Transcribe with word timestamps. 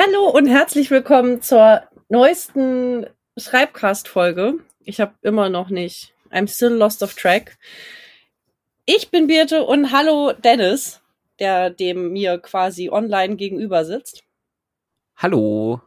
Hallo 0.00 0.28
und 0.28 0.46
herzlich 0.46 0.92
willkommen 0.92 1.42
zur 1.42 1.82
neuesten 2.08 3.06
Schreibcast-Folge. 3.36 4.60
Ich 4.84 5.00
habe 5.00 5.14
immer 5.22 5.48
noch 5.48 5.70
nicht. 5.70 6.14
I'm 6.30 6.46
still 6.46 6.68
lost 6.74 7.02
of 7.02 7.14
track. 7.14 7.58
Ich 8.86 9.10
bin 9.10 9.26
Birte 9.26 9.64
und 9.64 9.90
hallo 9.90 10.32
Dennis, 10.34 11.00
der 11.40 11.70
dem 11.70 12.12
mir 12.12 12.38
quasi 12.38 12.90
online 12.90 13.34
gegenüber 13.34 13.84
sitzt. 13.84 14.22
Hallo. 15.16 15.80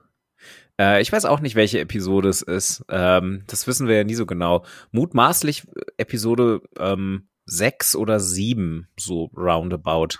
Äh, 0.77 1.01
ich 1.01 1.09
weiß 1.09 1.23
auch 1.23 1.39
nicht, 1.39 1.55
welche 1.55 1.79
Episode 1.79 2.27
es 2.27 2.41
ist. 2.41 2.83
Ähm, 2.89 3.45
das 3.47 3.65
wissen 3.65 3.87
wir 3.87 3.95
ja 3.95 4.03
nie 4.03 4.15
so 4.15 4.25
genau. 4.25 4.65
Mutmaßlich 4.91 5.63
Episode 5.95 6.59
ähm, 6.77 7.29
6 7.45 7.95
oder 7.95 8.19
7, 8.19 8.89
so 8.99 9.31
roundabout. 9.37 10.17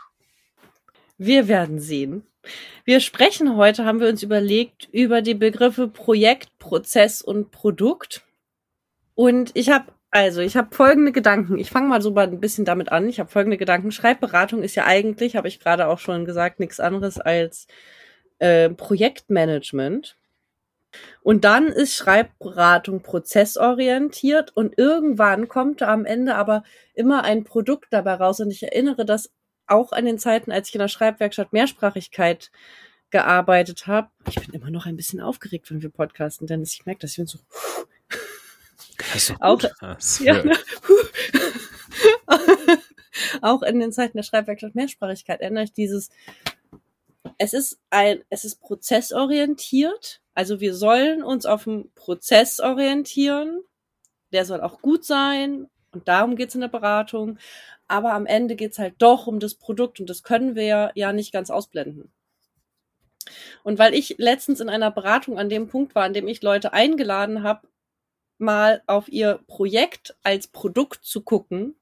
Wir 1.18 1.50
werden 1.50 1.82
sehen. 1.82 2.24
Wir 2.86 3.00
sprechen 3.00 3.56
heute, 3.56 3.86
haben 3.86 4.00
wir 4.00 4.10
uns 4.10 4.24
überlegt, 4.24 4.90
über 4.92 5.22
die 5.22 5.36
Begriffe 5.36 5.88
Projekt, 5.88 6.58
Prozess 6.60 7.22
und 7.22 7.52
Produkt. 7.52 8.24
Und 9.16 9.52
ich 9.54 9.70
habe 9.70 9.92
also, 10.14 10.42
ich 10.42 10.58
habe 10.58 10.76
folgende 10.76 11.14
Gedanken. 11.14 11.58
Ich 11.58 11.70
fange 11.70 11.88
mal 11.88 12.02
so 12.02 12.14
ein 12.14 12.42
bisschen 12.42 12.66
damit 12.66 12.92
an. 12.92 13.08
Ich 13.08 13.22
habe 13.22 13.30
folgende 13.30 13.58
Gedanken. 13.58 13.92
Schreibberatung 13.92 14.62
ist 14.62 14.76
ja 14.76 14.86
eigentlich, 14.86 15.38
habe 15.38 15.48
ich 15.48 15.62
gerade 15.62 15.88
auch 15.88 16.00
schon 16.00 16.26
gesagt, 16.26 16.60
nichts 16.60 16.82
anderes 16.82 17.18
als 17.18 17.68
äh, 18.40 18.70
Projektmanagement. 18.70 20.18
Und 21.24 21.46
dann 21.46 21.68
ist 21.68 21.96
Schreibberatung 21.96 23.02
prozessorientiert 23.02 24.52
und 24.56 24.78
irgendwann 24.78 25.48
kommt 25.48 25.80
da 25.80 25.88
am 25.94 26.04
Ende 26.04 26.36
aber 26.36 26.64
immer 26.94 27.24
ein 27.24 27.46
Produkt 27.46 27.88
dabei 27.92 28.16
raus. 28.16 28.42
Und 28.42 28.52
ich 28.52 28.64
erinnere 28.64 29.06
das 29.06 29.32
auch 29.72 29.92
an 29.92 30.06
den 30.06 30.20
Zeiten, 30.20 30.52
als 30.52 30.70
ich 30.70 30.76
in 30.76 30.80
der 30.80 30.88
Schreibwerkstatt 30.88 31.54
Mehrsprachigkeit 31.54 32.52
gearbeitet 33.10 33.88
habe. 33.88 34.10
Ich 34.28 34.36
bin 34.36 34.54
immer 34.54 34.70
noch 34.70 34.86
ein 34.86 34.96
bisschen 34.96 35.22
aufgeregt, 35.22 35.70
wenn 35.72 35.82
wir 35.82 35.90
podcasten, 35.90 36.48
denn 36.48 36.64
ich 36.64 36.86
merke, 36.86 37.02
dass 37.02 37.12
ich 37.12 37.18
bin 37.18 37.28
so. 37.28 37.40
Das 39.14 39.34
auch, 39.40 39.62
ja, 40.20 40.44
ne? 40.44 40.56
auch 43.42 43.62
in 43.64 43.80
den 43.80 43.92
Zeiten 43.92 44.18
der 44.18 44.24
Schreibwerkstatt 44.24 44.76
Mehrsprachigkeit 44.76 45.42
erinnere 45.42 45.66
ich 45.66 45.74
dieses, 45.74 46.10
es 47.38 47.54
ist 47.54 47.80
ein, 47.90 48.24
es 48.30 48.46
ist 48.46 48.62
prozessorientiert. 48.62 50.22
Also 50.34 50.60
wir 50.60 50.76
sollen 50.76 51.24
uns 51.24 51.46
auf 51.46 51.66
den 51.66 51.92
Prozess 51.96 52.60
orientieren. 52.60 53.62
Der 54.32 54.46
soll 54.46 54.62
auch 54.62 54.82
gut 54.82 55.04
sein. 55.04 55.68
Und 55.94 56.08
darum 56.08 56.36
geht's 56.36 56.56
in 56.56 56.62
der 56.62 56.68
Beratung 56.68 57.38
aber 57.92 58.14
am 58.14 58.26
Ende 58.26 58.56
geht's 58.56 58.80
halt 58.80 58.96
doch 59.00 59.28
um 59.28 59.42
das 59.42 59.54
Produkt 59.54 60.00
und 60.00 60.10
das 60.10 60.24
können 60.24 60.56
wir 60.56 60.94
ja 60.96 61.12
nicht 61.12 61.34
ganz 61.34 61.50
ausblenden. 61.50 62.10
Und 63.64 63.80
weil 63.80 63.94
ich 63.94 64.16
letztens 64.18 64.62
in 64.62 64.70
einer 64.70 64.92
Beratung 64.92 65.38
an 65.38 65.50
dem 65.50 65.68
Punkt 65.68 65.94
war, 65.94 66.06
an 66.06 66.14
dem 66.14 66.30
ich 66.30 66.42
Leute 66.42 66.72
eingeladen 66.72 67.44
habe, 67.44 67.68
mal 68.38 68.82
auf 68.88 69.10
ihr 69.10 69.42
Projekt 69.46 70.16
als 70.24 70.48
Produkt 70.48 71.04
zu 71.04 71.22
gucken, 71.22 71.76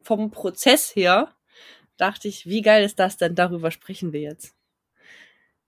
vom 0.00 0.30
Prozess 0.30 0.96
her, 0.96 1.30
dachte 1.98 2.26
ich, 2.26 2.46
wie 2.46 2.62
geil 2.62 2.82
ist 2.82 2.98
das 2.98 3.18
denn? 3.18 3.34
Darüber 3.34 3.70
sprechen 3.70 4.14
wir 4.14 4.20
jetzt. 4.20 4.54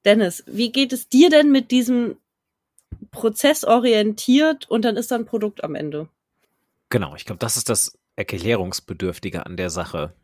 Dennis, 0.06 0.42
wie 0.46 0.72
geht 0.72 0.94
es 0.94 1.10
dir 1.10 1.28
denn 1.28 1.52
mit 1.52 1.70
diesem 1.70 2.16
Prozess 3.10 3.62
orientiert 3.62 4.70
und 4.70 4.86
dann 4.86 4.96
ist 4.96 5.10
da 5.10 5.16
ein 5.16 5.26
Produkt 5.26 5.62
am 5.62 5.74
Ende? 5.74 6.08
Genau, 6.92 7.16
ich 7.16 7.24
glaube, 7.24 7.38
das 7.38 7.56
ist 7.56 7.70
das 7.70 7.98
Erklärungsbedürftige 8.16 9.46
an 9.46 9.56
der 9.56 9.70
Sache. 9.70 10.14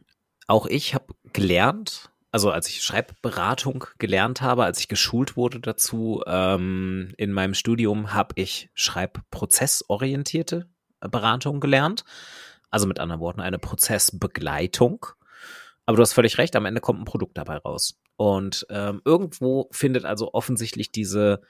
Auch 0.47 0.67
ich 0.67 0.93
habe 0.93 1.15
gelernt, 1.33 2.11
also 2.31 2.51
als 2.51 2.69
ich 2.69 2.83
Schreibberatung 2.83 3.87
gelernt 3.97 4.43
habe, 4.43 4.65
als 4.65 4.79
ich 4.79 4.87
geschult 4.87 5.35
wurde 5.35 5.61
dazu 5.61 6.23
ähm, 6.27 7.15
in 7.17 7.33
meinem 7.33 7.55
Studium, 7.55 8.13
habe 8.13 8.35
ich 8.35 8.69
schreibprozessorientierte 8.75 10.69
Beratung 11.01 11.61
gelernt. 11.61 12.05
Also 12.69 12.87
mit 12.87 13.01
anderen 13.01 13.23
Worten 13.23 13.41
eine 13.41 13.59
Prozessbegleitung. 13.59 15.07
Aber 15.87 15.97
du 15.97 16.03
hast 16.03 16.13
völlig 16.13 16.37
recht, 16.37 16.55
am 16.55 16.67
Ende 16.67 16.83
kommt 16.83 17.01
ein 17.01 17.07
Produkt 17.07 17.39
dabei 17.39 17.57
raus. 17.57 17.99
Und 18.17 18.67
ähm, 18.69 19.01
irgendwo 19.07 19.71
findet 19.73 20.05
also 20.05 20.35
offensichtlich 20.35 20.93
diese 20.93 21.41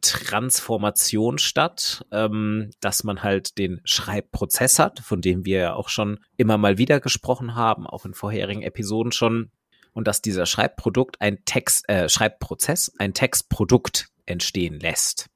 Transformation 0.00 1.38
statt, 1.38 2.04
ähm, 2.12 2.70
dass 2.80 3.04
man 3.04 3.22
halt 3.22 3.58
den 3.58 3.80
Schreibprozess 3.84 4.78
hat, 4.78 5.00
von 5.00 5.20
dem 5.20 5.44
wir 5.44 5.58
ja 5.58 5.74
auch 5.74 5.88
schon 5.88 6.18
immer 6.36 6.58
mal 6.58 6.78
wieder 6.78 7.00
gesprochen 7.00 7.54
haben, 7.54 7.86
auch 7.86 8.04
in 8.04 8.14
vorherigen 8.14 8.62
Episoden 8.62 9.12
schon, 9.12 9.50
und 9.92 10.06
dass 10.06 10.22
dieser 10.22 10.46
Schreibprodukt 10.46 11.20
ein 11.20 11.44
Text, 11.44 11.88
äh, 11.88 12.08
Schreibprozess, 12.08 12.92
ein 12.98 13.14
Textprodukt 13.14 14.08
entstehen 14.26 14.78
lässt. 14.78 15.26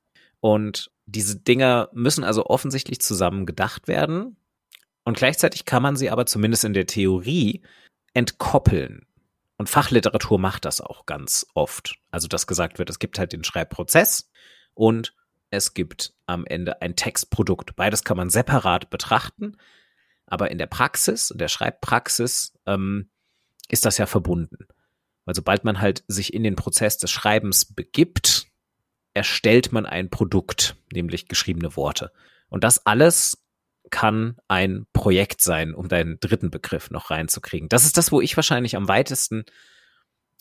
Und 0.40 0.90
diese 1.06 1.36
Dinge 1.36 1.88
müssen 1.92 2.24
also 2.24 2.46
offensichtlich 2.46 3.00
zusammen 3.00 3.46
gedacht 3.46 3.88
werden. 3.88 4.36
Und 5.04 5.16
gleichzeitig 5.16 5.64
kann 5.64 5.82
man 5.82 5.96
sie 5.96 6.10
aber 6.10 6.26
zumindest 6.26 6.64
in 6.64 6.74
der 6.74 6.86
Theorie 6.86 7.62
entkoppeln. 8.14 9.06
Und 9.62 9.68
Fachliteratur 9.68 10.40
macht 10.40 10.64
das 10.64 10.80
auch 10.80 11.06
ganz 11.06 11.46
oft. 11.54 11.94
Also, 12.10 12.26
dass 12.26 12.48
gesagt 12.48 12.80
wird, 12.80 12.90
es 12.90 12.98
gibt 12.98 13.20
halt 13.20 13.32
den 13.32 13.44
Schreibprozess 13.44 14.28
und 14.74 15.14
es 15.50 15.72
gibt 15.72 16.14
am 16.26 16.44
Ende 16.44 16.82
ein 16.82 16.96
Textprodukt. 16.96 17.76
Beides 17.76 18.02
kann 18.02 18.16
man 18.16 18.28
separat 18.28 18.90
betrachten, 18.90 19.56
aber 20.26 20.50
in 20.50 20.58
der 20.58 20.66
Praxis, 20.66 21.30
in 21.30 21.38
der 21.38 21.46
Schreibpraxis, 21.46 22.58
ähm, 22.66 23.08
ist 23.68 23.84
das 23.84 23.98
ja 23.98 24.06
verbunden. 24.06 24.66
Weil 25.26 25.36
sobald 25.36 25.62
man 25.62 25.80
halt 25.80 26.02
sich 26.08 26.34
in 26.34 26.42
den 26.42 26.56
Prozess 26.56 26.98
des 26.98 27.12
Schreibens 27.12 27.64
begibt, 27.64 28.48
erstellt 29.14 29.70
man 29.70 29.86
ein 29.86 30.10
Produkt, 30.10 30.74
nämlich 30.92 31.28
geschriebene 31.28 31.76
Worte. 31.76 32.10
Und 32.48 32.64
das 32.64 32.84
alles 32.84 33.41
kann 33.92 34.36
ein 34.48 34.86
Projekt 34.92 35.40
sein, 35.40 35.74
um 35.74 35.86
deinen 35.86 36.18
dritten 36.18 36.50
Begriff 36.50 36.90
noch 36.90 37.10
reinzukriegen. 37.10 37.68
Das 37.68 37.84
ist 37.84 37.96
das, 37.96 38.10
wo 38.10 38.20
ich 38.20 38.34
wahrscheinlich 38.34 38.74
am 38.74 38.88
weitesten 38.88 39.44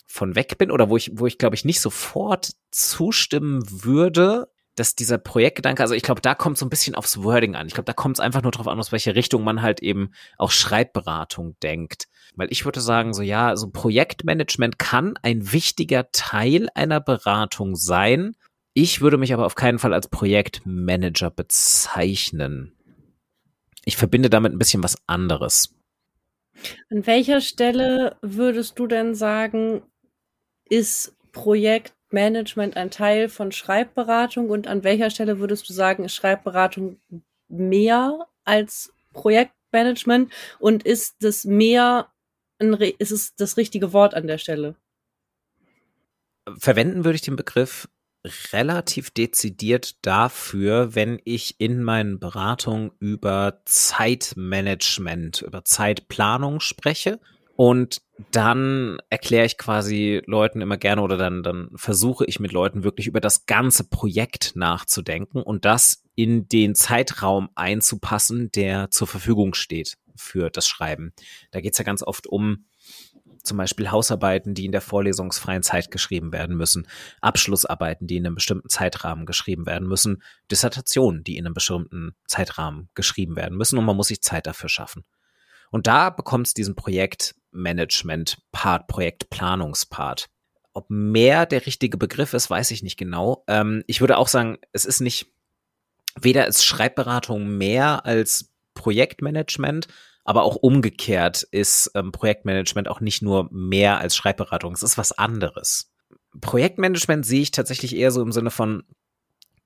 von 0.08 0.34
weg 0.34 0.58
bin 0.58 0.72
oder 0.72 0.88
wo 0.88 0.96
ich, 0.96 1.12
wo 1.14 1.26
ich 1.26 1.38
glaube 1.38 1.54
ich 1.54 1.64
nicht 1.64 1.80
sofort 1.80 2.52
zustimmen 2.72 3.62
würde, 3.84 4.48
dass 4.74 4.94
dieser 4.94 5.18
Projektgedanke, 5.18 5.82
also 5.82 5.94
ich 5.94 6.02
glaube, 6.02 6.22
da 6.22 6.34
kommt 6.34 6.56
so 6.56 6.64
ein 6.64 6.70
bisschen 6.70 6.94
aufs 6.94 7.22
Wording 7.22 7.54
an. 7.54 7.66
Ich 7.66 7.74
glaube, 7.74 7.84
da 7.84 7.92
kommt 7.92 8.16
es 8.16 8.20
einfach 8.20 8.42
nur 8.42 8.52
darauf 8.52 8.68
an, 8.68 8.78
aus 8.78 8.90
welche 8.90 9.14
Richtung 9.14 9.44
man 9.44 9.60
halt 9.60 9.82
eben 9.82 10.12
auch 10.38 10.50
Schreibberatung 10.50 11.56
denkt. 11.62 12.08
Weil 12.34 12.48
ich 12.50 12.64
würde 12.64 12.80
sagen, 12.80 13.12
so 13.12 13.22
ja, 13.22 13.54
so 13.56 13.68
Projektmanagement 13.70 14.78
kann 14.78 15.14
ein 15.22 15.52
wichtiger 15.52 16.10
Teil 16.12 16.68
einer 16.74 17.00
Beratung 17.00 17.76
sein. 17.76 18.34
Ich 18.72 19.02
würde 19.02 19.18
mich 19.18 19.34
aber 19.34 19.44
auf 19.44 19.54
keinen 19.54 19.78
Fall 19.78 19.92
als 19.92 20.08
Projektmanager 20.08 21.30
bezeichnen. 21.30 22.72
Ich 23.84 23.96
verbinde 23.96 24.30
damit 24.30 24.52
ein 24.52 24.58
bisschen 24.58 24.82
was 24.82 24.96
anderes. 25.06 25.74
An 26.90 27.06
welcher 27.06 27.40
Stelle 27.40 28.16
würdest 28.22 28.78
du 28.78 28.86
denn 28.86 29.14
sagen, 29.14 29.82
ist 30.68 31.16
Projektmanagement 31.32 32.76
ein 32.76 32.90
Teil 32.90 33.28
von 33.28 33.52
Schreibberatung 33.52 34.50
und 34.50 34.66
an 34.66 34.84
welcher 34.84 35.10
Stelle 35.10 35.38
würdest 35.38 35.68
du 35.68 35.72
sagen, 35.72 36.04
ist 36.04 36.14
Schreibberatung 36.14 37.00
mehr 37.48 38.26
als 38.44 38.92
Projektmanagement 39.12 40.32
und 40.58 40.84
ist 40.84 41.16
das 41.20 41.44
mehr, 41.44 42.08
ein, 42.58 42.74
ist 42.74 43.10
es 43.10 43.34
das 43.34 43.56
richtige 43.56 43.92
Wort 43.92 44.14
an 44.14 44.26
der 44.26 44.38
Stelle? 44.38 44.76
Verwenden 46.58 47.04
würde 47.04 47.16
ich 47.16 47.22
den 47.22 47.36
Begriff 47.36 47.88
relativ 48.52 49.10
dezidiert 49.10 50.04
dafür, 50.06 50.94
wenn 50.94 51.20
ich 51.24 51.56
in 51.58 51.82
meinen 51.82 52.18
Beratungen 52.18 52.92
über 53.00 53.62
Zeitmanagement, 53.64 55.42
über 55.42 55.64
Zeitplanung 55.64 56.60
spreche 56.60 57.18
und 57.56 58.00
dann 58.30 58.98
erkläre 59.10 59.46
ich 59.46 59.58
quasi 59.58 60.22
Leuten 60.26 60.60
immer 60.60 60.76
gerne 60.76 61.02
oder 61.02 61.16
dann, 61.16 61.42
dann 61.42 61.70
versuche 61.74 62.24
ich 62.24 62.38
mit 62.38 62.52
Leuten 62.52 62.84
wirklich 62.84 63.08
über 63.08 63.20
das 63.20 63.46
ganze 63.46 63.88
Projekt 63.88 64.52
nachzudenken 64.54 65.42
und 65.42 65.64
das 65.64 66.04
in 66.14 66.48
den 66.48 66.74
Zeitraum 66.74 67.50
einzupassen, 67.54 68.52
der 68.52 68.90
zur 68.90 69.08
Verfügung 69.08 69.54
steht 69.54 69.96
für 70.14 70.50
das 70.50 70.66
Schreiben. 70.68 71.12
Da 71.50 71.60
geht 71.60 71.72
es 71.72 71.78
ja 71.78 71.84
ganz 71.84 72.02
oft 72.02 72.26
um 72.26 72.66
zum 73.42 73.58
Beispiel 73.58 73.90
Hausarbeiten, 73.90 74.54
die 74.54 74.64
in 74.64 74.72
der 74.72 74.80
vorlesungsfreien 74.80 75.62
Zeit 75.62 75.90
geschrieben 75.90 76.32
werden 76.32 76.56
müssen, 76.56 76.88
Abschlussarbeiten, 77.20 78.06
die 78.06 78.16
in 78.16 78.24
einem 78.26 78.36
bestimmten 78.36 78.68
Zeitrahmen 78.68 79.26
geschrieben 79.26 79.66
werden 79.66 79.88
müssen, 79.88 80.22
Dissertationen, 80.50 81.24
die 81.24 81.36
in 81.36 81.46
einem 81.46 81.54
bestimmten 81.54 82.14
Zeitrahmen 82.26 82.88
geschrieben 82.94 83.36
werden 83.36 83.58
müssen 83.58 83.78
und 83.78 83.84
man 83.84 83.96
muss 83.96 84.08
sich 84.08 84.22
Zeit 84.22 84.46
dafür 84.46 84.68
schaffen. 84.68 85.04
Und 85.70 85.86
da 85.86 86.10
bekommt 86.10 86.48
es 86.48 86.54
diesen 86.54 86.74
Projektmanagement-Part, 86.76 88.86
Projektplanungspart. 88.86 90.28
Ob 90.74 90.88
mehr 90.88 91.44
der 91.46 91.66
richtige 91.66 91.96
Begriff 91.96 92.34
ist, 92.34 92.50
weiß 92.50 92.70
ich 92.70 92.82
nicht 92.82 92.98
genau. 92.98 93.44
Ähm, 93.48 93.82
ich 93.86 94.00
würde 94.00 94.18
auch 94.18 94.28
sagen, 94.28 94.58
es 94.72 94.84
ist 94.84 95.00
nicht, 95.00 95.32
weder 96.20 96.46
ist 96.46 96.64
Schreibberatung 96.64 97.56
mehr 97.56 98.06
als 98.06 98.52
Projektmanagement, 98.74 99.88
aber 100.24 100.44
auch 100.44 100.56
umgekehrt 100.56 101.42
ist 101.50 101.90
ähm, 101.94 102.12
Projektmanagement 102.12 102.88
auch 102.88 103.00
nicht 103.00 103.22
nur 103.22 103.48
mehr 103.50 103.98
als 103.98 104.16
Schreibberatung. 104.16 104.74
Es 104.74 104.82
ist 104.82 104.98
was 104.98 105.12
anderes. 105.12 105.90
Projektmanagement 106.40 107.26
sehe 107.26 107.42
ich 107.42 107.50
tatsächlich 107.50 107.96
eher 107.96 108.10
so 108.10 108.22
im 108.22 108.32
Sinne 108.32 108.50
von, 108.50 108.84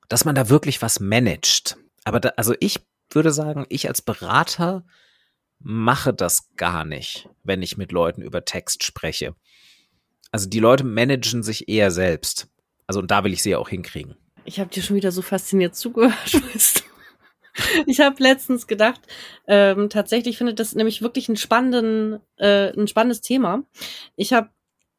dass 0.08 0.24
man 0.24 0.34
da 0.34 0.48
wirklich 0.48 0.82
was 0.82 1.00
managt. 1.00 1.76
Aber 2.04 2.20
da, 2.20 2.30
also 2.36 2.54
ich 2.60 2.80
würde 3.10 3.32
sagen, 3.32 3.66
ich 3.68 3.88
als 3.88 4.02
Berater 4.02 4.84
mache 5.58 6.12
das 6.12 6.50
gar 6.56 6.84
nicht, 6.84 7.28
wenn 7.44 7.62
ich 7.62 7.76
mit 7.76 7.92
Leuten 7.92 8.22
über 8.22 8.44
Text 8.44 8.82
spreche. 8.82 9.34
Also 10.32 10.48
die 10.48 10.60
Leute 10.60 10.84
managen 10.84 11.42
sich 11.42 11.68
eher 11.68 11.90
selbst. 11.90 12.48
Also 12.86 13.00
und 13.00 13.10
da 13.10 13.24
will 13.24 13.32
ich 13.32 13.42
sie 13.42 13.50
ja 13.50 13.58
auch 13.58 13.68
hinkriegen. 13.68 14.16
Ich 14.44 14.60
habe 14.60 14.70
dir 14.70 14.82
schon 14.82 14.96
wieder 14.96 15.12
so 15.12 15.22
fasziniert 15.22 15.76
zugehört, 15.76 16.34
weißt 16.54 16.80
du. 16.80 16.95
Ich 17.86 18.00
habe 18.00 18.22
letztens 18.22 18.66
gedacht, 18.66 19.00
ähm, 19.46 19.88
tatsächlich 19.88 20.38
finde 20.38 20.54
das 20.54 20.74
nämlich 20.74 21.02
wirklich 21.02 21.28
einen 21.28 21.36
spannenden, 21.36 22.20
äh, 22.36 22.72
ein 22.78 22.88
spannendes 22.88 23.20
Thema. 23.20 23.64
Ich 24.16 24.32
habe 24.32 24.50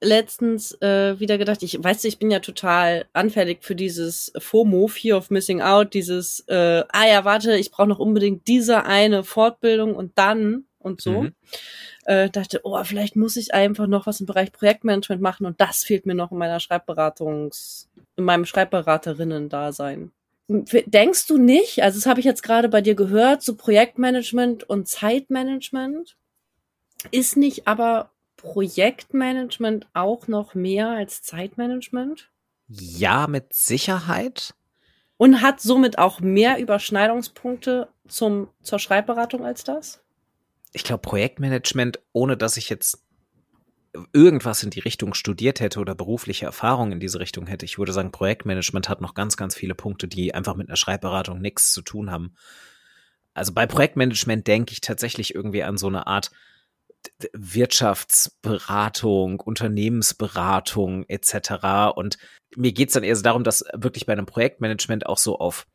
letztens 0.01 0.80
äh, 0.81 1.19
wieder 1.19 1.38
gedacht, 1.38 1.63
ich 1.63 1.81
weiß, 1.81 2.04
ich 2.06 2.19
bin 2.19 2.30
ja 2.30 2.39
total 2.39 3.06
anfällig 3.13 3.59
für 3.62 3.75
dieses 3.75 4.31
FOMO, 4.38 4.88
Fear 4.88 5.18
of 5.18 5.30
Missing 5.30 5.62
Out, 5.62 5.94
dieses, 5.94 6.44
äh, 6.48 6.83
ah 6.89 7.07
ja, 7.07 7.25
warte, 7.25 7.57
ich 7.57 7.71
brauche 7.71 7.88
noch 7.88 8.00
unbedingt 8.00 8.48
diese 8.48 8.86
eine 8.86 9.24
Fortbildung 9.24 9.95
und 9.95 10.18
dann 10.18 10.65
und 10.80 11.01
so. 11.01 11.24
Mhm. 11.24 11.33
Äh, 12.06 12.30
dachte, 12.30 12.62
oh, 12.63 12.81
vielleicht 12.83 13.15
muss 13.15 13.36
ich 13.36 13.54
einfach 13.54 13.88
noch 13.88 14.06
was 14.06 14.19
im 14.19 14.27
Bereich 14.27 14.51
Projektmanagement 14.51 15.21
machen 15.21 15.45
und 15.45 15.59
das 15.59 15.83
fehlt 15.83 16.06
mir 16.06 16.15
noch 16.15 16.31
in 16.31 16.38
meiner 16.38 16.59
Schreibberatungs, 16.59 17.89
in 18.15 18.24
meinem 18.24 18.45
Schreibberaterinnen-Dasein. 18.45 20.12
Denkst 20.47 21.27
du 21.27 21.38
nicht, 21.38 21.83
also 21.83 21.99
das 21.99 22.05
habe 22.05 22.19
ich 22.21 22.25
jetzt 22.25 22.41
gerade 22.41 22.69
bei 22.69 22.81
dir 22.81 22.95
gehört, 22.95 23.44
so 23.44 23.55
Projektmanagement 23.55 24.63
und 24.63 24.88
Zeitmanagement 24.88 26.15
ist 27.11 27.38
nicht 27.38 27.67
aber 27.67 28.11
Projektmanagement 28.38 29.88
auch 29.94 30.27
noch 30.27 30.55
mehr 30.55 30.89
als 30.89 31.21
Zeitmanagement? 31.21 32.29
Ja, 32.67 33.27
mit 33.27 33.53
Sicherheit. 33.53 34.53
Und 35.17 35.41
hat 35.41 35.59
somit 35.59 35.97
auch 35.97 36.19
mehr 36.19 36.59
Überschneidungspunkte 36.59 37.89
zum, 38.07 38.49
zur 38.61 38.79
Schreibberatung 38.79 39.44
als 39.44 39.63
das? 39.63 40.01
Ich 40.73 40.83
glaube, 40.83 41.01
Projektmanagement, 41.01 41.99
ohne 42.13 42.38
dass 42.38 42.57
ich 42.57 42.69
jetzt 42.69 43.06
irgendwas 44.13 44.63
in 44.63 44.69
die 44.69 44.79
Richtung 44.79 45.13
studiert 45.13 45.59
hätte 45.59 45.79
oder 45.79 45.95
berufliche 45.95 46.45
Erfahrung 46.45 46.91
in 46.91 46.99
diese 46.99 47.19
Richtung 47.19 47.47
hätte, 47.47 47.65
ich 47.65 47.77
würde 47.77 47.93
sagen, 47.93 48.11
Projektmanagement 48.11 48.89
hat 48.89 49.01
noch 49.01 49.13
ganz, 49.13 49.37
ganz 49.37 49.55
viele 49.55 49.75
Punkte, 49.75 50.07
die 50.07 50.33
einfach 50.33 50.55
mit 50.55 50.69
einer 50.69 50.77
Schreibberatung 50.77 51.39
nichts 51.39 51.71
zu 51.71 51.81
tun 51.81 52.11
haben. 52.11 52.35
Also 53.33 53.53
bei 53.53 53.67
Projektmanagement 53.67 54.47
denke 54.47 54.73
ich 54.73 54.81
tatsächlich 54.81 55.35
irgendwie 55.35 55.63
an 55.63 55.77
so 55.77 55.87
eine 55.87 56.07
Art 56.07 56.31
Wirtschaftsberatung, 57.33 59.39
Unternehmensberatung 59.39 61.05
etc. 61.07 61.95
Und 61.95 62.17
mir 62.55 62.73
geht 62.73 62.89
es 62.89 62.93
dann 62.93 63.03
eher 63.03 63.15
so 63.15 63.23
darum, 63.23 63.43
dass 63.43 63.63
wirklich 63.73 64.05
bei 64.05 64.13
einem 64.13 64.25
Projektmanagement 64.25 65.05
auch 65.05 65.17
so 65.17 65.37
auf 65.37 65.67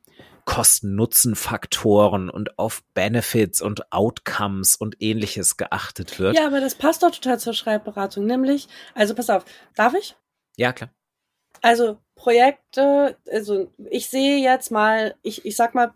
Kosten-Nutzen-Faktoren 0.44 2.30
und 2.30 2.58
auf 2.58 2.82
Benefits 2.94 3.60
und 3.60 3.92
Outcomes 3.92 4.76
und 4.76 4.96
ähnliches 5.00 5.56
geachtet 5.56 6.18
wird. 6.18 6.36
Ja, 6.36 6.46
aber 6.46 6.60
das 6.60 6.74
passt 6.74 7.02
doch 7.02 7.10
total 7.10 7.38
zur 7.38 7.54
Schreibberatung. 7.54 8.26
Nämlich, 8.26 8.68
also 8.94 9.14
pass 9.14 9.30
auf, 9.30 9.44
darf 9.74 9.94
ich? 9.94 10.16
Ja, 10.56 10.72
klar. 10.72 10.90
Also 11.60 11.98
Projekte, 12.14 13.16
also 13.30 13.72
ich 13.90 14.08
sehe 14.08 14.38
jetzt 14.38 14.70
mal, 14.70 15.14
ich, 15.22 15.44
ich 15.44 15.56
sag 15.56 15.74
mal, 15.74 15.92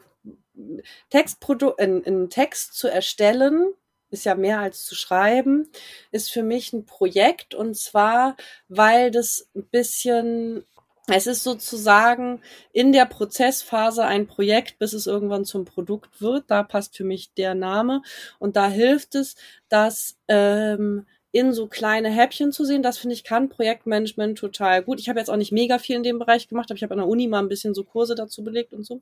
Textprodukt, 1.10 1.80
einen 1.80 2.30
Text 2.30 2.74
zu 2.74 2.88
erstellen, 2.88 3.74
ist 4.10 4.24
ja 4.24 4.34
mehr 4.34 4.60
als 4.60 4.84
zu 4.84 4.94
schreiben, 4.94 5.68
ist 6.10 6.32
für 6.32 6.42
mich 6.42 6.72
ein 6.72 6.86
Projekt 6.86 7.54
und 7.54 7.76
zwar, 7.76 8.36
weil 8.68 9.10
das 9.10 9.48
ein 9.54 9.66
bisschen 9.66 10.64
es 11.08 11.26
ist 11.26 11.44
sozusagen 11.44 12.40
in 12.72 12.92
der 12.92 13.06
Prozessphase 13.06 14.04
ein 14.04 14.26
Projekt, 14.26 14.78
bis 14.78 14.92
es 14.92 15.06
irgendwann 15.06 15.44
zum 15.44 15.64
Produkt 15.64 16.20
wird. 16.20 16.44
Da 16.48 16.62
passt 16.62 16.96
für 16.96 17.04
mich 17.04 17.32
der 17.34 17.54
Name. 17.54 18.02
Und 18.38 18.56
da 18.56 18.68
hilft 18.68 19.14
es, 19.14 19.36
dass 19.68 20.16
ähm, 20.28 21.06
in 21.32 21.52
so 21.52 21.66
kleine 21.66 22.08
Häppchen 22.08 22.50
zu 22.50 22.64
sehen. 22.64 22.82
Das 22.82 22.98
finde 22.98 23.14
ich 23.14 23.24
kann 23.24 23.48
Projektmanagement 23.48 24.38
total 24.38 24.82
gut. 24.82 25.00
Ich 25.00 25.08
habe 25.08 25.18
jetzt 25.18 25.28
auch 25.28 25.36
nicht 25.36 25.52
mega 25.52 25.78
viel 25.78 25.96
in 25.96 26.02
dem 26.02 26.18
Bereich 26.18 26.48
gemacht, 26.48 26.70
aber 26.70 26.76
ich 26.76 26.82
habe 26.82 26.94
an 26.94 26.98
der 26.98 27.08
Uni 27.08 27.28
mal 27.28 27.40
ein 27.40 27.48
bisschen 27.48 27.74
so 27.74 27.84
Kurse 27.84 28.14
dazu 28.14 28.42
belegt 28.42 28.72
und 28.72 28.84
so. 28.84 29.00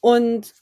Und 0.00 0.52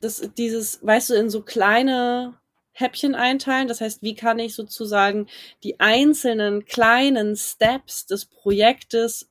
das, 0.00 0.30
dieses, 0.38 0.84
weißt 0.84 1.10
du, 1.10 1.14
in 1.14 1.28
so 1.28 1.42
kleine 1.42 2.34
Häppchen 2.72 3.14
einteilen. 3.14 3.68
Das 3.68 3.80
heißt, 3.80 4.02
wie 4.02 4.14
kann 4.14 4.38
ich 4.38 4.54
sozusagen 4.54 5.26
die 5.62 5.80
einzelnen 5.80 6.64
kleinen 6.64 7.36
Steps 7.36 8.06
des 8.06 8.24
Projektes, 8.24 9.29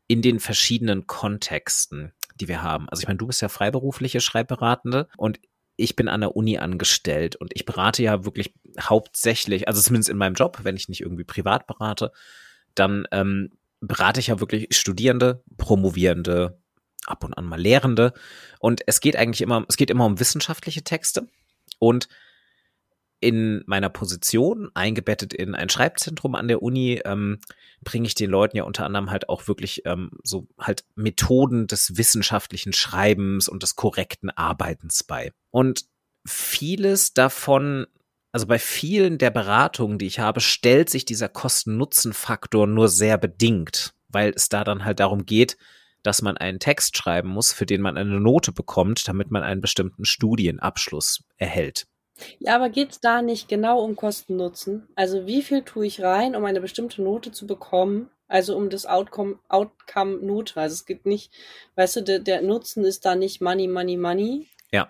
in 0.07 0.21
den 0.21 0.39
verschiedenen 0.39 1.07
Kontexten, 1.07 2.13
die 2.35 2.47
wir 2.47 2.61
haben. 2.61 2.89
Also 2.89 3.01
ich 3.01 3.07
meine, 3.07 3.17
du 3.17 3.27
bist 3.27 3.41
ja 3.41 3.49
freiberufliche 3.49 4.21
Schreibberatende 4.21 5.07
und 5.17 5.39
ich 5.75 5.95
bin 5.95 6.07
an 6.07 6.21
der 6.21 6.35
Uni 6.35 6.57
angestellt 6.57 7.35
und 7.35 7.51
ich 7.55 7.65
berate 7.65 8.03
ja 8.03 8.25
wirklich 8.25 8.53
hauptsächlich, 8.79 9.67
also 9.67 9.81
zumindest 9.81 10.09
in 10.09 10.17
meinem 10.17 10.35
Job, 10.35 10.59
wenn 10.63 10.75
ich 10.75 10.89
nicht 10.89 11.01
irgendwie 11.01 11.23
privat 11.23 11.65
berate, 11.67 12.11
dann 12.75 13.07
ähm, 13.11 13.49
berate 13.81 14.19
ich 14.19 14.27
ja 14.27 14.39
wirklich 14.39 14.67
Studierende, 14.75 15.43
Promovierende, 15.57 16.59
ab 17.05 17.23
und 17.23 17.33
an 17.33 17.45
mal 17.45 17.59
Lehrende. 17.59 18.13
Und 18.59 18.81
es 18.87 19.01
geht 19.01 19.15
eigentlich 19.15 19.41
immer, 19.41 19.65
es 19.67 19.77
geht 19.77 19.89
immer 19.89 20.05
um 20.05 20.19
wissenschaftliche 20.19 20.83
Texte. 20.83 21.27
Und 21.79 22.07
in 23.23 23.63
meiner 23.65 23.89
Position, 23.89 24.69
eingebettet 24.73 25.33
in 25.33 25.55
ein 25.55 25.69
Schreibzentrum 25.69 26.35
an 26.35 26.49
der 26.49 26.61
Uni, 26.61 27.01
ähm, 27.05 27.39
bringe 27.83 28.05
ich 28.05 28.15
den 28.15 28.29
Leuten 28.29 28.57
ja 28.57 28.63
unter 28.63 28.85
anderem 28.85 29.09
halt 29.09 29.29
auch 29.29 29.47
wirklich 29.47 29.85
ähm, 29.85 30.11
so 30.23 30.47
halt 30.59 30.83
Methoden 30.95 31.65
des 31.67 31.97
wissenschaftlichen 31.97 32.73
Schreibens 32.73 33.47
und 33.47 33.63
des 33.63 33.77
korrekten 33.77 34.29
Arbeitens 34.29 35.03
bei. 35.03 35.31
Und 35.51 35.85
vieles 36.27 37.13
davon, 37.13 37.87
also 38.33 38.45
bei 38.45 38.59
vielen 38.59 39.17
der 39.17 39.31
Beratungen, 39.31 39.97
die 39.97 40.07
ich 40.07 40.19
habe, 40.19 40.41
stellt 40.41 40.89
sich 40.89 41.05
dieser 41.05 41.29
Kosten-Nutzen-Faktor 41.29 42.67
nur 42.67 42.89
sehr 42.89 43.17
bedingt, 43.17 43.93
weil 44.09 44.33
es 44.35 44.49
da 44.49 44.65
dann 44.65 44.83
halt 44.83 44.99
darum 44.99 45.25
geht, 45.25 45.57
dass 46.03 46.21
man 46.21 46.35
einen 46.35 46.59
Text 46.59 46.97
schreiben 46.97 47.29
muss, 47.29 47.53
für 47.53 47.65
den 47.65 47.79
man 47.79 47.95
eine 47.95 48.19
Note 48.19 48.51
bekommt, 48.51 49.07
damit 49.07 49.31
man 49.31 49.43
einen 49.43 49.61
bestimmten 49.61 50.03
Studienabschluss 50.03 51.23
erhält. 51.37 51.87
Ja, 52.39 52.55
aber 52.55 52.69
geht 52.69 52.91
es 52.91 52.99
da 52.99 53.21
nicht 53.21 53.47
genau 53.47 53.83
um 53.83 53.95
Kosten-Nutzen? 53.95 54.87
Also 54.95 55.25
wie 55.25 55.41
viel 55.41 55.63
tue 55.63 55.85
ich 55.85 56.01
rein, 56.01 56.35
um 56.35 56.45
eine 56.45 56.61
bestimmte 56.61 57.01
Note 57.01 57.31
zu 57.31 57.47
bekommen? 57.47 58.09
Also 58.27 58.55
um 58.55 58.69
das 58.69 58.85
Outcome, 58.85 59.39
Outcome 59.49 60.17
Note. 60.25 60.59
Also 60.59 60.73
es 60.73 60.85
gibt 60.85 61.05
nicht, 61.05 61.31
weißt 61.75 61.97
du, 61.97 62.01
der, 62.01 62.19
der 62.19 62.41
Nutzen 62.41 62.83
ist 62.85 63.05
da 63.05 63.15
nicht 63.15 63.41
Money, 63.41 63.67
Money, 63.67 63.97
Money. 63.97 64.47
Ja. 64.71 64.89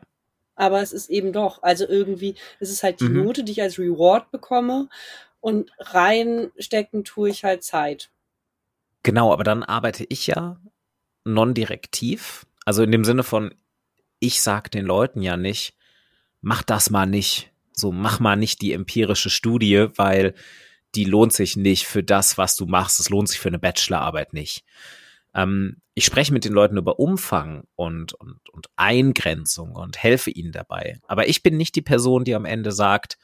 Aber 0.56 0.82
es 0.82 0.94
ist 0.94 1.10
eben 1.10 1.34
doch, 1.34 1.64
also 1.64 1.88
irgendwie, 1.88 2.36
es 2.60 2.70
ist 2.70 2.84
halt 2.84 3.00
die 3.00 3.06
Mhm. 3.10 3.24
Note, 3.24 3.44
die 3.44 3.54
ich 3.54 3.62
als 3.62 3.80
Reward 3.80 4.32
bekomme 4.32 4.88
und 5.40 5.72
reinstecken 5.80 7.04
tue 7.04 7.30
ich 7.30 7.44
halt 7.44 7.64
Zeit. 7.64 8.12
Genau, 9.02 9.34
aber 9.34 9.44
dann 9.44 9.64
arbeite 9.64 10.06
ich 10.08 10.28
ja 10.28 10.62
non-direktiv. 11.26 12.46
Also 12.66 12.84
in 12.84 12.92
dem 12.92 13.04
Sinne 13.04 13.24
von, 13.24 13.54
ich 14.20 14.42
sag 14.42 14.72
den 14.72 14.86
Leuten 14.86 15.22
ja 15.22 15.36
nicht, 15.36 15.76
mach 16.44 16.62
das 16.62 16.92
mal 16.92 17.08
nicht. 17.08 17.52
So, 17.72 17.92
mach 17.92 18.20
mal 18.20 18.36
nicht 18.36 18.62
die 18.62 18.74
empirische 18.74 19.32
Studie, 19.32 19.88
weil 19.96 20.36
die 20.94 21.06
lohnt 21.06 21.34
sich 21.34 21.58
nicht 21.58 21.88
für 21.88 22.04
das, 22.04 22.38
was 22.38 22.56
du 22.56 22.68
machst. 22.68 23.00
Es 23.00 23.10
lohnt 23.10 23.30
sich 23.30 23.40
für 23.40 23.48
eine 23.48 23.58
Bachelorarbeit 23.58 24.34
nicht. 24.34 24.64
Ähm, 25.34 25.78
ich 25.96 26.06
spreche 26.06 26.34
mit 26.34 26.46
den 26.46 26.54
Leuten 26.54 26.78
über 26.78 27.00
Umfang 27.00 27.64
und, 27.76 28.14
und, 28.14 28.48
und 28.50 28.68
Eingrenzung 28.76 29.72
und 29.72 29.98
helfe 29.98 30.30
ihnen 30.30 30.52
dabei. 30.52 31.00
Aber 31.08 31.28
ich 31.28 31.42
bin 31.42 31.58
nicht 31.58 31.76
die 31.76 31.82
Person, 31.82 32.26
die 32.26 32.36
am 32.36 32.46
Ende 32.46 32.72
sagt, 32.72 33.18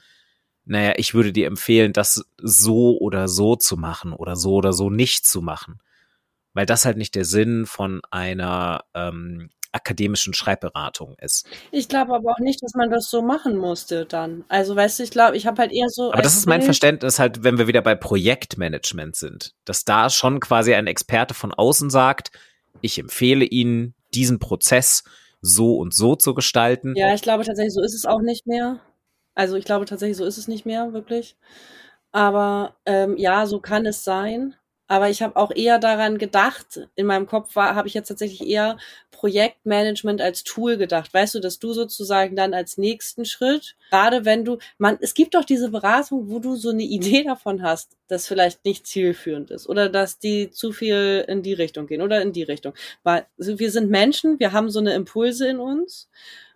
naja, 0.66 0.94
ich 0.98 1.14
würde 1.14 1.34
dir 1.34 1.48
empfehlen, 1.48 1.94
das 1.94 2.26
so 2.38 2.98
oder 2.98 3.28
so 3.28 3.56
zu 3.56 3.76
machen 3.76 4.14
oder 4.14 4.36
so 4.36 4.54
oder 4.54 4.74
so 4.74 4.90
nicht 4.90 5.26
zu 5.26 5.42
machen. 5.42 5.80
Weil 6.54 6.66
das 6.66 6.86
halt 6.86 6.98
nicht 6.98 7.16
der 7.16 7.26
Sinn 7.26 7.66
von 7.66 8.02
einer 8.10 8.86
ähm, 8.94 9.50
akademischen 9.72 10.34
Schreibberatung 10.34 11.16
ist. 11.20 11.48
Ich 11.72 11.88
glaube 11.88 12.16
aber 12.16 12.32
auch 12.32 12.40
nicht, 12.40 12.62
dass 12.64 12.74
man 12.74 12.90
das 12.90 13.10
so 13.10 13.22
machen 13.22 13.56
musste 13.56 14.06
dann. 14.06 14.44
Also 14.48 14.76
weißt 14.76 15.00
du, 15.00 15.04
ich 15.04 15.12
glaube, 15.12 15.38
ich 15.38 15.46
habe 15.46 15.62
halt 15.62 15.72
eher 15.72 15.90
so. 15.90 16.12
Aber 16.12 16.22
das 16.22 16.36
ist 16.36 16.48
mein 16.48 16.62
Verständnis 16.62 17.20
halt, 17.20 17.44
wenn 17.44 17.58
wir 17.58 17.68
wieder 17.68 17.82
bei 17.82 17.96
Projektmanagement 17.96 19.16
sind, 19.16 19.54
dass 19.66 19.86
da 19.86 20.10
schon 20.10 20.40
quasi 20.40 20.74
ein 20.74 20.88
Experte 20.88 21.34
von 21.34 21.54
außen 21.54 21.90
sagt, 21.90 22.32
ich 22.82 22.98
empfehle 22.98 23.46
Ihnen, 23.46 23.94
diesen 24.14 24.40
Prozess 24.40 25.04
so 25.42 25.78
und 25.78 25.94
so 25.94 26.16
zu 26.16 26.34
gestalten. 26.34 26.94
Ja, 26.96 27.14
ich 27.14 27.22
glaube 27.22 27.46
tatsächlich, 27.46 27.74
so 27.74 27.82
ist 27.82 27.94
es 27.94 28.06
auch 28.06 28.22
nicht 28.22 28.48
mehr. 28.48 28.80
Also 29.36 29.56
ich 29.56 29.66
glaube 29.66 29.86
tatsächlich, 29.86 30.18
so 30.18 30.26
ist 30.26 30.38
es 30.38 30.48
nicht 30.48 30.66
mehr, 30.66 30.94
wirklich. 30.94 31.38
Aber 32.12 32.76
ähm, 32.86 33.18
ja, 33.18 33.46
so 33.46 33.60
kann 33.60 33.86
es 33.86 34.04
sein. 34.04 34.56
Aber 34.90 35.08
ich 35.08 35.22
habe 35.22 35.36
auch 35.36 35.52
eher 35.56 35.78
daran 35.78 36.18
gedacht, 36.18 36.90
in 36.96 37.06
meinem 37.06 37.28
Kopf 37.28 37.56
war, 37.56 37.76
habe 37.76 37.88
ich 37.88 37.94
jetzt 37.94 38.08
tatsächlich 38.08 38.50
eher 38.50 38.78
Projektmanagement 39.12 40.20
als 40.20 40.44
Tool 40.44 40.78
gedacht. 40.78 41.14
Weißt 41.14 41.36
du, 41.36 41.40
dass 41.40 41.60
du 41.60 41.74
sozusagen 41.74 42.36
dann 42.36 42.56
als 42.56 42.80
nächsten 42.80 43.24
Schritt, 43.24 43.76
gerade 43.92 44.26
wenn 44.26 44.44
du, 44.46 44.58
man, 44.80 44.98
es 45.00 45.14
gibt 45.14 45.36
doch 45.36 45.46
diese 45.46 45.70
Beratung, 45.70 46.32
wo 46.32 46.40
du 46.40 46.56
so 46.56 46.72
eine 46.72 46.82
Idee 46.82 47.24
davon 47.24 47.62
hast, 47.62 47.98
dass 48.08 48.26
vielleicht 48.26 48.66
nicht 48.66 48.88
zielführend 48.88 49.52
ist 49.52 49.70
oder 49.70 49.90
dass 49.90 50.18
die 50.18 50.50
zu 50.50 50.72
viel 50.72 51.24
in 51.28 51.44
die 51.44 51.54
Richtung 51.54 51.86
gehen 51.86 52.02
oder 52.02 52.24
in 52.24 52.34
die 52.34 52.44
Richtung. 52.44 52.74
Weil 53.04 53.28
also 53.38 53.60
wir 53.60 53.70
sind 53.70 53.92
Menschen, 53.92 54.40
wir 54.40 54.54
haben 54.54 54.72
so 54.72 54.80
eine 54.80 54.96
Impulse 54.96 55.48
in 55.48 55.60
uns 55.60 56.10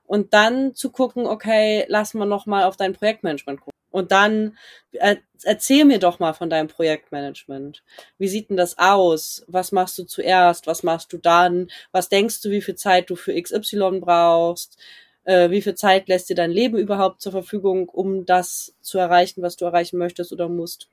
und 0.07 0.33
dann 0.33 0.73
zu 0.73 0.89
gucken, 0.89 1.27
okay, 1.27 1.85
lass 1.87 2.15
mal 2.15 2.25
noch 2.25 2.47
mal 2.47 2.63
auf 2.63 2.77
dein 2.77 2.93
Projektmanagement 2.93 3.59
gucken. 3.59 3.72
Und 3.93 4.11
dann 4.11 4.57
äh, 4.93 5.17
erzähl 5.43 5.85
mir 5.85 5.99
doch 5.99 6.17
mal 6.17 6.33
von 6.33 6.49
deinem 6.49 6.67
Projektmanagement. 6.67 7.83
Wie 8.17 8.27
sieht 8.27 8.49
denn 8.49 8.57
das 8.57 8.79
aus? 8.79 9.45
Was 9.47 9.71
machst 9.71 9.99
du 9.99 10.03
zuerst? 10.03 10.65
Was 10.65 10.81
machst 10.81 11.13
du 11.13 11.19
dann? 11.19 11.69
Was 11.91 12.09
denkst 12.09 12.41
du, 12.41 12.49
wie 12.49 12.63
viel 12.63 12.73
Zeit 12.73 13.11
du 13.11 13.15
für 13.15 13.39
XY 13.39 13.99
brauchst? 13.99 14.79
Äh, 15.25 15.51
wie 15.51 15.61
viel 15.61 15.75
Zeit 15.75 16.07
lässt 16.07 16.27
dir 16.27 16.35
dein 16.35 16.49
Leben 16.49 16.75
überhaupt 16.75 17.21
zur 17.21 17.33
Verfügung, 17.33 17.87
um 17.87 18.25
das 18.25 18.73
zu 18.81 18.97
erreichen, 18.97 19.43
was 19.43 19.57
du 19.57 19.65
erreichen 19.65 19.99
möchtest 19.99 20.33
oder 20.33 20.49
musst? 20.49 20.89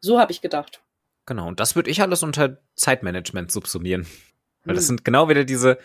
So 0.00 0.20
habe 0.20 0.30
ich 0.30 0.42
gedacht. 0.42 0.82
Genau, 1.24 1.48
und 1.48 1.58
das 1.58 1.74
würde 1.74 1.88
ich 1.88 2.02
alles 2.02 2.22
unter 2.22 2.58
Zeitmanagement 2.76 3.50
subsumieren. 3.50 4.06
Weil 4.64 4.74
das 4.74 4.84
Hm. 4.84 4.88
sind 4.88 5.04
genau 5.06 5.30
wieder 5.30 5.44
diese, 5.44 5.78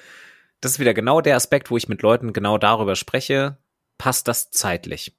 das 0.59 0.73
ist 0.73 0.79
wieder 0.79 0.93
genau 0.93 1.21
der 1.21 1.37
Aspekt, 1.37 1.71
wo 1.71 1.77
ich 1.77 1.87
mit 1.87 2.01
Leuten 2.01 2.33
genau 2.33 2.57
darüber 2.57 2.97
spreche, 2.97 3.57
passt 3.97 4.27
das 4.27 4.51
zeitlich. 4.51 5.15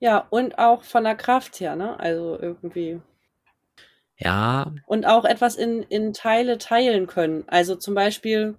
Ja, 0.00 0.26
und 0.30 0.58
auch 0.58 0.82
von 0.82 1.04
der 1.04 1.14
Kraft 1.14 1.60
her, 1.60 1.76
ne? 1.76 1.98
Also 1.98 2.38
irgendwie. 2.40 3.00
Ja, 4.18 4.72
und 4.86 5.06
auch 5.06 5.24
etwas 5.24 5.56
in, 5.56 5.82
in 5.84 6.12
Teile 6.12 6.58
teilen 6.58 7.06
können. 7.06 7.44
Also 7.48 7.74
zum 7.76 7.94
Beispiel, 7.94 8.54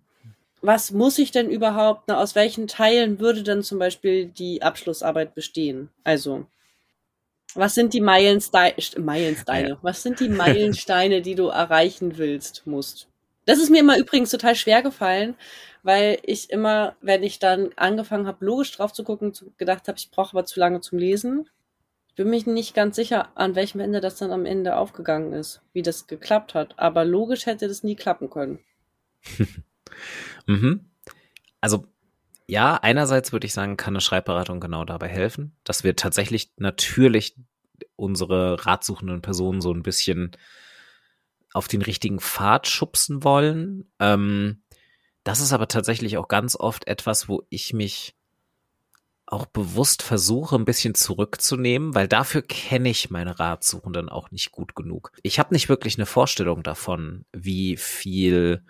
was 0.61 0.91
muss 0.91 1.19
ich 1.19 1.31
denn 1.31 1.49
überhaupt, 1.49 2.07
ne, 2.07 2.17
aus 2.17 2.35
welchen 2.35 2.67
Teilen 2.67 3.19
würde 3.19 3.43
denn 3.43 3.63
zum 3.63 3.79
Beispiel 3.79 4.27
die 4.27 4.61
Abschlussarbeit 4.63 5.35
bestehen? 5.35 5.89
Also, 6.03 6.45
was 7.55 7.73
sind 7.75 7.93
die 7.93 8.01
Meilensteine, 8.01 8.75
Meilensteine, 8.97 9.69
Ja. 9.69 9.77
was 9.81 10.03
sind 10.03 10.19
die 10.19 10.29
Meilensteine, 10.29 11.21
die 11.23 11.35
du 11.35 11.47
erreichen 11.47 12.17
willst, 12.17 12.65
musst? 12.65 13.07
Das 13.45 13.59
ist 13.59 13.69
mir 13.69 13.79
immer 13.79 13.97
übrigens 13.97 14.31
total 14.31 14.55
schwer 14.55 14.81
gefallen, 14.81 15.35
weil 15.83 16.19
ich 16.23 16.49
immer, 16.49 16.95
wenn 17.01 17.23
ich 17.23 17.39
dann 17.39 17.71
angefangen 17.75 18.27
habe, 18.27 18.45
logisch 18.45 18.71
drauf 18.71 18.93
zu 18.93 19.03
gucken, 19.03 19.33
gedacht 19.57 19.87
habe, 19.87 19.97
ich 19.97 20.11
brauche 20.11 20.31
aber 20.31 20.45
zu 20.45 20.59
lange 20.59 20.81
zum 20.81 20.97
Lesen. 20.97 21.49
Ich 22.07 22.15
bin 22.15 22.29
mich 22.29 22.45
nicht 22.45 22.75
ganz 22.75 22.95
sicher, 22.95 23.29
an 23.35 23.55
welchem 23.55 23.79
Ende 23.79 23.99
das 23.99 24.17
dann 24.17 24.31
am 24.31 24.45
Ende 24.45 24.77
aufgegangen 24.77 25.33
ist, 25.33 25.61
wie 25.73 25.81
das 25.81 26.07
geklappt 26.07 26.53
hat. 26.53 26.77
Aber 26.77 27.05
logisch 27.05 27.45
hätte 27.47 27.67
das 27.67 27.83
nie 27.83 27.95
klappen 27.95 28.29
können. 28.29 28.59
Mhm. 30.47 30.89
Also 31.61 31.85
ja, 32.47 32.75
einerseits 32.75 33.31
würde 33.31 33.47
ich 33.47 33.53
sagen, 33.53 33.77
kann 33.77 33.93
eine 33.93 34.01
Schreibberatung 34.01 34.59
genau 34.59 34.85
dabei 34.85 35.07
helfen, 35.07 35.55
dass 35.63 35.83
wir 35.83 35.95
tatsächlich 35.95 36.51
natürlich 36.57 37.35
unsere 37.95 38.65
ratsuchenden 38.65 39.21
Personen 39.21 39.61
so 39.61 39.71
ein 39.71 39.83
bisschen 39.83 40.31
auf 41.53 41.67
den 41.67 41.81
richtigen 41.81 42.19
Pfad 42.19 42.67
schubsen 42.67 43.23
wollen. 43.23 43.91
Ähm, 43.99 44.63
das 45.23 45.39
ist 45.39 45.53
aber 45.53 45.67
tatsächlich 45.67 46.17
auch 46.17 46.27
ganz 46.27 46.55
oft 46.55 46.87
etwas, 46.87 47.29
wo 47.29 47.43
ich 47.49 47.73
mich 47.73 48.15
auch 49.25 49.45
bewusst 49.45 50.03
versuche, 50.03 50.55
ein 50.55 50.65
bisschen 50.65 50.95
zurückzunehmen, 50.95 51.95
weil 51.95 52.07
dafür 52.07 52.41
kenne 52.41 52.89
ich 52.89 53.09
meine 53.09 53.39
Ratsuchenden 53.39 54.09
auch 54.09 54.31
nicht 54.31 54.51
gut 54.51 54.75
genug. 54.75 55.11
Ich 55.23 55.39
habe 55.39 55.53
nicht 55.53 55.69
wirklich 55.69 55.97
eine 55.97 56.05
Vorstellung 56.05 56.61
davon, 56.61 57.25
wie 57.31 57.77
viel 57.77 58.63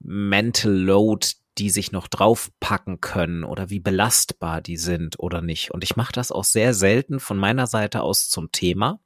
Mental 0.00 0.72
Load 0.72 1.26
die 1.58 1.70
sich 1.70 1.92
noch 1.92 2.08
draufpacken 2.08 3.00
können 3.00 3.44
oder 3.44 3.68
wie 3.68 3.80
belastbar 3.80 4.62
die 4.62 4.78
sind 4.78 5.18
oder 5.18 5.42
nicht. 5.42 5.72
Und 5.72 5.84
ich 5.84 5.94
mache 5.94 6.12
das 6.12 6.32
auch 6.32 6.44
sehr 6.44 6.72
selten 6.72 7.20
von 7.20 7.36
meiner 7.36 7.66
Seite 7.66 8.02
aus 8.02 8.30
zum 8.30 8.50
Thema. 8.50 9.00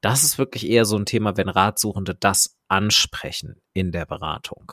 Das 0.00 0.24
ist 0.24 0.38
wirklich 0.38 0.68
eher 0.68 0.84
so 0.84 0.96
ein 0.96 1.06
Thema, 1.06 1.36
wenn 1.36 1.48
Ratsuchende 1.48 2.14
das 2.14 2.56
ansprechen 2.68 3.60
in 3.72 3.92
der 3.92 4.06
Beratung. 4.06 4.72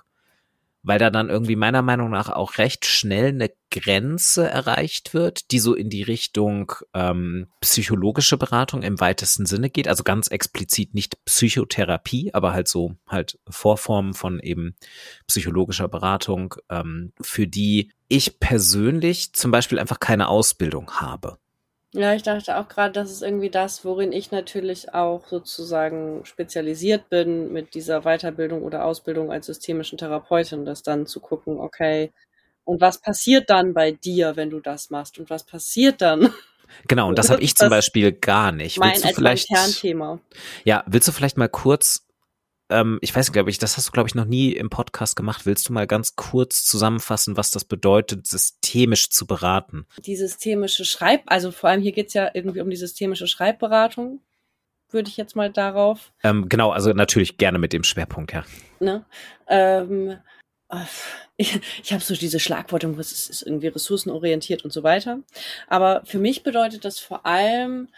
Weil 0.85 0.99
da 0.99 1.09
dann 1.09 1.29
irgendwie 1.29 1.55
meiner 1.55 1.81
Meinung 1.81 2.09
nach 2.09 2.27
auch 2.27 2.57
recht 2.57 2.85
schnell 2.85 3.29
eine 3.29 3.49
Grenze 3.71 4.49
erreicht 4.49 5.13
wird, 5.13 5.51
die 5.51 5.59
so 5.59 5.73
in 5.73 5.89
die 5.89 6.03
Richtung 6.03 6.73
ähm, 6.93 7.47
psychologische 7.61 8.37
Beratung 8.37 8.83
im 8.83 8.99
weitesten 8.99 9.45
Sinne 9.45 9.69
geht. 9.69 9.87
Also 9.87 10.03
ganz 10.03 10.27
explizit 10.27 10.93
nicht 10.93 11.23
Psychotherapie, 11.23 12.33
aber 12.33 12.51
halt 12.51 12.67
so 12.67 12.97
halt 13.07 13.39
Vorformen 13.49 14.13
von 14.13 14.41
eben 14.41 14.75
psychologischer 15.25 15.87
Beratung, 15.87 16.55
ähm, 16.69 17.13
für 17.21 17.47
die 17.47 17.89
ich 18.09 18.41
persönlich 18.41 19.31
zum 19.31 19.51
Beispiel 19.51 19.79
einfach 19.79 20.01
keine 20.01 20.27
Ausbildung 20.27 20.91
habe. 20.99 21.37
Ja, 21.93 22.15
ich 22.15 22.23
dachte 22.23 22.57
auch 22.57 22.67
gerade, 22.67 22.91
das 22.91 23.11
ist 23.11 23.21
irgendwie 23.21 23.51
das, 23.51 23.85
worin 23.85 24.11
ich 24.11 24.31
natürlich 24.31 24.93
auch 24.95 25.27
sozusagen 25.27 26.25
spezialisiert 26.25 27.07
bin 27.09 27.53
mit 27.53 27.75
dieser 27.75 28.01
Weiterbildung 28.01 28.63
oder 28.63 28.85
Ausbildung 28.85 29.31
als 29.31 29.45
systemischen 29.45 29.99
Therapeutin, 29.99 30.65
das 30.65 30.81
dann 30.81 31.05
zu 31.05 31.19
gucken, 31.19 31.59
okay, 31.59 32.11
und 32.65 32.81
was 32.81 32.99
passiert 32.99 33.49
dann 33.49 33.73
bei 33.73 33.91
dir, 33.91 34.35
wenn 34.35 34.49
du 34.49 34.59
das 34.59 34.89
machst? 34.89 35.19
Und 35.19 35.29
was 35.29 35.43
passiert 35.43 36.01
dann? 36.01 36.33
Genau, 36.87 37.09
und 37.09 37.19
das 37.19 37.29
habe 37.29 37.41
ich 37.41 37.53
zum 37.53 37.69
Beispiel 37.69 38.11
gar 38.13 38.51
nicht. 38.51 38.79
mein, 38.79 38.93
Willst 38.93 39.03
du 39.03 39.07
als 39.09 39.17
mein 39.17 39.25
vielleicht, 39.25 39.47
Kernthema. 39.49 40.19
ja, 40.63 40.83
willst 40.87 41.07
du 41.07 41.11
vielleicht 41.11 41.37
mal 41.37 41.49
kurz, 41.49 42.02
ähm, 42.73 42.99
ich 43.01 43.15
weiß, 43.15 43.31
glaube 43.31 43.49
ich, 43.49 43.57
das 43.57 43.77
hast 43.77 43.87
du, 43.87 43.91
glaube 43.91 44.09
ich, 44.09 44.15
noch 44.15 44.25
nie 44.25 44.51
im 44.51 44.69
Podcast 44.69 45.15
gemacht. 45.15 45.45
Willst 45.45 45.69
du 45.69 45.73
mal 45.73 45.87
ganz 45.87 46.15
kurz 46.15 46.65
zusammenfassen, 46.65 47.37
was 47.37 47.51
das 47.51 47.63
bedeutet, 47.65 48.27
systemisch 48.27 49.09
zu 49.09 49.25
beraten? 49.25 49.85
Die 50.05 50.15
systemische 50.15 50.85
Schreib, 50.85 51.21
also 51.27 51.51
vor 51.51 51.69
allem 51.69 51.81
hier 51.81 51.91
geht's 51.91 52.13
ja 52.13 52.29
irgendwie 52.33 52.61
um 52.61 52.69
die 52.69 52.75
systemische 52.75 53.27
Schreibberatung, 53.27 54.19
würde 54.89 55.09
ich 55.09 55.17
jetzt 55.17 55.35
mal 55.35 55.51
darauf 55.51 56.11
Ähm, 56.23 56.49
genau, 56.49 56.71
also 56.71 56.91
natürlich 56.93 57.37
gerne 57.37 57.59
mit 57.59 57.73
dem 57.73 57.83
Schwerpunkt, 57.83 58.33
ja. 58.33 58.43
ne? 58.79 59.05
Ähm, 59.47 60.17
ich, 61.37 61.59
ich 61.83 61.93
habe 61.93 62.03
so 62.03 62.15
diese 62.15 62.39
Schlagworte, 62.39 62.87
es 62.99 63.29
ist 63.29 63.41
irgendwie 63.43 63.67
ressourcenorientiert 63.67 64.63
und 64.63 64.73
so 64.73 64.83
weiter. 64.83 65.19
Aber 65.67 66.01
für 66.05 66.19
mich 66.19 66.43
bedeutet 66.43 66.85
das 66.85 66.99
vor 66.99 67.25
allem 67.25 67.89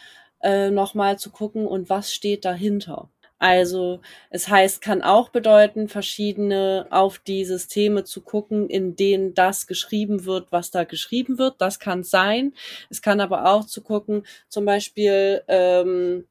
äh, 0.42 0.70
nochmal 0.70 1.18
zu 1.18 1.30
gucken, 1.32 1.66
und 1.68 1.90
was 1.90 2.14
steht 2.14 2.46
dahinter. 2.46 3.10
Also 3.38 4.00
es 4.30 4.48
heißt, 4.48 4.82
kann 4.82 5.02
auch 5.02 5.30
bedeuten, 5.30 5.90
verschiedene 5.90 6.88
auf 6.90 7.20
die 7.20 7.44
Systeme 7.44 8.06
zu 8.06 8.22
gucken, 8.22 8.70
in 8.70 8.96
denen 8.96 9.34
das 9.34 9.68
geschrieben 9.68 10.26
wird, 10.26 10.52
was 10.52 10.72
da 10.72 10.86
geschrieben 10.86 11.38
wird. 11.38 11.56
Das 11.60 11.80
kann 11.80 12.04
sein. 12.04 12.54
Es 12.90 13.02
kann 13.02 13.20
aber 13.20 13.46
auch 13.52 13.66
zu 13.66 13.82
gucken, 13.82 14.26
zum 14.48 14.66
Beispiel 14.66 15.44
ähm, 15.48 16.26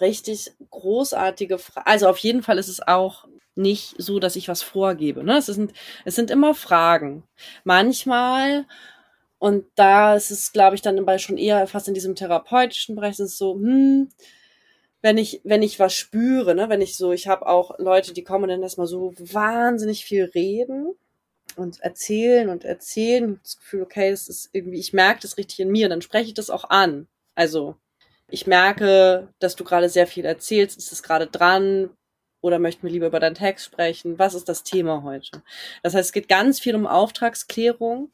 richtig 0.00 0.52
großartige 0.70 1.58
Fragen. 1.58 1.86
Also 1.86 2.08
auf 2.08 2.18
jeden 2.18 2.42
Fall 2.42 2.58
ist 2.58 2.68
es 2.68 2.80
auch 2.80 3.26
nicht 3.54 3.94
so, 3.98 4.18
dass 4.18 4.36
ich 4.36 4.48
was 4.48 4.62
vorgebe. 4.62 5.24
Ne? 5.24 5.36
Es, 5.36 5.46
sind, 5.46 5.72
es 6.04 6.14
sind 6.14 6.30
immer 6.30 6.54
Fragen. 6.54 7.24
Manchmal, 7.64 8.66
und 9.38 9.66
da 9.74 10.14
ist 10.14 10.30
es, 10.30 10.52
glaube 10.52 10.76
ich, 10.76 10.82
dann 10.82 11.04
schon 11.18 11.36
eher 11.36 11.66
fast 11.66 11.88
in 11.88 11.94
diesem 11.94 12.14
therapeutischen 12.14 12.96
Bereich, 12.96 13.12
ist 13.12 13.20
es 13.20 13.38
so, 13.38 13.54
hm, 13.54 14.08
wenn 15.02 15.18
ich, 15.18 15.40
wenn 15.44 15.62
ich 15.62 15.78
was 15.80 15.94
spüre, 15.94 16.54
ne, 16.54 16.68
wenn 16.68 16.80
ich 16.80 16.96
so, 16.96 17.12
ich 17.12 17.26
habe 17.26 17.46
auch 17.46 17.78
Leute, 17.78 18.14
die 18.14 18.24
kommen 18.24 18.48
dann 18.48 18.62
erstmal 18.62 18.86
so 18.86 19.12
wahnsinnig 19.18 20.04
viel 20.04 20.24
reden 20.24 20.94
und 21.56 21.80
erzählen 21.80 22.48
und 22.48 22.64
erzählen. 22.64 23.40
Das 23.42 23.58
Gefühl, 23.58 23.82
okay, 23.82 24.10
das 24.12 24.28
ist 24.28 24.50
irgendwie, 24.52 24.78
ich 24.78 24.92
merke 24.92 25.20
das 25.22 25.36
richtig 25.36 25.60
in 25.60 25.70
mir, 25.70 25.88
dann 25.88 26.02
spreche 26.02 26.28
ich 26.28 26.34
das 26.34 26.50
auch 26.50 26.70
an. 26.70 27.08
Also, 27.34 27.76
ich 28.28 28.46
merke, 28.46 29.28
dass 29.40 29.56
du 29.56 29.64
gerade 29.64 29.88
sehr 29.88 30.06
viel 30.06 30.24
erzählst, 30.24 30.78
ist 30.78 30.92
es 30.92 31.02
gerade 31.02 31.26
dran? 31.26 31.90
Oder 32.40 32.58
möchten 32.58 32.82
wir 32.84 32.90
lieber 32.90 33.06
über 33.06 33.20
deinen 33.20 33.34
Text 33.36 33.66
sprechen? 33.66 34.18
Was 34.18 34.34
ist 34.34 34.48
das 34.48 34.64
Thema 34.64 35.02
heute? 35.02 35.42
Das 35.82 35.94
heißt, 35.94 36.08
es 36.08 36.12
geht 36.12 36.28
ganz 36.28 36.58
viel 36.60 36.74
um 36.74 36.86
Auftragsklärung. 36.86 38.10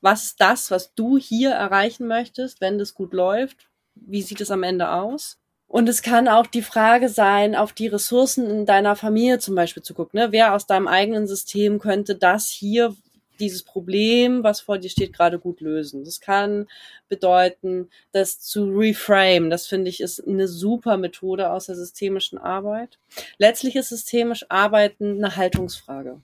Was 0.00 0.24
ist 0.24 0.40
das, 0.40 0.70
was 0.70 0.94
du 0.94 1.16
hier 1.18 1.50
erreichen 1.50 2.08
möchtest, 2.08 2.60
wenn 2.60 2.78
das 2.78 2.94
gut 2.94 3.12
läuft? 3.12 3.68
Wie 3.94 4.22
sieht 4.22 4.40
es 4.40 4.50
am 4.50 4.64
Ende 4.64 4.90
aus? 4.90 5.41
Und 5.72 5.88
es 5.88 6.02
kann 6.02 6.28
auch 6.28 6.46
die 6.46 6.60
Frage 6.60 7.08
sein, 7.08 7.56
auf 7.56 7.72
die 7.72 7.86
Ressourcen 7.86 8.44
in 8.44 8.66
deiner 8.66 8.94
Familie 8.94 9.38
zum 9.38 9.54
Beispiel 9.54 9.82
zu 9.82 9.94
gucken. 9.94 10.20
Ne? 10.20 10.30
Wer 10.30 10.54
aus 10.54 10.66
deinem 10.66 10.86
eigenen 10.86 11.26
System 11.26 11.78
könnte 11.78 12.14
das 12.14 12.50
hier, 12.50 12.94
dieses 13.40 13.62
Problem, 13.62 14.44
was 14.44 14.60
vor 14.60 14.76
dir 14.76 14.90
steht, 14.90 15.14
gerade 15.14 15.38
gut 15.38 15.62
lösen? 15.62 16.04
Das 16.04 16.20
kann 16.20 16.68
bedeuten, 17.08 17.88
das 18.12 18.38
zu 18.38 18.66
reframe. 18.66 19.48
Das 19.48 19.66
finde 19.66 19.88
ich 19.88 20.02
ist 20.02 20.22
eine 20.28 20.46
super 20.46 20.98
Methode 20.98 21.48
aus 21.48 21.66
der 21.66 21.76
systemischen 21.76 22.36
Arbeit. 22.36 22.98
Letztlich 23.38 23.74
ist 23.74 23.88
systemisch 23.88 24.44
Arbeiten 24.50 25.24
eine 25.24 25.36
Haltungsfrage. 25.36 26.20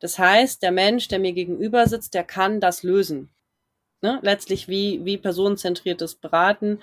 Das 0.00 0.18
heißt, 0.18 0.62
der 0.62 0.72
Mensch, 0.72 1.08
der 1.08 1.18
mir 1.18 1.34
gegenüber 1.34 1.86
sitzt, 1.86 2.14
der 2.14 2.24
kann 2.24 2.60
das 2.60 2.82
lösen. 2.82 3.28
Ne? 4.00 4.20
Letztlich 4.22 4.68
wie, 4.68 5.04
wie 5.04 5.18
personenzentriertes 5.18 6.14
Beraten 6.14 6.80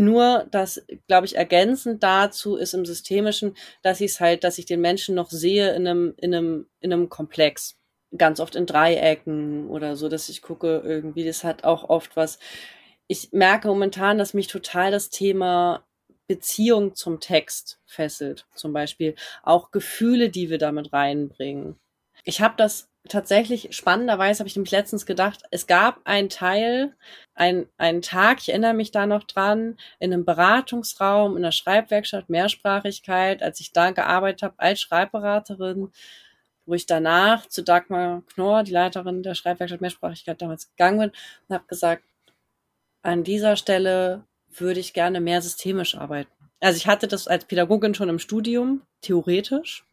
nur 0.00 0.46
das, 0.50 0.84
glaube 1.06 1.26
ich, 1.26 1.36
ergänzend 1.36 2.02
dazu 2.02 2.56
ist 2.56 2.74
im 2.74 2.84
Systemischen, 2.86 3.54
dass 3.82 4.00
ich 4.00 4.12
es 4.12 4.20
halt, 4.20 4.44
dass 4.44 4.58
ich 4.58 4.66
den 4.66 4.80
Menschen 4.80 5.14
noch 5.14 5.30
sehe 5.30 5.74
in 5.74 5.86
einem, 5.86 6.14
in 6.16 6.34
einem, 6.34 6.66
in 6.80 6.92
einem 6.92 7.08
Komplex. 7.08 7.76
Ganz 8.16 8.40
oft 8.40 8.56
in 8.56 8.66
Dreiecken 8.66 9.68
oder 9.68 9.94
so, 9.94 10.08
dass 10.08 10.28
ich 10.28 10.42
gucke, 10.42 10.82
irgendwie, 10.84 11.24
das 11.24 11.44
hat 11.44 11.62
auch 11.62 11.88
oft 11.88 12.16
was. 12.16 12.40
Ich 13.06 13.30
merke 13.32 13.68
momentan, 13.68 14.18
dass 14.18 14.34
mich 14.34 14.48
total 14.48 14.90
das 14.90 15.10
Thema 15.10 15.86
Beziehung 16.26 16.94
zum 16.96 17.20
Text 17.20 17.80
fesselt, 17.86 18.46
zum 18.54 18.72
Beispiel. 18.72 19.14
Auch 19.42 19.70
Gefühle, 19.70 20.30
die 20.30 20.50
wir 20.50 20.58
damit 20.58 20.92
reinbringen. 20.92 21.78
Ich 22.24 22.40
habe 22.40 22.54
das 22.56 22.89
tatsächlich 23.08 23.74
spannenderweise 23.74 24.40
habe 24.40 24.48
ich 24.48 24.56
nämlich 24.56 24.72
letztens 24.72 25.06
gedacht, 25.06 25.42
es 25.50 25.66
gab 25.66 26.00
einen 26.04 26.28
Teil, 26.28 26.94
ein, 27.34 27.66
einen 27.78 28.02
Tag, 28.02 28.40
ich 28.40 28.50
erinnere 28.50 28.74
mich 28.74 28.90
da 28.90 29.06
noch 29.06 29.24
dran, 29.24 29.76
in 29.98 30.12
einem 30.12 30.24
Beratungsraum, 30.24 31.36
in 31.36 31.42
der 31.42 31.52
Schreibwerkstatt 31.52 32.28
Mehrsprachigkeit, 32.28 33.42
als 33.42 33.60
ich 33.60 33.72
da 33.72 33.90
gearbeitet 33.90 34.42
habe 34.42 34.54
als 34.58 34.80
Schreibberaterin, 34.80 35.90
wo 36.66 36.74
ich 36.74 36.86
danach 36.86 37.46
zu 37.46 37.62
Dagmar 37.62 38.22
Knorr, 38.34 38.62
die 38.64 38.72
Leiterin 38.72 39.22
der 39.22 39.34
Schreibwerkstatt 39.34 39.80
Mehrsprachigkeit 39.80 40.40
damals 40.40 40.68
gegangen 40.70 41.00
bin 41.00 41.12
und 41.48 41.54
habe 41.54 41.66
gesagt, 41.66 42.04
an 43.02 43.24
dieser 43.24 43.56
Stelle 43.56 44.24
würde 44.48 44.80
ich 44.80 44.92
gerne 44.92 45.20
mehr 45.20 45.40
systemisch 45.42 45.94
arbeiten. 45.94 46.30
Also 46.60 46.76
ich 46.76 46.86
hatte 46.86 47.08
das 47.08 47.28
als 47.28 47.46
Pädagogin 47.46 47.94
schon 47.94 48.10
im 48.10 48.18
Studium, 48.18 48.82
theoretisch, 49.00 49.84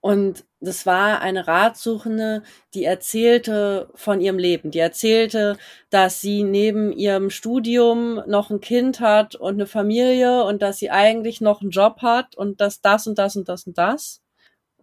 und 0.00 0.44
das 0.60 0.86
war 0.86 1.20
eine 1.20 1.46
Ratsuchende, 1.46 2.42
die 2.74 2.84
erzählte 2.84 3.90
von 3.94 4.20
ihrem 4.20 4.38
Leben. 4.38 4.70
Die 4.70 4.78
erzählte, 4.78 5.56
dass 5.90 6.20
sie 6.20 6.44
neben 6.44 6.92
ihrem 6.92 7.30
Studium 7.30 8.22
noch 8.26 8.50
ein 8.50 8.60
Kind 8.60 9.00
hat 9.00 9.34
und 9.34 9.54
eine 9.54 9.66
Familie 9.66 10.44
und 10.44 10.62
dass 10.62 10.78
sie 10.78 10.90
eigentlich 10.90 11.40
noch 11.40 11.62
einen 11.62 11.70
Job 11.70 12.02
hat 12.02 12.36
und 12.36 12.60
dass 12.60 12.80
das 12.80 13.06
und 13.06 13.18
das 13.18 13.36
und 13.36 13.48
das 13.48 13.66
und 13.66 13.76
das. 13.76 14.20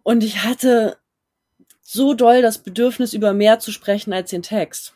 Und 0.02 0.22
ich 0.22 0.44
hatte 0.44 0.98
so 1.80 2.14
doll 2.14 2.42
das 2.42 2.58
Bedürfnis, 2.58 3.14
über 3.14 3.32
mehr 3.32 3.58
zu 3.58 3.72
sprechen 3.72 4.12
als 4.12 4.30
den 4.30 4.42
Text. 4.42 4.94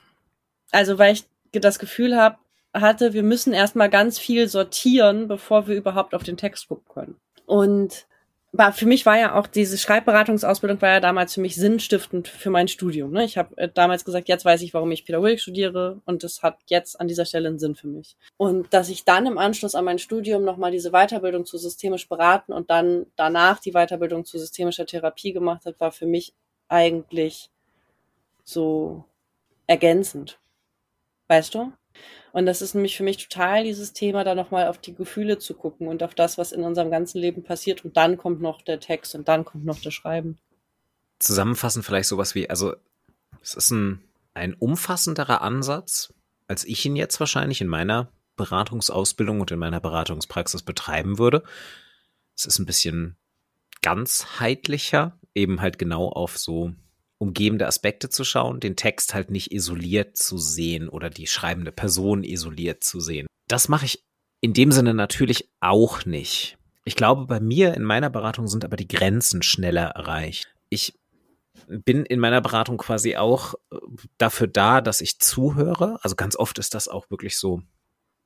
Also 0.71 0.99
weil 0.99 1.15
ich 1.15 1.25
das 1.53 1.79
Gefühl 1.79 2.17
habe, 2.17 2.37
hatte, 2.75 3.15
wir 3.15 3.23
müssen 3.23 3.53
erstmal 3.53 3.91
ganz 3.91 4.19
viel 4.19 4.49
sortieren, 4.49 5.29
bevor 5.29 5.67
wir 5.67 5.77
überhaupt 5.77 6.15
auf 6.15 6.23
den 6.23 6.37
Text 6.37 6.69
gucken 6.69 6.87
können. 6.93 7.17
Und 7.47 8.07
war 8.53 8.73
für 8.73 8.87
mich 8.87 9.07
war 9.07 9.17
ja 9.17 9.37
auch 9.37 9.47
diese 9.47 9.79
Schreibberatungsausbildung 9.79 10.83
war 10.83 10.89
ja 10.91 11.01
damals 11.01 11.35
für 11.35 11.41
mich 11.41 11.55
sinnstiftend 11.55 12.27
für 12.27 12.51
mein 12.51 12.67
Studium. 12.67 13.13
Ne? 13.13 13.25
Ich 13.25 13.39
habe 13.39 13.57
äh, 13.57 13.69
damals 13.73 14.05
gesagt, 14.05 14.29
jetzt 14.29 14.45
weiß 14.45 14.63
ich, 14.63 14.75
warum 14.75 14.91
ich 14.91 15.05
Pädagogik 15.05 15.41
studiere 15.41 16.01
und 16.05 16.25
das 16.25 16.43
hat 16.43 16.59
jetzt 16.67 17.01
an 17.01 17.07
dieser 17.07 17.25
Stelle 17.25 17.49
einen 17.49 17.61
Sinn 17.61 17.77
für 17.77 17.87
mich. 17.87 18.17
Und 18.37 18.73
dass 18.75 18.89
ich 18.89 19.05
dann 19.05 19.27
im 19.27 19.39
Anschluss 19.39 19.77
an 19.77 19.85
mein 19.85 20.01
Studium 20.01 20.45
nochmal 20.45 20.73
diese 20.73 20.91
Weiterbildung 20.91 21.47
zu 21.47 21.59
systemisch 21.59 22.09
beraten 22.09 22.53
und 22.53 22.71
dann 22.71 23.07
danach 23.15 23.61
die 23.61 23.73
Weiterbildung 23.73 24.25
zu 24.25 24.39
systemischer 24.39 24.87
Therapie 24.87 25.33
gemacht 25.33 25.65
hat, 25.65 25.79
war 25.79 25.93
für 25.93 26.07
mich 26.07 26.35
eigentlich 26.69 27.51
so 28.45 29.05
ergänzend. 29.69 30.41
Weißt 31.29 31.55
du? 31.55 31.73
Und 32.33 32.47
das 32.47 32.63
ist 32.63 32.75
nämlich 32.75 32.97
für 32.97 33.03
mich 33.03 33.29
total 33.29 33.65
dieses 33.65 33.93
Thema, 33.93 34.25
da 34.25 34.35
nochmal 34.35 34.69
auf 34.69 34.79
die 34.79 34.95
Gefühle 34.95 35.39
zu 35.39 35.55
gucken 35.55 35.89
und 35.89 36.03
auf 36.03 36.15
das, 36.15 36.39
was 36.39 36.53
in 36.53 36.63
unserem 36.63 36.91
ganzen 36.91 37.19
Leben 37.19 37.43
passiert. 37.43 37.85
Und 37.85 37.97
dann 37.97 38.17
kommt 38.17 38.41
noch 38.41 38.63
der 38.63 38.81
Text 38.81 39.15
und 39.15 39.29
dann 39.29 39.45
kommt 39.45 39.65
noch 39.65 39.81
das 39.81 39.95
Schreiben. 39.95 40.39
Zusammenfassend 41.19 41.85
vielleicht 41.85 42.09
sowas 42.09 42.35
wie, 42.35 42.49
also 42.49 42.75
es 43.43 43.55
ist 43.55 43.71
ein, 43.71 44.03
ein 44.35 44.55
umfassenderer 44.55 45.43
Ansatz, 45.43 46.15
als 46.47 46.65
ich 46.65 46.85
ihn 46.85 46.97
jetzt 46.97 47.21
wahrscheinlich 47.21 47.61
in 47.61 47.69
meiner 47.69 48.13
Beratungsausbildung 48.37 49.41
und 49.41 49.51
in 49.51 49.59
meiner 49.59 49.81
Beratungspraxis 49.81 50.63
betreiben 50.63 51.19
würde. 51.19 51.43
Es 52.37 52.47
ist 52.47 52.59
ein 52.59 52.67
bisschen 52.67 53.17
ganzheitlicher, 53.83 55.19
eben 55.35 55.61
halt 55.61 55.79
genau 55.79 56.09
auf 56.09 56.39
so 56.39 56.73
umgebende 57.21 57.67
Aspekte 57.67 58.09
zu 58.09 58.25
schauen, 58.25 58.61
den 58.61 58.77
Text 58.77 59.15
halt 59.15 59.31
nicht 59.31 59.53
isoliert 59.53 60.17
zu 60.17 60.39
sehen 60.39 60.89
oder 60.89 61.11
die 61.11 61.27
schreibende 61.27 61.71
Person 61.71 62.25
isoliert 62.25 62.83
zu 62.83 62.99
sehen. 62.99 63.27
Das 63.47 63.69
mache 63.69 63.85
ich 63.85 64.03
in 64.41 64.55
dem 64.55 64.73
Sinne 64.73 64.95
natürlich 64.95 65.51
auch 65.61 66.07
nicht. 66.07 66.57
Ich 66.85 66.97
glaube, 66.97 67.27
bei 67.27 67.39
mir 67.41 67.75
in 67.75 67.83
meiner 67.83 68.09
Beratung 68.09 68.49
sind 68.49 68.65
aber 68.65 68.77
die 68.77 68.89
Grenzen 68.89 69.43
schneller 69.43 69.89
erreicht. 69.89 70.49
Ich 70.71 70.99
bin 71.69 72.07
in 72.07 72.21
meiner 72.21 72.41
Beratung 72.41 72.79
quasi 72.79 73.17
auch 73.17 73.55
äh, 73.71 73.77
dafür 74.17 74.47
da, 74.47 74.81
dass 74.81 75.03
ich 75.03 75.21
zuhöre. 75.21 75.99
Also 76.03 76.17
ganz 76.17 76.37
oft 76.37 76.59
ist 76.59 76.75
das 76.75 76.89
auch 76.89 77.11
wirklich 77.11 77.39
so 77.39 77.63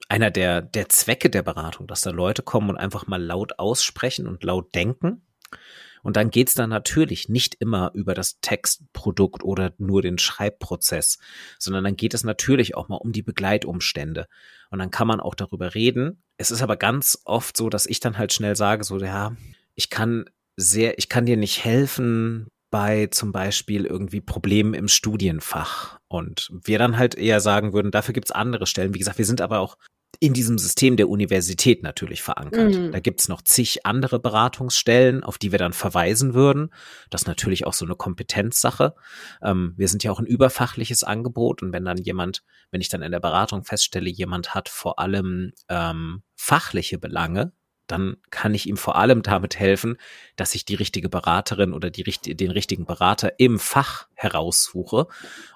einer 0.09 0.31
der, 0.31 0.63
der 0.63 0.89
Zwecke 0.89 1.31
der 1.31 1.43
Beratung, 1.43 1.89
dass 1.89 2.03
da 2.03 2.11
Leute 2.11 2.43
kommen 2.43 2.71
und 2.71 2.77
einfach 2.77 3.09
mal 3.09 3.23
laut 3.23 3.59
aussprechen 3.59 4.29
und 4.29 4.45
laut 4.45 4.73
denken. 4.75 5.27
Und 6.05 6.17
dann 6.17 6.31
geht's 6.31 6.55
dann 6.55 6.71
natürlich 6.71 7.29
nicht 7.29 7.57
immer 7.57 7.91
über 7.95 8.15
das 8.15 8.39
Textprodukt 8.41 9.43
oder 9.43 9.73
nur 9.79 10.03
den 10.03 10.19
Schreibprozess, 10.19 11.19
sondern 11.59 11.83
dann 11.83 11.97
geht 11.97 12.15
es 12.15 12.23
natürlich 12.23 12.77
auch 12.77 12.89
mal 12.89 12.97
um 12.97 13.11
die 13.11 13.23
Begleitumstände. 13.23 14.27
Und 14.71 14.79
dann 14.79 14.93
kann 14.93 15.09
man 15.09 15.19
auch 15.19 15.35
darüber 15.35 15.75
reden. 15.75 16.23
Es 16.37 16.51
ist 16.51 16.63
aber 16.63 16.77
ganz 16.77 17.19
oft 17.25 17.57
so, 17.57 17.71
dass 17.71 17.87
ich 17.87 18.01
dann 18.01 18.19
halt 18.19 18.33
schnell 18.33 18.55
sage, 18.55 18.85
so, 18.85 18.99
ja, 18.99 19.35
ich 19.75 19.91
kann 19.91 20.27
sehr, 20.57 20.99
ich 20.99 21.09
kann 21.09 21.27
dir 21.27 21.37
nicht 21.37 21.65
helfen 21.65 22.49
bei 22.71 23.07
zum 23.07 23.33
Beispiel 23.33 23.87
irgendwie 23.87 24.21
Problemen 24.21 24.75
im 24.75 24.89
Studienfach. 24.89 25.99
Und 26.09 26.51
wir 26.65 26.79
dann 26.79 26.99
halt 26.99 27.15
eher 27.15 27.41
sagen 27.41 27.73
würden, 27.73 27.93
dafür 27.93 28.13
gibt's 28.13 28.31
andere 28.31 28.67
Stellen. 28.67 28.95
Wie 28.95 28.99
gesagt, 28.99 29.19
wir 29.19 29.25
sind 29.25 29.41
aber 29.41 29.61
auch 29.61 29.79
in 30.25 30.33
diesem 30.33 30.57
System 30.57 30.97
der 30.97 31.11
Universität 31.11 31.83
natürlich 31.83 32.23
verankert. 32.23 32.75
Mhm. 32.75 32.93
Da 32.93 33.01
gibt's 33.01 33.29
noch 33.29 33.43
zig 33.43 33.85
andere 33.85 34.19
Beratungsstellen, 34.19 35.23
auf 35.23 35.37
die 35.37 35.53
wir 35.53 35.59
dann 35.59 35.75
verweisen 35.75 36.33
würden. 36.33 36.71
Das 37.11 37.23
ist 37.23 37.27
natürlich 37.27 37.67
auch 37.67 37.75
so 37.75 37.85
eine 37.85 37.95
Kompetenzsache. 37.95 38.95
Ähm, 39.43 39.75
wir 39.77 39.87
sind 39.87 40.03
ja 40.03 40.11
auch 40.11 40.21
ein 40.21 40.27
überfachliches 40.27 41.05
Angebot 41.05 41.63
und 41.63 41.75
wenn 41.75 41.85
dann 41.85 41.99
jemand, 41.99 42.43
wenn 42.71 42.81
ich 42.81 42.89
dann 42.89 43.03
in 43.03 43.13
der 43.13 43.21
Beratung 43.21 43.65
feststelle, 43.65 44.09
jemand 44.09 44.55
hat 44.55 44.71
vor 44.71 44.99
allem 44.99 45.53
ähm, 45.69 46.23
fachliche 46.37 46.97
Belange, 46.97 47.53
dann 47.87 48.17
kann 48.31 48.55
ich 48.55 48.67
ihm 48.67 48.79
vor 48.79 48.97
allem 48.97 49.21
damit 49.21 49.59
helfen, 49.59 49.99
dass 50.37 50.55
ich 50.55 50.65
die 50.65 50.75
richtige 50.75 51.11
Beraterin 51.11 51.75
oder 51.75 51.91
die, 51.91 52.03
den 52.03 52.51
richtigen 52.51 52.87
Berater 52.87 53.39
im 53.39 53.59
Fach 53.59 54.09
heraussuche 54.15 55.07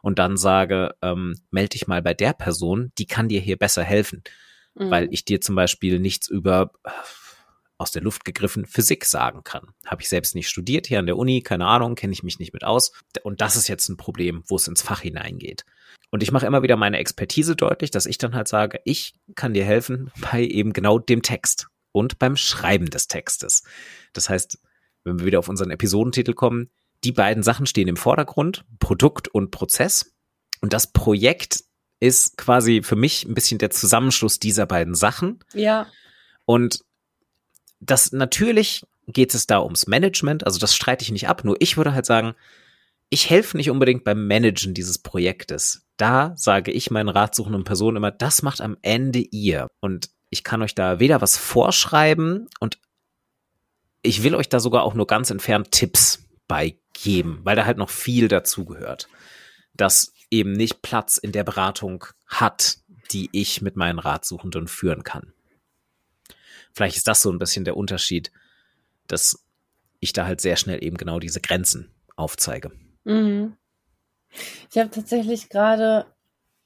und 0.03 0.19
dann 0.19 0.37
sage, 0.37 0.95
ähm, 1.01 1.37
melde 1.51 1.71
dich 1.71 1.87
mal 1.87 2.03
bei 2.03 2.13
der 2.13 2.35
Person, 2.35 2.93
die 2.99 3.07
kann 3.07 3.29
dir 3.29 3.41
hier 3.41 3.57
besser 3.57 3.83
helfen, 3.83 4.23
mhm. 4.79 4.91
weil 4.91 5.09
ich 5.13 5.25
dir 5.25 5.41
zum 5.41 5.55
Beispiel 5.55 5.99
nichts 5.99 6.29
über 6.29 6.73
äh, 6.85 6.91
aus 7.79 7.93
der 7.93 8.03
Luft 8.03 8.25
gegriffen 8.25 8.67
Physik 8.67 9.05
sagen 9.05 9.45
kann. 9.45 9.69
Habe 9.87 10.03
ich 10.03 10.09
selbst 10.09 10.35
nicht 10.35 10.49
studiert 10.49 10.89
hier 10.89 10.99
an 10.99 11.07
der 11.07 11.17
Uni, 11.17 11.43
keine 11.43 11.67
Ahnung, 11.67 11.95
kenne 11.95 12.13
ich 12.13 12.25
mich 12.25 12.41
nicht 12.41 12.53
mit 12.53 12.65
aus. 12.65 12.93
Und 13.23 13.41
das 13.41 13.55
ist 13.55 13.69
jetzt 13.69 13.89
ein 13.89 13.97
Problem, 13.97 14.43
wo 14.49 14.57
es 14.57 14.67
ins 14.67 14.83
Fach 14.83 15.01
hineingeht. 15.01 15.65
Und 16.11 16.23
ich 16.23 16.33
mache 16.33 16.47
immer 16.47 16.63
wieder 16.63 16.77
meine 16.77 16.99
Expertise 16.99 17.55
deutlich, 17.55 17.91
dass 17.93 18.07
ich 18.07 18.19
dann 18.19 18.35
halt 18.35 18.49
sage, 18.49 18.81
ich 18.85 19.15
kann 19.37 19.55
dir 19.55 19.65
helfen 19.65 20.11
bei 20.33 20.43
eben 20.43 20.73
genau 20.73 20.99
dem 20.99 21.23
Text 21.23 21.69
und 21.93 22.19
beim 22.19 22.37
Schreiben 22.37 22.91
des 22.91 23.07
Textes. 23.07 23.63
Das 24.13 24.29
heißt, 24.29 24.59
wenn 25.05 25.21
wir 25.21 25.27
wieder 25.27 25.39
auf 25.39 25.49
unseren 25.49 25.71
Episodentitel 25.71 26.33
kommen, 26.33 26.71
die 27.05 27.13
beiden 27.13 27.45
Sachen 27.45 27.67
stehen 27.67 27.89
im 27.89 27.97
Vordergrund, 27.97 28.65
Produkt 28.81 29.29
und 29.29 29.51
Prozess. 29.53 30.15
Und 30.61 30.73
das 30.73 30.93
Projekt 30.93 31.63
ist 32.01 32.37
quasi 32.37 32.83
für 32.83 32.97
mich 32.97 33.25
ein 33.25 33.35
bisschen 33.35 33.59
der 33.59 33.71
Zusammenschluss 33.71 34.39
dieser 34.39 34.67
beiden 34.67 34.95
Sachen. 34.95 35.41
Ja. 35.53 35.87
Und 36.45 36.85
das 37.81 38.13
natürlich 38.13 38.85
geht 39.07 39.35
es 39.35 39.47
da 39.47 39.61
ums 39.61 39.87
Management, 39.87 40.45
also 40.47 40.59
das 40.59 40.75
streite 40.75 41.03
ich 41.03 41.11
nicht 41.11 41.29
ab, 41.29 41.45
nur 41.45 41.57
ich 41.61 41.77
würde 41.77 41.95
halt 41.95 42.07
sagen, 42.07 42.35
ich 43.11 43.31
helfe 43.31 43.57
nicht 43.57 43.71
unbedingt 43.71 44.05
beim 44.05 44.27
Managen 44.27 44.75
dieses 44.75 44.99
Projektes. 44.99 45.87
Da 45.97 46.35
sage 46.37 46.71
ich 46.71 46.91
meinen 46.91 47.09
ratsuchenden 47.09 47.65
Personen 47.65 47.97
immer, 47.97 48.11
das 48.11 48.43
macht 48.43 48.61
am 48.61 48.77
Ende 48.83 49.21
ihr. 49.21 49.69
Und 49.81 50.11
ich 50.29 50.45
kann 50.45 50.61
euch 50.63 50.75
da 50.75 51.01
weder 51.01 51.23
was 51.23 51.39
vorschreiben 51.39 52.49
und 52.61 52.79
ich 54.03 54.23
will 54.23 54.35
euch 54.35 54.49
da 54.49 54.61
sogar 54.61 54.83
auch 54.83 54.95
nur 54.95 55.07
ganz 55.07 55.31
entfernt 55.31 55.73
Tipps 55.73 56.25
beigeben, 56.47 57.41
weil 57.45 57.57
da 57.57 57.65
halt 57.65 57.79
noch 57.79 57.91
viel 57.91 58.29
dazugehört, 58.29 59.09
das 59.75 60.13
eben 60.31 60.53
nicht 60.53 60.83
Platz 60.83 61.17
in 61.17 61.33
der 61.33 61.45
Beratung 61.45 62.05
hat, 62.27 62.79
die 63.11 63.29
ich 63.33 63.63
mit 63.63 63.77
meinen 63.77 63.99
Ratsuchenden 63.99 64.69
führen 64.69 65.03
kann. 65.03 65.33
Vielleicht 66.73 66.97
ist 66.97 67.09
das 67.09 67.23
so 67.23 67.31
ein 67.33 67.39
bisschen 67.39 67.65
der 67.65 67.77
Unterschied, 67.77 68.31
dass 69.07 69.45
ich 70.01 70.13
da 70.13 70.27
halt 70.27 70.41
sehr 70.41 70.57
schnell 70.57 70.85
eben 70.85 70.97
genau 70.97 71.19
diese 71.19 71.41
Grenzen 71.41 71.91
aufzeige. 72.17 72.71
Mhm. 73.05 73.57
Ich 74.71 74.79
habe 74.79 74.91
tatsächlich 74.91 75.49
gerade 75.49 76.07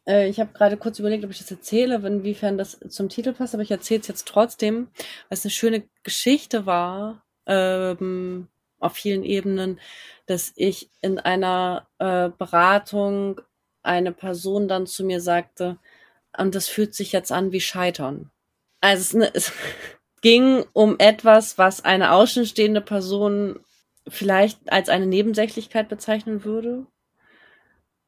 äh, 0.06 0.28
ich 0.28 0.40
habe 0.40 0.52
gerade 0.52 0.76
kurz 0.76 0.98
überlegt, 0.98 1.24
ob 1.24 1.30
ich 1.30 1.38
das 1.38 1.50
erzähle, 1.50 1.96
inwiefern 2.06 2.58
das 2.58 2.78
zum 2.88 3.08
Titel 3.08 3.32
passt, 3.32 3.54
aber 3.54 3.62
ich 3.62 3.70
erzähle 3.70 4.00
es 4.00 4.08
jetzt 4.08 4.26
trotzdem, 4.26 4.88
weil 5.28 5.38
es 5.38 5.44
eine 5.44 5.50
schöne 5.50 5.84
Geschichte 6.02 6.66
war, 6.66 7.24
ähm, 7.46 8.48
auf 8.78 8.94
vielen 8.94 9.22
Ebenen, 9.22 9.78
dass 10.26 10.52
ich 10.56 10.90
in 11.00 11.18
einer 11.18 11.88
äh, 11.98 12.30
Beratung 12.30 13.40
eine 13.82 14.12
Person 14.12 14.68
dann 14.68 14.86
zu 14.86 15.04
mir 15.04 15.20
sagte, 15.20 15.78
und 16.36 16.54
das 16.54 16.68
fühlt 16.68 16.94
sich 16.94 17.12
jetzt 17.12 17.32
an 17.32 17.52
wie 17.52 17.60
Scheitern. 17.60 18.30
Also 18.80 19.20
es, 19.20 19.30
es 19.34 19.52
ging 20.22 20.64
um 20.72 20.96
etwas, 20.98 21.58
was 21.58 21.84
eine 21.84 22.12
außenstehende 22.12 22.80
Person 22.80 23.60
vielleicht 24.08 24.70
als 24.70 24.88
eine 24.88 25.06
Nebensächlichkeit 25.06 25.88
bezeichnen 25.88 26.44
würde. 26.44 26.86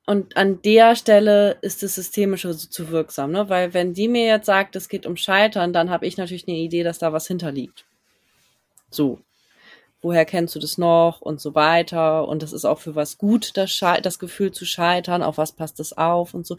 Und 0.06 0.36
an 0.36 0.60
der 0.60 0.96
Stelle 0.96 1.56
ist 1.62 1.82
das 1.82 1.94
Systemische 1.94 2.52
so 2.52 2.68
zu 2.68 2.90
wirksam, 2.90 3.30
ne? 3.30 3.48
Weil 3.48 3.72
wenn 3.72 3.94
die 3.94 4.08
mir 4.08 4.26
jetzt 4.26 4.46
sagt, 4.46 4.76
es 4.76 4.88
geht 4.88 5.06
um 5.06 5.16
Scheitern, 5.16 5.72
dann 5.72 5.88
habe 5.88 6.06
ich 6.06 6.18
natürlich 6.18 6.46
eine 6.46 6.58
Idee, 6.58 6.82
dass 6.82 6.98
da 6.98 7.12
was 7.12 7.26
hinterliegt. 7.26 7.86
So. 8.90 9.23
Woher 10.04 10.26
kennst 10.26 10.54
du 10.54 10.58
das 10.58 10.76
noch 10.76 11.22
und 11.22 11.40
so 11.40 11.54
weiter? 11.54 12.28
Und 12.28 12.42
das 12.42 12.52
ist 12.52 12.66
auch 12.66 12.78
für 12.78 12.94
was 12.94 13.16
gut, 13.16 13.56
das, 13.56 13.80
das 14.02 14.18
Gefühl 14.18 14.52
zu 14.52 14.66
scheitern. 14.66 15.22
Auf 15.22 15.38
was 15.38 15.52
passt 15.52 15.80
das 15.80 15.94
auf 15.94 16.34
und 16.34 16.46
so. 16.46 16.58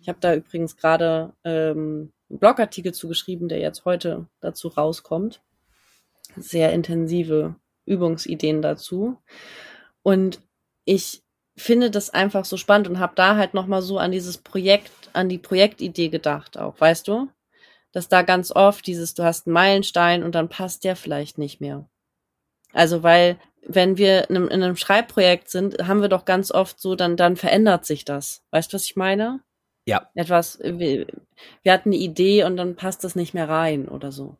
Ich 0.00 0.08
habe 0.08 0.18
da 0.20 0.34
übrigens 0.34 0.76
gerade 0.76 1.32
ähm, 1.44 2.10
einen 2.28 2.40
Blogartikel 2.40 2.92
zugeschrieben, 2.92 3.48
der 3.48 3.60
jetzt 3.60 3.84
heute 3.84 4.26
dazu 4.40 4.66
rauskommt. 4.66 5.42
Sehr 6.36 6.72
intensive 6.72 7.54
Übungsideen 7.86 8.62
dazu. 8.62 9.16
Und 10.02 10.40
ich 10.84 11.22
finde 11.56 11.88
das 11.88 12.10
einfach 12.10 12.44
so 12.44 12.56
spannend 12.56 12.88
und 12.88 12.98
habe 12.98 13.12
da 13.14 13.36
halt 13.36 13.54
noch 13.54 13.68
mal 13.68 13.80
so 13.80 13.98
an 13.98 14.10
dieses 14.10 14.38
Projekt, 14.38 14.90
an 15.12 15.28
die 15.28 15.38
Projektidee 15.38 16.08
gedacht 16.08 16.58
auch, 16.58 16.80
weißt 16.80 17.06
du? 17.06 17.28
Dass 17.92 18.08
da 18.08 18.22
ganz 18.22 18.50
oft 18.50 18.84
dieses, 18.88 19.14
du 19.14 19.22
hast 19.22 19.46
einen 19.46 19.54
Meilenstein 19.54 20.24
und 20.24 20.34
dann 20.34 20.48
passt 20.48 20.82
der 20.82 20.96
vielleicht 20.96 21.38
nicht 21.38 21.60
mehr. 21.60 21.88
Also 22.72 23.02
weil, 23.02 23.38
wenn 23.66 23.96
wir 23.96 24.30
in 24.30 24.36
einem, 24.36 24.48
in 24.48 24.62
einem 24.62 24.76
Schreibprojekt 24.76 25.50
sind, 25.50 25.86
haben 25.86 26.00
wir 26.00 26.08
doch 26.08 26.24
ganz 26.24 26.50
oft 26.50 26.80
so, 26.80 26.94
dann, 26.94 27.16
dann 27.16 27.36
verändert 27.36 27.86
sich 27.86 28.04
das. 28.04 28.42
Weißt 28.50 28.72
du, 28.72 28.74
was 28.74 28.84
ich 28.84 28.96
meine? 28.96 29.40
Ja. 29.84 30.08
Etwas, 30.14 30.58
wir, 30.62 31.06
wir 31.62 31.72
hatten 31.72 31.90
eine 31.90 31.96
Idee 31.96 32.44
und 32.44 32.56
dann 32.56 32.76
passt 32.76 33.04
das 33.04 33.16
nicht 33.16 33.34
mehr 33.34 33.48
rein 33.48 33.88
oder 33.88 34.12
so. 34.12 34.36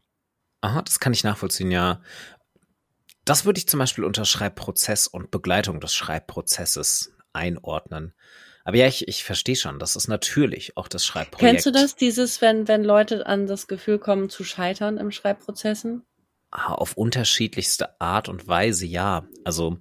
Aha, 0.60 0.82
das 0.82 1.00
kann 1.00 1.12
ich 1.12 1.24
nachvollziehen, 1.24 1.70
ja. 1.70 2.00
Das 3.24 3.44
würde 3.44 3.58
ich 3.58 3.68
zum 3.68 3.78
Beispiel 3.78 4.04
unter 4.04 4.24
Schreibprozess 4.24 5.06
und 5.06 5.30
Begleitung 5.30 5.80
des 5.80 5.94
Schreibprozesses 5.94 7.12
einordnen. 7.32 8.14
Aber 8.64 8.76
ja, 8.76 8.86
ich, 8.86 9.08
ich 9.08 9.24
verstehe 9.24 9.56
schon, 9.56 9.80
das 9.80 9.96
ist 9.96 10.08
natürlich 10.08 10.76
auch 10.76 10.86
das 10.86 11.04
Schreibprojekt. 11.04 11.50
Kennst 11.54 11.66
du 11.66 11.72
das, 11.72 11.96
dieses, 11.96 12.40
wenn, 12.40 12.68
wenn 12.68 12.84
Leute 12.84 13.26
an 13.26 13.46
das 13.46 13.66
Gefühl 13.66 13.98
kommen 13.98 14.30
zu 14.30 14.44
scheitern 14.44 14.98
im 14.98 15.10
Schreibprozessen? 15.10 16.04
Auf 16.52 16.96
unterschiedlichste 16.96 18.00
Art 18.00 18.28
und 18.28 18.46
Weise, 18.46 18.86
ja. 18.86 19.26
Also 19.44 19.78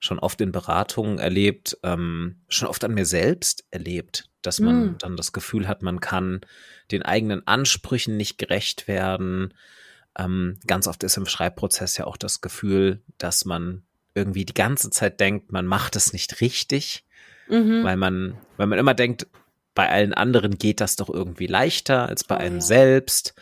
schon 0.00 0.18
oft 0.18 0.40
in 0.40 0.52
Beratungen 0.52 1.18
erlebt, 1.18 1.78
ähm, 1.82 2.42
schon 2.48 2.68
oft 2.68 2.84
an 2.84 2.94
mir 2.94 3.06
selbst 3.06 3.64
erlebt, 3.70 4.28
dass 4.42 4.60
man 4.60 4.92
mm. 4.92 4.98
dann 4.98 5.16
das 5.16 5.32
Gefühl 5.32 5.66
hat, 5.66 5.82
man 5.82 6.00
kann 6.00 6.40
den 6.92 7.02
eigenen 7.02 7.46
Ansprüchen 7.46 8.16
nicht 8.16 8.38
gerecht 8.38 8.86
werden, 8.86 9.54
ähm, 10.18 10.58
ganz 10.66 10.86
oft 10.86 11.02
ist 11.04 11.16
im 11.16 11.26
Schreibprozess 11.26 11.96
ja 11.96 12.06
auch 12.06 12.16
das 12.16 12.40
Gefühl, 12.40 13.02
dass 13.18 13.44
man 13.44 13.82
irgendwie 14.14 14.44
die 14.44 14.54
ganze 14.54 14.90
Zeit 14.90 15.20
denkt, 15.20 15.52
man 15.52 15.66
macht 15.66 15.94
es 15.94 16.12
nicht 16.12 16.40
richtig, 16.40 17.04
mhm. 17.48 17.84
weil 17.84 17.96
man, 17.96 18.36
weil 18.56 18.66
man 18.66 18.78
immer 18.78 18.94
denkt, 18.94 19.28
bei 19.74 19.88
allen 19.88 20.12
anderen 20.12 20.58
geht 20.58 20.80
das 20.80 20.96
doch 20.96 21.08
irgendwie 21.08 21.46
leichter 21.46 22.08
als 22.08 22.24
bei 22.24 22.34
oh, 22.34 22.38
einem 22.38 22.56
ja. 22.56 22.62
selbst 22.62 23.34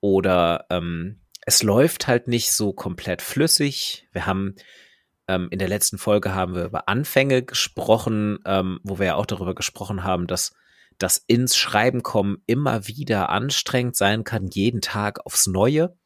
oder 0.00 0.66
ähm, 0.68 1.20
es 1.46 1.62
läuft 1.62 2.08
halt 2.08 2.28
nicht 2.28 2.52
so 2.52 2.72
komplett 2.72 3.22
flüssig. 3.22 4.08
Wir 4.12 4.26
haben 4.26 4.56
ähm, 5.28 5.48
in 5.50 5.60
der 5.60 5.68
letzten 5.68 5.96
Folge 5.96 6.34
haben 6.34 6.56
wir 6.56 6.64
über 6.64 6.88
Anfänge 6.88 7.42
gesprochen, 7.42 8.40
ähm, 8.44 8.80
wo 8.82 8.98
wir 8.98 9.06
ja 9.06 9.14
auch 9.14 9.26
darüber 9.26 9.54
gesprochen 9.54 10.02
haben, 10.02 10.26
dass 10.26 10.54
das 10.98 11.22
ins 11.26 11.56
Schreiben 11.56 12.02
kommen 12.02 12.42
immer 12.46 12.88
wieder 12.88 13.28
anstrengend 13.28 13.96
sein 13.96 14.24
kann, 14.24 14.48
jeden 14.48 14.80
Tag 14.80 15.24
aufs 15.24 15.46
Neue. 15.46 15.96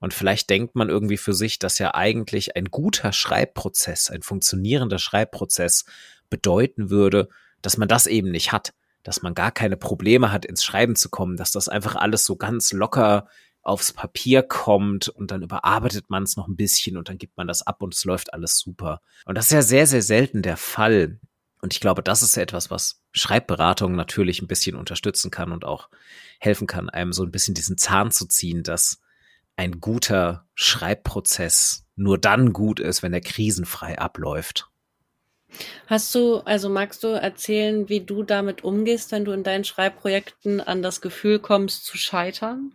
Und 0.00 0.12
vielleicht 0.12 0.50
denkt 0.50 0.74
man 0.74 0.88
irgendwie 0.88 1.16
für 1.16 1.32
sich, 1.32 1.60
dass 1.60 1.78
ja 1.78 1.94
eigentlich 1.94 2.56
ein 2.56 2.66
guter 2.66 3.12
Schreibprozess, 3.12 4.10
ein 4.10 4.22
funktionierender 4.22 4.98
Schreibprozess 4.98 5.84
bedeuten 6.28 6.90
würde, 6.90 7.28
dass 7.62 7.76
man 7.76 7.88
das 7.88 8.08
eben 8.08 8.32
nicht 8.32 8.50
hat, 8.50 8.74
dass 9.04 9.22
man 9.22 9.34
gar 9.34 9.52
keine 9.52 9.76
Probleme 9.76 10.32
hat, 10.32 10.44
ins 10.44 10.64
Schreiben 10.64 10.96
zu 10.96 11.08
kommen, 11.08 11.36
dass 11.36 11.52
das 11.52 11.68
einfach 11.68 11.94
alles 11.94 12.24
so 12.24 12.34
ganz 12.34 12.72
locker 12.72 13.28
aufs 13.66 13.92
Papier 13.92 14.42
kommt 14.42 15.08
und 15.08 15.30
dann 15.30 15.42
überarbeitet 15.42 16.08
man 16.08 16.22
es 16.22 16.36
noch 16.36 16.48
ein 16.48 16.56
bisschen 16.56 16.96
und 16.96 17.08
dann 17.08 17.18
gibt 17.18 17.36
man 17.36 17.48
das 17.48 17.66
ab 17.66 17.82
und 17.82 17.94
es 17.94 18.04
läuft 18.04 18.32
alles 18.32 18.58
super. 18.58 19.00
Und 19.24 19.36
das 19.36 19.46
ist 19.46 19.52
ja 19.52 19.62
sehr, 19.62 19.86
sehr 19.86 20.02
selten 20.02 20.42
der 20.42 20.56
Fall. 20.56 21.18
Und 21.60 21.74
ich 21.74 21.80
glaube, 21.80 22.02
das 22.02 22.22
ist 22.22 22.36
etwas, 22.36 22.70
was 22.70 23.02
Schreibberatung 23.12 23.96
natürlich 23.96 24.40
ein 24.40 24.46
bisschen 24.46 24.76
unterstützen 24.76 25.30
kann 25.30 25.52
und 25.52 25.64
auch 25.64 25.88
helfen 26.38 26.66
kann, 26.66 26.88
einem 26.88 27.12
so 27.12 27.24
ein 27.24 27.32
bisschen 27.32 27.54
diesen 27.54 27.76
Zahn 27.76 28.10
zu 28.10 28.26
ziehen, 28.26 28.62
dass 28.62 29.00
ein 29.56 29.80
guter 29.80 30.46
Schreibprozess 30.54 31.86
nur 31.96 32.18
dann 32.18 32.52
gut 32.52 32.78
ist, 32.78 33.02
wenn 33.02 33.14
er 33.14 33.20
krisenfrei 33.20 33.98
abläuft. 33.98 34.68
Hast 35.86 36.14
du, 36.14 36.38
also 36.40 36.68
magst 36.68 37.02
du 37.02 37.08
erzählen, 37.08 37.88
wie 37.88 38.00
du 38.00 38.22
damit 38.22 38.62
umgehst, 38.62 39.10
wenn 39.12 39.24
du 39.24 39.32
in 39.32 39.42
deinen 39.42 39.64
Schreibprojekten 39.64 40.60
an 40.60 40.82
das 40.82 41.00
Gefühl 41.00 41.38
kommst 41.38 41.86
zu 41.86 41.96
scheitern? 41.96 42.74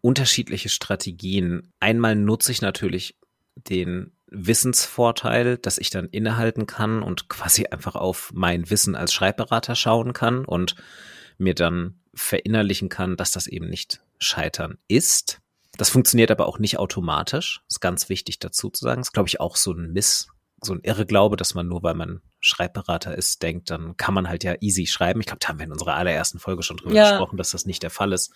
Unterschiedliche 0.00 0.68
Strategien. 0.68 1.72
Einmal 1.80 2.16
nutze 2.16 2.52
ich 2.52 2.62
natürlich 2.62 3.16
den 3.56 4.12
Wissensvorteil, 4.26 5.58
dass 5.58 5.78
ich 5.78 5.90
dann 5.90 6.06
innehalten 6.08 6.66
kann 6.66 7.02
und 7.02 7.28
quasi 7.28 7.66
einfach 7.66 7.94
auf 7.94 8.30
mein 8.34 8.68
Wissen 8.70 8.94
als 8.96 9.12
Schreibberater 9.12 9.76
schauen 9.76 10.12
kann 10.12 10.44
und 10.44 10.74
mir 11.38 11.54
dann 11.54 12.00
verinnerlichen 12.14 12.88
kann, 12.88 13.16
dass 13.16 13.32
das 13.32 13.46
eben 13.46 13.68
nicht 13.68 14.02
Scheitern 14.18 14.78
ist. 14.88 15.40
Das 15.76 15.90
funktioniert 15.90 16.30
aber 16.30 16.46
auch 16.46 16.58
nicht 16.58 16.78
automatisch. 16.78 17.62
ist 17.68 17.80
ganz 17.80 18.08
wichtig 18.08 18.38
dazu 18.38 18.70
zu 18.70 18.84
sagen. 18.84 19.00
Das 19.00 19.08
ist, 19.08 19.12
glaube 19.12 19.28
ich, 19.28 19.40
auch 19.40 19.56
so 19.56 19.72
ein 19.72 19.92
Miss, 19.92 20.28
so 20.62 20.72
ein 20.72 20.80
Irrglaube, 20.80 21.36
dass 21.36 21.54
man 21.54 21.66
nur, 21.66 21.82
weil 21.82 21.94
man 21.94 22.20
Schreibberater 22.40 23.16
ist, 23.16 23.42
denkt, 23.42 23.70
dann 23.70 23.96
kann 23.96 24.14
man 24.14 24.28
halt 24.28 24.44
ja 24.44 24.54
easy 24.60 24.86
schreiben. 24.86 25.20
Ich 25.20 25.26
glaube, 25.26 25.40
da 25.40 25.48
haben 25.48 25.58
wir 25.58 25.66
in 25.66 25.72
unserer 25.72 25.94
allerersten 25.94 26.38
Folge 26.38 26.62
schon 26.62 26.76
drüber 26.76 26.94
ja. 26.94 27.10
gesprochen, 27.10 27.36
dass 27.36 27.50
das 27.50 27.66
nicht 27.66 27.82
der 27.82 27.90
Fall 27.90 28.12
ist. 28.12 28.32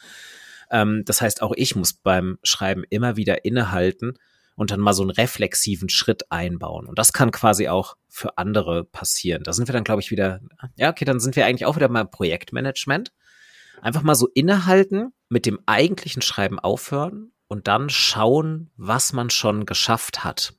Ähm, 0.70 1.02
das 1.04 1.20
heißt, 1.20 1.42
auch 1.42 1.52
ich 1.56 1.76
muss 1.76 1.92
beim 1.92 2.38
Schreiben 2.42 2.84
immer 2.90 3.16
wieder 3.16 3.44
innehalten 3.44 4.14
und 4.58 4.72
dann 4.72 4.80
mal 4.80 4.92
so 4.92 5.02
einen 5.02 5.10
reflexiven 5.10 5.88
Schritt 5.88 6.30
einbauen. 6.30 6.86
Und 6.86 6.98
das 6.98 7.12
kann 7.12 7.30
quasi 7.30 7.68
auch 7.68 7.96
für 8.08 8.38
andere 8.38 8.84
passieren. 8.84 9.44
Da 9.44 9.52
sind 9.52 9.68
wir 9.68 9.72
dann, 9.72 9.84
glaube 9.84 10.00
ich, 10.00 10.10
wieder, 10.10 10.40
ja, 10.74 10.90
okay, 10.90 11.04
dann 11.04 11.20
sind 11.20 11.36
wir 11.36 11.46
eigentlich 11.46 11.64
auch 11.64 11.76
wieder 11.76 11.88
beim 11.88 12.10
Projektmanagement. 12.10 13.12
Einfach 13.80 14.02
mal 14.02 14.16
so 14.16 14.26
innehalten, 14.34 15.12
mit 15.28 15.46
dem 15.46 15.60
eigentlichen 15.66 16.22
Schreiben 16.22 16.58
aufhören 16.58 17.30
und 17.46 17.68
dann 17.68 17.88
schauen, 17.88 18.70
was 18.76 19.12
man 19.12 19.30
schon 19.30 19.64
geschafft 19.64 20.24
hat. 20.24 20.54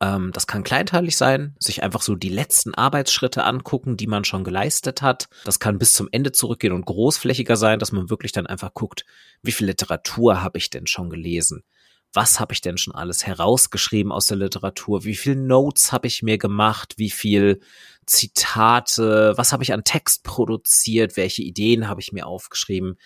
Ähm, 0.00 0.30
das 0.32 0.46
kann 0.46 0.62
kleinteilig 0.62 1.16
sein, 1.16 1.56
sich 1.58 1.82
einfach 1.82 2.02
so 2.02 2.14
die 2.14 2.28
letzten 2.28 2.74
Arbeitsschritte 2.74 3.44
angucken, 3.44 3.96
die 3.96 4.06
man 4.06 4.24
schon 4.24 4.44
geleistet 4.44 5.02
hat. 5.02 5.28
Das 5.44 5.58
kann 5.58 5.78
bis 5.78 5.92
zum 5.92 6.08
Ende 6.10 6.32
zurückgehen 6.32 6.72
und 6.72 6.86
großflächiger 6.86 7.56
sein, 7.56 7.78
dass 7.78 7.92
man 7.92 8.10
wirklich 8.10 8.32
dann 8.32 8.46
einfach 8.46 8.74
guckt, 8.74 9.04
wie 9.42 9.52
viel 9.52 9.66
Literatur 9.66 10.42
habe 10.42 10.58
ich 10.58 10.70
denn 10.70 10.86
schon 10.86 11.10
gelesen? 11.10 11.64
Was 12.12 12.40
habe 12.40 12.54
ich 12.54 12.62
denn 12.62 12.78
schon 12.78 12.94
alles 12.94 13.26
herausgeschrieben 13.26 14.12
aus 14.12 14.26
der 14.26 14.38
Literatur? 14.38 15.04
Wie 15.04 15.16
viel 15.16 15.36
Notes 15.36 15.92
habe 15.92 16.06
ich 16.06 16.22
mir 16.22 16.38
gemacht? 16.38 16.94
Wie 16.96 17.10
viel 17.10 17.60
Zitate? 18.06 19.34
Was 19.36 19.52
habe 19.52 19.62
ich 19.62 19.74
an 19.74 19.84
Text 19.84 20.24
produziert? 20.24 21.18
Welche 21.18 21.42
Ideen 21.42 21.86
habe 21.86 22.00
ich 22.00 22.12
mir 22.12 22.26
aufgeschrieben? 22.26 22.96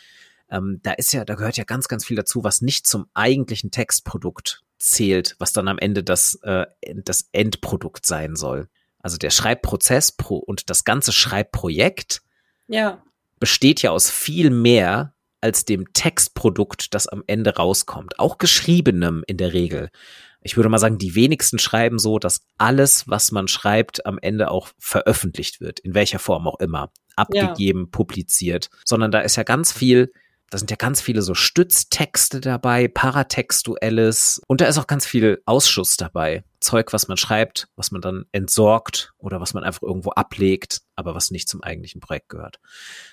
ähm, 0.53 0.81
da 0.83 0.93
ist 0.93 1.13
ja, 1.13 1.25
da 1.25 1.35
gehört 1.35 1.57
ja 1.57 1.65
ganz, 1.65 1.89
ganz 1.89 2.05
viel 2.05 2.17
dazu, 2.17 2.45
was 2.45 2.61
nicht 2.61 2.87
zum 2.87 3.07
eigentlichen 3.15 3.71
Textprodukt 3.71 4.63
zählt, 4.83 5.37
was 5.39 5.53
dann 5.53 5.69
am 5.69 5.79
Ende 5.79 6.03
das, 6.03 6.35
äh, 6.43 6.67
das 6.83 7.29
Endprodukt 7.33 8.05
sein 8.05 8.37
soll. 8.37 8.69
Also 8.99 9.17
der 9.17 9.31
Schreibprozess 9.31 10.13
pro 10.13 10.37
und 10.37 10.71
das 10.71 10.85
ganze 10.85 11.13
Schreibprojekt 11.13 12.23
ja. 12.69 13.03
besteht 13.39 13.83
ja 13.83 13.91
aus 13.91 14.11
viel 14.11 14.51
mehr 14.51 15.15
als 15.41 15.65
dem 15.65 15.93
Textprodukt, 15.93 16.95
das 16.95 17.09
am 17.09 17.25
Ende 17.27 17.57
rauskommt. 17.57 18.19
Auch 18.19 18.39
geschriebenem 18.39 19.25
in 19.27 19.37
der 19.39 19.53
Regel. 19.53 19.91
Ich 20.41 20.57
würde 20.57 20.69
mal 20.69 20.79
sagen, 20.79 20.99
die 20.99 21.15
wenigsten 21.15 21.59
schreiben 21.59 21.99
so, 21.99 22.19
dass 22.19 22.43
alles, 22.59 23.09
was 23.09 23.33
man 23.33 23.49
schreibt, 23.49 24.07
am 24.07 24.19
Ende 24.21 24.51
auch 24.51 24.71
veröffentlicht 24.79 25.61
wird, 25.61 25.81
in 25.81 25.95
welcher 25.95 26.19
Form 26.19 26.47
auch 26.47 26.59
immer, 26.61 26.93
abgegeben, 27.17 27.83
ja. 27.85 27.89
publiziert, 27.91 28.71
sondern 28.85 29.11
da 29.11 29.21
ist 29.21 29.37
ja 29.37 29.43
ganz 29.43 29.73
viel 29.73 30.13
da 30.53 30.59
sind 30.59 30.71
ja 30.71 30.77
ganz 30.77 31.01
viele 31.01 31.23
so 31.23 31.35
Stütztexte 31.35 32.43
dabei, 32.43 32.87
Paratextuelles 32.87 34.39
und 34.47 34.61
da 34.61 34.67
ist 34.67 34.77
auch 34.77 34.87
ganz 34.87 35.07
viel 35.07 35.41
Ausschuss 35.47 35.97
dabei. 35.97 36.45
Zeug, 36.61 36.93
was 36.93 37.09
man 37.09 37.17
schreibt, 37.17 37.69
was 37.75 37.91
man 37.91 38.03
dann 38.03 38.27
entsorgt 38.33 39.15
oder 39.17 39.41
was 39.41 39.55
man 39.55 39.65
einfach 39.65 39.81
irgendwo 39.81 40.11
ablegt, 40.11 40.83
aber 40.95 41.15
was 41.15 41.31
nicht 41.31 41.49
zum 41.49 41.63
eigentlichen 41.63 42.03
Projekt 42.03 42.29
gehört. 42.29 42.61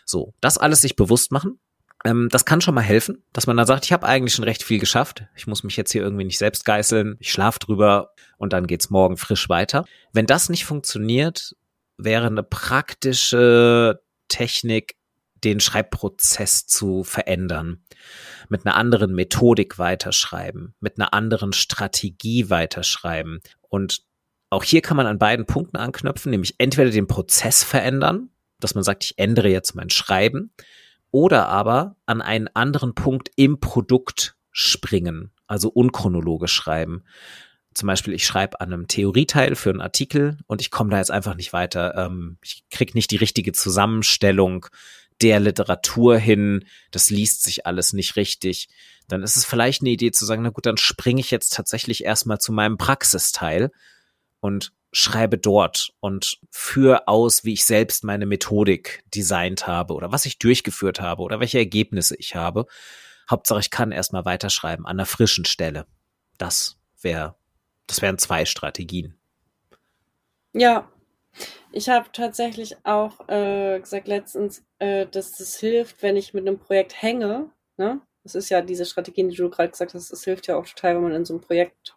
So, 0.06 0.34
das 0.42 0.58
alles 0.58 0.82
sich 0.82 0.98
bewusst 0.98 1.32
machen. 1.32 1.62
Ähm, 2.04 2.28
das 2.30 2.44
kann 2.44 2.60
schon 2.60 2.76
mal 2.76 2.82
helfen, 2.82 3.24
dass 3.32 3.48
man 3.48 3.56
dann 3.56 3.68
sagt, 3.68 3.86
ich 3.86 3.94
habe 3.94 4.06
eigentlich 4.06 4.36
schon 4.36 4.44
recht 4.44 4.62
viel 4.62 4.80
geschafft. 4.80 5.24
Ich 5.38 5.48
muss 5.48 5.64
mich 5.64 5.78
jetzt 5.78 5.94
hier 5.94 6.02
irgendwie 6.02 6.26
nicht 6.26 6.40
selbst 6.40 6.66
geißeln. 6.66 7.16
Ich 7.20 7.32
schlafe 7.32 7.60
drüber 7.60 8.12
und 8.38 8.52
dann 8.52 8.68
geht's 8.68 8.90
morgen 8.90 9.16
frisch 9.16 9.48
weiter. 9.48 9.86
Wenn 10.12 10.26
das 10.26 10.50
nicht 10.50 10.66
funktioniert, 10.66 11.56
wäre 11.98 12.28
eine 12.28 12.44
praktische 12.44 14.02
Technik 14.28 14.99
den 15.44 15.60
Schreibprozess 15.60 16.68
zu 16.68 17.04
verändern, 17.04 17.84
mit 18.50 18.66
einer 18.66 18.76
anderen 18.76 19.14
Methodik 19.14 19.78
weiterschreiben, 19.78 20.74
mit 20.80 21.00
einer 21.00 21.14
anderen 21.14 21.54
Strategie 21.54 22.50
weiterschreiben. 22.50 23.40
Und 23.70 24.04
auch 24.50 24.64
hier 24.64 24.82
kann 24.82 24.98
man 24.98 25.08
an 25.08 25.20
beiden 25.20 25.46
Punkten 25.46 25.78
anknüpfen, 25.78 26.32
nämlich 26.32 26.56
entweder 26.58 26.90
den 26.90 27.08
Prozess 27.08 27.64
verändern, 27.64 28.30
dass 28.60 28.76
man 28.76 28.84
sagt, 28.84 29.04
ich 29.04 29.18
ändere 29.18 29.50
jetzt 29.50 29.76
mein 29.76 29.90
Schreiben, 29.90 30.52
oder 31.12 31.48
aber 31.48 31.96
an 32.06 32.22
einen 32.22 32.48
anderen 32.54 32.94
Punkt 32.94 33.32
im 33.36 33.60
Produkt 33.60 34.36
springen, 34.52 35.32
also 35.48 35.70
unchronologisch 35.70 36.54
schreiben. 36.54 37.04
Zum 37.74 37.88
Beispiel, 37.88 38.14
ich 38.14 38.26
schreibe 38.26 38.62
an 38.62 38.74
einem 38.74 38.88
Theorieteil 38.88 39.56
für 39.56 39.70
einen 39.70 39.82
Artikel 39.82 40.38
und 40.48 40.62
ich 40.62 40.72
komme 40.72 40.90
da 40.90 40.98
jetzt 40.98 41.12
einfach 41.12 41.36
nicht 41.36 41.54
weiter. 41.54 41.96
Ähm, 41.96 42.38
ich 42.44 42.64
krieg 42.70 42.96
nicht 42.96 43.12
die 43.12 43.18
richtige 43.18 43.52
Zusammenstellung 43.54 44.68
der 45.22 45.40
Literatur 45.40 46.18
hin, 46.18 46.66
das 46.92 47.10
liest 47.10 47.44
sich 47.44 47.66
alles 47.66 47.94
nicht 47.94 48.16
richtig, 48.16 48.70
dann 49.08 49.24
ist 49.24 49.38
es 49.38 49.46
vielleicht 49.46 49.82
eine 49.82 49.90
Idee 49.90 50.12
zu 50.12 50.26
sagen, 50.26 50.44
na 50.44 50.50
gut, 50.50 50.66
dann 50.66 50.78
springe 50.78 51.20
ich 51.20 51.32
jetzt 51.32 51.54
tatsächlich 51.54 52.04
erstmal 52.04 52.40
zu 52.40 52.52
meinem 52.52 52.78
Praxisteil 52.78 53.72
und 54.40 54.72
schreibe 54.92 55.38
dort 55.38 55.92
und 56.00 56.40
führe 56.50 57.08
aus, 57.08 57.44
wie 57.44 57.54
ich 57.54 57.66
selbst 57.66 58.04
meine 58.04 58.26
Methodik 58.26 59.04
designt 59.14 59.68
habe 59.68 59.94
oder 59.94 60.12
was 60.12 60.26
ich 60.26 60.40
durchgeführt 60.40 61.00
habe 61.00 61.22
oder 61.22 61.40
welche 61.40 61.60
Ergebnisse 61.60 62.16
ich 62.16 62.36
habe. 62.36 62.66
Hauptsache, 63.30 63.60
ich 63.60 63.70
kann 63.70 63.92
erstmal 63.92 64.26
weiterschreiben 64.26 64.86
an 64.86 64.98
einer 64.98 65.06
frischen 65.06 65.46
Stelle. 65.46 65.86
Das 66.38 66.78
wäre, 67.02 67.36
das 67.86 68.02
wären 68.02 68.18
zwei 68.18 68.46
Strategien. 68.46 69.16
Ja, 70.54 70.92
ich 71.72 71.90
habe 71.90 72.10
tatsächlich 72.12 72.78
auch 72.84 73.28
äh, 73.28 73.80
gesagt 73.80 74.08
letztens, 74.08 74.64
äh, 74.80 75.06
dass 75.06 75.38
das 75.38 75.58
hilft, 75.58 76.02
wenn 76.02 76.18
ich 76.18 76.34
mit 76.34 76.48
einem 76.48 76.60
Projekt 76.60 77.02
hänge. 77.02 77.50
Ne? 77.78 78.02
Das 78.24 78.36
ist 78.36 78.50
ja 78.50 78.62
diese 78.62 78.86
Strategien, 78.86 79.30
die 79.30 79.36
du 79.36 79.50
gerade 79.50 79.70
gesagt 79.70 79.94
hast, 79.94 80.12
das 80.12 80.24
hilft 80.24 80.48
ja 80.48 80.58
auch 80.58 80.66
total, 80.66 80.96
wenn 80.96 81.04
man 81.04 81.14
in 81.14 81.26
so 81.26 81.34
einem 81.34 81.42
Projekt, 81.42 81.96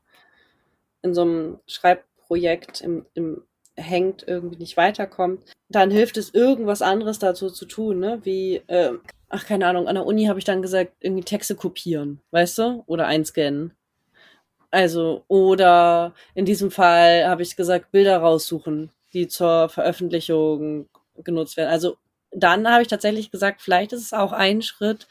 in 1.02 1.14
so 1.14 1.22
einem 1.22 1.60
Schreibprojekt 1.66 2.80
im, 2.80 3.06
im 3.14 3.42
hängt, 3.74 4.28
irgendwie 4.28 4.58
nicht 4.58 4.76
weiterkommt, 4.76 5.50
dann 5.70 5.90
hilft 5.90 6.18
es, 6.18 6.34
irgendwas 6.34 6.82
anderes 6.82 7.18
dazu 7.18 7.48
zu 7.50 7.64
tun, 7.64 8.00
ne? 8.00 8.20
Wie, 8.22 8.56
äh, 8.66 8.92
ach, 9.30 9.46
keine 9.46 9.66
Ahnung, 9.66 9.88
an 9.88 9.94
der 9.94 10.04
Uni 10.04 10.26
habe 10.26 10.38
ich 10.38 10.44
dann 10.44 10.60
gesagt, 10.60 10.92
irgendwie 11.00 11.24
Texte 11.24 11.54
kopieren, 11.54 12.20
weißt 12.32 12.58
du? 12.58 12.84
Oder 12.86 13.06
einscannen. 13.06 13.72
Also, 14.70 15.24
oder 15.28 16.14
in 16.34 16.44
diesem 16.44 16.70
Fall 16.70 17.26
habe 17.26 17.42
ich 17.42 17.56
gesagt, 17.56 17.92
Bilder 17.92 18.18
raussuchen 18.18 18.90
die 19.14 19.28
zur 19.28 19.68
Veröffentlichung 19.68 20.88
genutzt 21.16 21.56
werden. 21.56 21.70
Also 21.70 21.96
dann 22.30 22.68
habe 22.68 22.82
ich 22.82 22.88
tatsächlich 22.88 23.30
gesagt, 23.30 23.62
vielleicht 23.62 23.92
ist 23.92 24.02
es 24.02 24.12
auch 24.12 24.32
ein 24.32 24.62
Schritt 24.62 25.06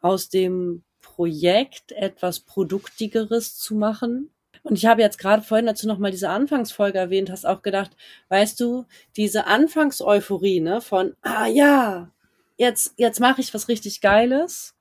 aus 0.00 0.28
dem 0.28 0.82
Projekt 1.00 1.92
etwas 1.92 2.40
Produktigeres 2.40 3.56
zu 3.56 3.74
machen. 3.74 4.30
Und 4.62 4.76
ich 4.76 4.86
habe 4.86 5.02
jetzt 5.02 5.18
gerade 5.18 5.42
vorhin 5.42 5.66
dazu 5.66 5.86
nochmal 5.86 6.10
diese 6.10 6.30
Anfangsfolge 6.30 6.98
erwähnt, 6.98 7.30
hast 7.30 7.46
auch 7.46 7.62
gedacht, 7.62 7.90
weißt 8.28 8.58
du, 8.58 8.86
diese 9.16 9.46
Anfangseuphorie, 9.46 10.60
ne, 10.60 10.80
von, 10.80 11.14
ah 11.22 11.46
ja, 11.46 12.10
jetzt, 12.56 12.94
jetzt 12.96 13.20
mache 13.20 13.40
ich 13.40 13.52
was 13.54 13.68
richtig 13.68 14.00
Geiles. 14.00 14.74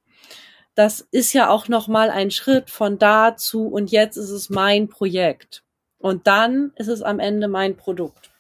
Das 0.75 1.01
ist 1.11 1.33
ja 1.33 1.49
auch 1.49 1.67
nochmal 1.67 2.09
ein 2.09 2.31
Schritt 2.31 2.69
von 2.69 2.97
da 2.97 3.35
zu 3.35 3.67
und 3.67 3.91
jetzt 3.91 4.17
ist 4.17 4.31
es 4.31 4.49
mein 4.49 4.87
Projekt. 4.87 5.63
Und 5.99 6.27
dann 6.27 6.71
ist 6.75 6.87
es 6.87 7.01
am 7.01 7.19
Ende 7.19 7.47
mein 7.47 7.77
Produkt. 7.77 8.32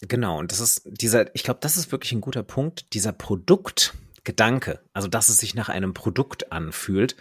Genau, 0.00 0.38
und 0.38 0.52
das 0.52 0.60
ist 0.60 0.82
dieser, 0.84 1.34
ich 1.34 1.42
glaube, 1.42 1.60
das 1.60 1.76
ist 1.76 1.90
wirklich 1.90 2.12
ein 2.12 2.20
guter 2.20 2.44
Punkt, 2.44 2.92
dieser 2.94 3.12
Produktgedanke, 3.12 4.80
also 4.92 5.08
dass 5.08 5.28
es 5.28 5.38
sich 5.38 5.54
nach 5.54 5.68
einem 5.68 5.92
Produkt 5.92 6.52
anfühlt, 6.52 7.16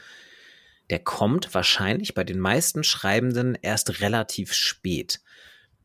der 0.90 1.00
kommt 1.00 1.54
wahrscheinlich 1.54 2.14
bei 2.14 2.24
den 2.24 2.40
meisten 2.40 2.84
Schreibenden 2.84 3.56
erst 3.56 4.00
relativ 4.00 4.54
spät. 4.54 5.22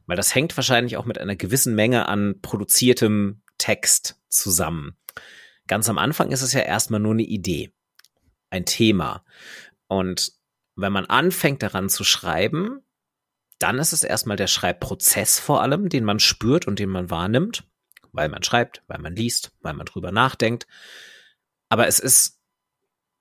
Weil 0.06 0.16
das 0.16 0.34
hängt 0.34 0.56
wahrscheinlich 0.56 0.96
auch 0.96 1.06
mit 1.06 1.18
einer 1.18 1.36
gewissen 1.36 1.74
Menge 1.74 2.08
an 2.08 2.40
produziertem 2.42 3.42
Text 3.58 4.20
zusammen. 4.28 4.96
Ganz 5.66 5.88
am 5.88 5.98
Anfang 5.98 6.30
ist 6.30 6.42
es 6.42 6.52
ja 6.52 6.60
erstmal 6.60 7.00
nur 7.00 7.12
eine 7.12 7.22
Idee, 7.22 7.72
ein 8.50 8.66
Thema. 8.66 9.24
Und 9.86 10.32
wenn 10.76 10.92
man 10.92 11.06
anfängt 11.06 11.62
daran 11.62 11.88
zu 11.88 12.04
schreiben, 12.04 12.82
dann 13.62 13.78
ist 13.78 13.92
es 13.92 14.02
erstmal 14.02 14.36
der 14.36 14.46
Schreibprozess 14.46 15.38
vor 15.38 15.62
allem, 15.62 15.88
den 15.88 16.04
man 16.04 16.18
spürt 16.18 16.66
und 16.66 16.78
den 16.78 16.88
man 16.88 17.10
wahrnimmt, 17.10 17.64
weil 18.12 18.28
man 18.28 18.42
schreibt, 18.42 18.82
weil 18.88 18.98
man 18.98 19.14
liest, 19.14 19.52
weil 19.60 19.74
man 19.74 19.86
drüber 19.86 20.12
nachdenkt. 20.12 20.66
Aber 21.68 21.86
es 21.86 21.98
ist 21.98 22.38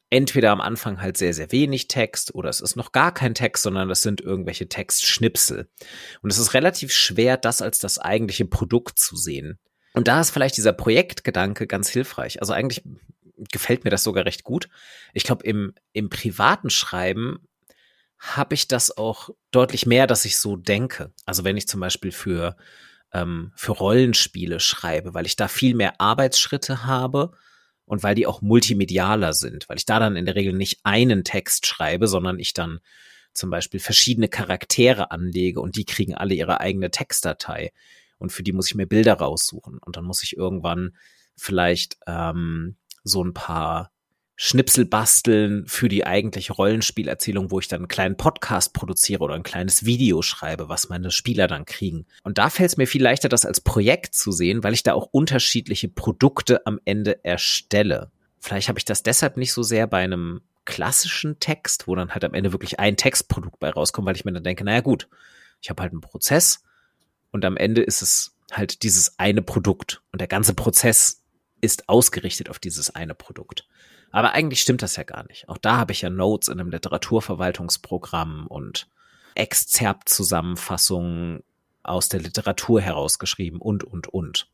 entweder 0.10 0.52
am 0.52 0.60
Anfang 0.62 1.02
halt 1.02 1.18
sehr, 1.18 1.34
sehr 1.34 1.52
wenig 1.52 1.88
Text 1.88 2.36
oder 2.36 2.50
es 2.50 2.60
ist 2.60 2.76
noch 2.76 2.92
gar 2.92 3.14
kein 3.14 3.34
Text, 3.34 3.64
sondern 3.64 3.88
das 3.88 4.02
sind 4.02 4.20
irgendwelche 4.20 4.68
Textschnipsel. 4.68 5.70
Und 6.22 6.32
es 6.32 6.38
ist 6.38 6.54
relativ 6.54 6.92
schwer, 6.92 7.38
das 7.38 7.62
als 7.62 7.80
das 7.80 7.98
eigentliche 7.98 8.46
Produkt 8.46 9.00
zu 9.00 9.16
sehen. 9.16 9.58
Und 9.94 10.08
da 10.08 10.20
ist 10.22 10.32
vielleicht 10.32 10.58
dieser 10.58 10.74
Projektgedanke 10.74 11.68
ganz 11.68 11.90
hilfreich. 11.90 12.42
Also 12.42 12.54
eigentlich 12.54 12.84
gefällt 13.52 13.84
mir 13.84 13.90
das 13.90 14.04
sogar 14.04 14.26
recht 14.26 14.44
gut. 14.44 14.70
Ich 15.14 15.24
glaube, 15.24 15.46
im, 15.46 15.74
im 15.94 16.10
privaten 16.10 16.70
Schreiben 16.70 17.48
habe 18.22 18.54
ich 18.54 18.68
das 18.68 18.96
auch 18.96 19.32
deutlich 19.50 19.88
mehr, 19.88 20.06
dass 20.06 20.26
ich 20.26 20.38
so 20.38 20.56
denke. 20.56 21.12
Also 21.26 21.44
wenn 21.44 21.58
ich 21.58 21.68
zum 21.68 21.80
Beispiel 21.80 22.12
für, 22.12 22.56
ähm, 23.14 23.52
für 23.56 23.72
Rollenspiele 23.72 24.60
schreibe, 24.60 25.16
weil 25.16 25.26
ich 25.26 25.36
da 25.36 25.48
viel 25.48 25.74
mehr 25.74 26.00
Arbeitsschritte 26.00 26.86
habe 26.86 27.32
und 27.86 28.04
weil 28.04 28.14
die 28.14 28.28
auch 28.28 28.44
multimedialer 28.44 29.34
sind, 29.34 29.68
weil 29.68 29.78
ich 29.78 29.88
da 29.88 30.00
dann 30.00 30.16
in 30.16 30.28
der 30.28 30.36
Regel 30.36 30.54
nicht 30.54 30.82
einen 30.84 31.24
Text 31.24 31.66
schreibe, 31.66 32.08
sondern 32.08 32.38
ich 32.38 32.54
dann 32.54 32.80
zum 33.34 33.50
Beispiel 33.50 33.80
verschiedene 33.80 34.28
Charaktere 34.28 35.10
anlege 35.10 35.60
und 35.60 35.76
die 35.76 35.86
kriegen 35.86 36.14
alle 36.14 36.36
ihre 36.36 36.60
eigene 36.60 36.92
Textdatei. 36.92 37.74
Und 38.20 38.32
für 38.32 38.44
die 38.44 38.54
muss 38.54 38.68
ich 38.68 38.76
mir 38.76 38.86
Bilder 38.86 39.16
raussuchen. 39.16 39.80
Und 39.80 39.98
dann 39.98 40.06
muss 40.06 40.22
ich 40.22 40.38
irgendwann 40.38 40.96
vielleicht 41.36 41.98
ähm, 42.06 42.76
so 43.04 43.24
ein 43.24 43.34
paar 43.34 43.92
Schnipsel 44.44 44.86
basteln 44.86 45.68
für 45.68 45.88
die 45.88 46.04
eigentliche 46.04 46.54
Rollenspielerzählung, 46.54 47.52
wo 47.52 47.60
ich 47.60 47.68
dann 47.68 47.82
einen 47.82 47.88
kleinen 47.88 48.18
Podcast 48.18 48.74
produziere 48.74 49.24
oder 49.24 49.36
ein 49.36 49.44
kleines 49.44 49.86
Video 49.86 50.24
schreibe, 50.24 50.68
was 50.68 50.90
meine 50.90 51.12
Spieler 51.12 51.46
dann 51.46 51.66
kriegen. 51.66 52.08
Und 52.24 52.40
da 52.40 52.50
fällt 52.50 52.72
es 52.72 52.78
mir 52.78 52.88
viel 52.88 53.04
leichter, 53.04 53.30
das 53.30 53.46
als 53.46 53.62
Projekt 53.62 54.16
zu 54.16 54.32
sehen, 54.32 54.64
weil 54.64 54.74
ich 54.74 54.82
da 54.82 54.94
auch 54.94 55.10
unterschiedliche 55.12 55.90
Produkte 55.90 56.66
am 56.66 56.80
Ende 56.86 57.24
erstelle. 57.24 58.10
Vielleicht 58.40 58.68
habe 58.68 58.80
ich 58.80 58.86
das 58.86 59.04
deshalb 59.04 59.38
nicht 59.38 59.54
so 59.54 59.62
sehr 59.62 59.86
bei 59.86 60.00
einem 60.00 60.42
klassischen 60.66 61.40
Text, 61.40 61.88
wo 61.88 61.94
dann 61.94 62.10
halt 62.10 62.24
am 62.24 62.34
Ende 62.34 62.52
wirklich 62.52 62.80
ein 62.80 62.98
Textprodukt 62.98 63.60
bei 63.60 63.70
rauskommt, 63.70 64.08
weil 64.08 64.16
ich 64.16 64.26
mir 64.26 64.34
dann 64.34 64.44
denke, 64.44 64.64
naja 64.64 64.82
gut, 64.82 65.08
ich 65.62 65.70
habe 65.70 65.84
halt 65.84 65.92
einen 65.92 66.02
Prozess 66.02 66.64
und 67.30 67.46
am 67.46 67.58
Ende 67.58 67.84
ist 67.84 68.02
es 68.02 68.36
halt 68.52 68.82
dieses 68.82 69.20
eine 69.20 69.44
Produkt 69.44 70.02
und 70.12 70.20
der 70.20 70.28
ganze 70.28 70.56
Prozess 70.56 71.22
ist 71.62 71.88
ausgerichtet 71.90 72.50
auf 72.50 72.58
dieses 72.58 72.90
eine 72.90 73.14
Produkt. 73.14 73.68
Aber 74.12 74.34
eigentlich 74.34 74.62
stimmt 74.62 74.82
das 74.82 74.96
ja 74.96 75.04
gar 75.04 75.28
nicht. 75.28 75.48
Auch 75.50 75.58
da 75.58 75.78
habe 75.78 75.92
ich 75.92 76.02
ja 76.02 76.10
Notes 76.10 76.48
in 76.50 76.60
einem 76.60 76.72
Literaturverwaltungsprogramm 76.72 78.48
und 78.48 78.88
Exzerpt-Zusammenfassungen 79.36 81.44
aus 81.84 82.10
der 82.10 82.20
Literatur 82.20 82.82
herausgeschrieben 82.82 83.62
und, 83.62 83.84
und, 83.84 84.08
und. 84.08 84.50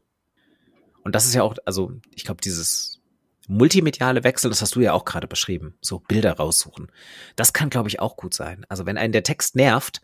Und 1.04 1.16
das 1.16 1.26
ist 1.26 1.34
ja 1.34 1.44
auch, 1.44 1.56
also 1.66 1.94
ich 2.14 2.26
glaube, 2.26 2.42
dieses 2.42 3.00
multimediale 3.48 4.24
Wechsel, 4.24 4.50
das 4.50 4.62
hast 4.62 4.76
du 4.76 4.82
ja 4.82 4.94
auch 4.94 5.06
gerade 5.06 5.28
beschrieben, 5.28 5.76
so 5.82 6.00
Bilder 6.00 6.34
raussuchen. 6.34 6.92
Das 7.36 7.54
kann, 7.54 7.70
glaube 7.70 7.90
ich, 7.90 8.00
auch 8.00 8.18
gut 8.18 8.34
sein. 8.34 8.66
Also 8.70 8.86
wenn 8.86 8.98
einen 8.98 9.14
der 9.14 9.24
Text 9.24 9.56
nervt, 9.56 10.02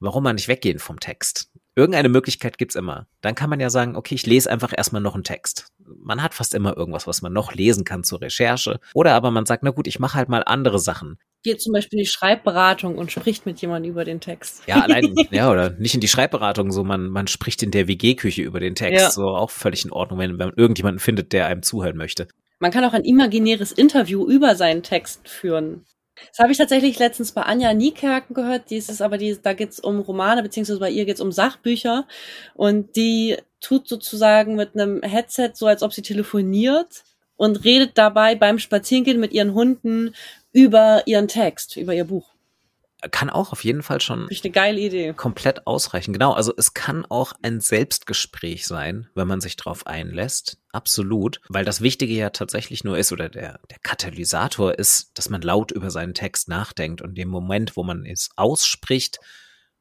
warum 0.00 0.22
man 0.22 0.36
nicht 0.36 0.48
weggehen 0.48 0.78
vom 0.78 1.00
Text? 1.00 1.50
Irgendeine 1.74 2.08
Möglichkeit 2.08 2.56
gibt's 2.56 2.76
immer. 2.76 3.08
Dann 3.20 3.34
kann 3.34 3.50
man 3.50 3.58
ja 3.58 3.68
sagen, 3.68 3.96
okay, 3.96 4.14
ich 4.14 4.26
lese 4.26 4.50
einfach 4.50 4.72
erstmal 4.76 5.02
noch 5.02 5.14
einen 5.14 5.24
Text. 5.24 5.72
Man 5.86 6.22
hat 6.22 6.34
fast 6.34 6.54
immer 6.54 6.76
irgendwas, 6.76 7.06
was 7.06 7.22
man 7.22 7.32
noch 7.32 7.54
lesen 7.54 7.84
kann 7.84 8.04
zur 8.04 8.20
Recherche. 8.20 8.80
Oder 8.94 9.14
aber 9.14 9.30
man 9.30 9.46
sagt, 9.46 9.62
na 9.62 9.70
gut, 9.70 9.86
ich 9.86 9.98
mache 9.98 10.16
halt 10.16 10.28
mal 10.28 10.42
andere 10.44 10.78
Sachen. 10.78 11.18
Geht 11.42 11.60
zum 11.60 11.72
Beispiel 11.72 11.98
in 11.98 12.04
die 12.04 12.10
Schreibberatung 12.10 12.96
und 12.96 13.12
spricht 13.12 13.44
mit 13.44 13.60
jemandem 13.60 13.92
über 13.92 14.04
den 14.04 14.20
Text. 14.20 14.62
Ja, 14.66 14.80
allein, 14.80 15.14
ja, 15.30 15.50
oder 15.50 15.70
nicht 15.70 15.94
in 15.94 16.00
die 16.00 16.08
Schreibberatung, 16.08 16.72
so 16.72 16.84
man, 16.84 17.08
man 17.08 17.26
spricht 17.26 17.62
in 17.62 17.70
der 17.70 17.86
WG-Küche 17.86 18.42
über 18.42 18.60
den 18.60 18.74
Text. 18.74 19.00
Ja. 19.00 19.10
So 19.10 19.28
auch 19.28 19.50
völlig 19.50 19.84
in 19.84 19.92
Ordnung, 19.92 20.18
wenn, 20.18 20.38
wenn 20.38 20.48
man 20.48 20.56
irgendjemanden 20.56 21.00
findet, 21.00 21.32
der 21.32 21.46
einem 21.46 21.62
zuhören 21.62 21.96
möchte. 21.96 22.28
Man 22.60 22.70
kann 22.70 22.84
auch 22.84 22.94
ein 22.94 23.04
imaginäres 23.04 23.72
Interview 23.72 24.26
über 24.26 24.54
seinen 24.54 24.82
Text 24.82 25.28
führen. 25.28 25.84
Das 26.30 26.38
habe 26.38 26.52
ich 26.52 26.58
tatsächlich 26.58 26.98
letztens 26.98 27.32
bei 27.32 27.42
Anja 27.42 27.74
Niekerken 27.74 28.34
gehört. 28.34 28.70
Die 28.70 28.76
ist 28.76 28.90
es 28.90 29.00
aber, 29.00 29.18
die, 29.18 29.36
da 29.40 29.52
geht's 29.52 29.80
um 29.80 30.00
Romane, 30.00 30.42
beziehungsweise 30.42 30.80
bei 30.80 30.90
ihr 30.90 31.04
geht's 31.04 31.20
um 31.20 31.32
Sachbücher. 31.32 32.06
Und 32.54 32.96
die 32.96 33.36
tut 33.60 33.88
sozusagen 33.88 34.54
mit 34.54 34.74
einem 34.74 35.02
Headset 35.02 35.52
so, 35.54 35.66
als 35.66 35.82
ob 35.82 35.92
sie 35.92 36.02
telefoniert 36.02 37.04
und 37.36 37.64
redet 37.64 37.98
dabei 37.98 38.34
beim 38.34 38.58
Spazierengehen 38.58 39.20
mit 39.20 39.32
ihren 39.32 39.54
Hunden 39.54 40.14
über 40.52 41.02
ihren 41.06 41.28
Text, 41.28 41.76
über 41.76 41.94
ihr 41.94 42.04
Buch 42.04 42.33
kann 43.10 43.30
auch 43.30 43.52
auf 43.52 43.64
jeden 43.64 43.82
Fall 43.82 44.00
schon 44.00 44.28
eine 44.28 44.50
geile 44.52 44.80
Idee. 44.80 45.12
komplett 45.12 45.66
ausreichen. 45.66 46.12
Genau, 46.12 46.32
also 46.32 46.52
es 46.56 46.74
kann 46.74 47.06
auch 47.06 47.32
ein 47.42 47.60
Selbstgespräch 47.60 48.66
sein, 48.66 49.08
wenn 49.14 49.28
man 49.28 49.40
sich 49.40 49.56
drauf 49.56 49.86
einlässt. 49.86 50.58
Absolut, 50.72 51.40
weil 51.48 51.64
das 51.64 51.80
Wichtige 51.80 52.14
ja 52.14 52.30
tatsächlich 52.30 52.84
nur 52.84 52.98
ist 52.98 53.12
oder 53.12 53.28
der, 53.28 53.60
der 53.70 53.78
Katalysator 53.82 54.78
ist, 54.78 55.10
dass 55.14 55.28
man 55.28 55.42
laut 55.42 55.70
über 55.70 55.90
seinen 55.90 56.14
Text 56.14 56.48
nachdenkt 56.48 57.02
und 57.02 57.16
dem 57.16 57.28
Moment, 57.28 57.76
wo 57.76 57.84
man 57.84 58.04
es 58.04 58.30
ausspricht, 58.36 59.18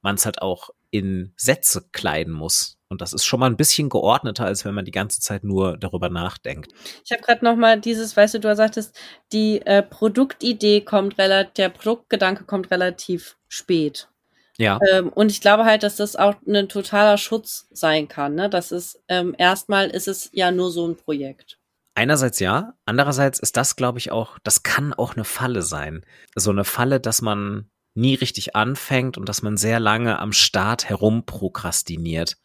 man 0.01 0.15
es 0.15 0.25
halt 0.25 0.41
auch 0.41 0.69
in 0.93 1.33
Sätze 1.37 1.89
kleiden 1.91 2.33
muss. 2.33 2.77
Und 2.87 3.01
das 3.01 3.13
ist 3.13 3.25
schon 3.25 3.39
mal 3.39 3.47
ein 3.47 3.57
bisschen 3.57 3.89
geordneter, 3.89 4.45
als 4.45 4.63
wenn 4.63 4.75
man 4.75 4.85
die 4.85 4.91
ganze 4.91 5.19
Zeit 5.21 5.43
nur 5.43 5.75
darüber 5.75 6.09
nachdenkt. 6.09 6.71
Ich 7.03 7.11
habe 7.11 7.23
gerade 7.23 7.43
noch 7.43 7.55
mal 7.55 7.81
dieses, 7.81 8.15
weißt 8.15 8.35
du, 8.35 8.39
du 8.39 8.55
sagtest, 8.55 8.95
die 9.31 9.59
äh, 9.65 9.81
Produktidee 9.81 10.81
kommt 10.81 11.17
relativ, 11.17 11.53
der 11.55 11.69
Produktgedanke 11.69 12.43
kommt 12.43 12.69
relativ 12.69 13.37
spät. 13.47 14.09
Ja. 14.59 14.79
Ähm, 14.91 15.09
und 15.09 15.31
ich 15.31 15.41
glaube 15.41 15.65
halt, 15.65 15.81
dass 15.81 15.95
das 15.95 16.15
auch 16.15 16.35
ein 16.47 16.69
totaler 16.69 17.17
Schutz 17.17 17.67
sein 17.71 18.07
kann. 18.07 18.35
Ne? 18.35 18.47
Das 18.47 18.71
ist 18.71 19.01
ähm, 19.07 19.33
erstmal 19.35 19.89
ist 19.89 20.07
es 20.07 20.29
ja 20.31 20.51
nur 20.51 20.69
so 20.69 20.87
ein 20.87 20.95
Projekt. 20.95 21.57
Einerseits 21.95 22.39
ja, 22.39 22.75
andererseits 22.85 23.39
ist 23.39 23.57
das, 23.57 23.75
glaube 23.75 23.97
ich, 23.97 24.11
auch, 24.11 24.37
das 24.43 24.61
kann 24.61 24.93
auch 24.93 25.15
eine 25.15 25.25
Falle 25.25 25.63
sein. 25.63 26.05
So 26.35 26.51
eine 26.51 26.63
Falle, 26.63 26.99
dass 26.99 27.23
man 27.23 27.71
nie 27.95 28.15
richtig 28.15 28.55
anfängt 28.55 29.17
und 29.17 29.29
dass 29.29 29.41
man 29.41 29.57
sehr 29.57 29.79
lange 29.79 30.19
am 30.19 30.33
Start 30.33 30.89
herumprokrastiniert 30.89 32.37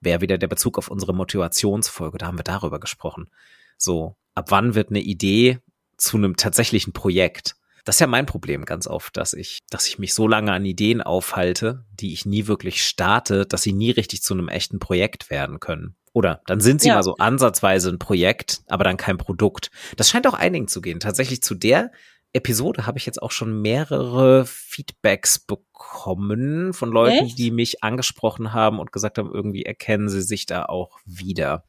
wäre 0.00 0.20
wieder 0.20 0.38
der 0.38 0.48
Bezug 0.48 0.78
auf 0.78 0.88
unsere 0.88 1.14
Motivationsfolge. 1.14 2.18
Da 2.18 2.26
haben 2.26 2.38
wir 2.38 2.44
darüber 2.44 2.80
gesprochen. 2.80 3.30
So, 3.76 4.16
ab 4.34 4.50
wann 4.50 4.74
wird 4.74 4.90
eine 4.90 5.00
Idee 5.00 5.58
zu 5.96 6.16
einem 6.16 6.36
tatsächlichen 6.36 6.92
Projekt? 6.92 7.56
Das 7.84 7.96
ist 7.96 8.00
ja 8.00 8.06
mein 8.06 8.26
Problem 8.26 8.64
ganz 8.64 8.86
oft, 8.86 9.16
dass 9.16 9.32
ich, 9.32 9.60
dass 9.70 9.88
ich 9.88 9.98
mich 9.98 10.12
so 10.12 10.28
lange 10.28 10.52
an 10.52 10.64
Ideen 10.64 11.00
aufhalte, 11.00 11.84
die 11.92 12.12
ich 12.12 12.26
nie 12.26 12.46
wirklich 12.46 12.84
starte, 12.84 13.46
dass 13.46 13.62
sie 13.62 13.72
nie 13.72 13.90
richtig 13.90 14.22
zu 14.22 14.34
einem 14.34 14.48
echten 14.48 14.78
Projekt 14.78 15.30
werden 15.30 15.58
können. 15.58 15.96
Oder 16.12 16.42
dann 16.46 16.60
sind 16.60 16.82
sie 16.82 16.88
ja. 16.88 16.96
mal 16.96 17.02
so 17.02 17.16
ansatzweise 17.16 17.90
ein 17.90 17.98
Projekt, 17.98 18.62
aber 18.66 18.84
dann 18.84 18.96
kein 18.96 19.18
Produkt. 19.18 19.70
Das 19.96 20.10
scheint 20.10 20.26
auch 20.26 20.34
einigen 20.34 20.68
zu 20.68 20.80
gehen. 20.80 21.00
Tatsächlich 21.00 21.42
zu 21.42 21.54
der 21.54 21.92
Episode 22.32 22.86
habe 22.86 22.98
ich 22.98 23.06
jetzt 23.06 23.22
auch 23.22 23.30
schon 23.30 23.62
mehrere 23.62 24.44
Feedbacks 24.44 25.38
bekommen 25.38 26.72
von 26.72 26.90
Leuten, 26.90 27.26
Echt? 27.26 27.38
die 27.38 27.50
mich 27.50 27.82
angesprochen 27.82 28.52
haben 28.52 28.78
und 28.78 28.92
gesagt 28.92 29.18
haben, 29.18 29.32
irgendwie 29.32 29.64
erkennen 29.64 30.08
sie 30.08 30.22
sich 30.22 30.46
da 30.46 30.64
auch 30.64 30.98
wieder. 31.04 31.64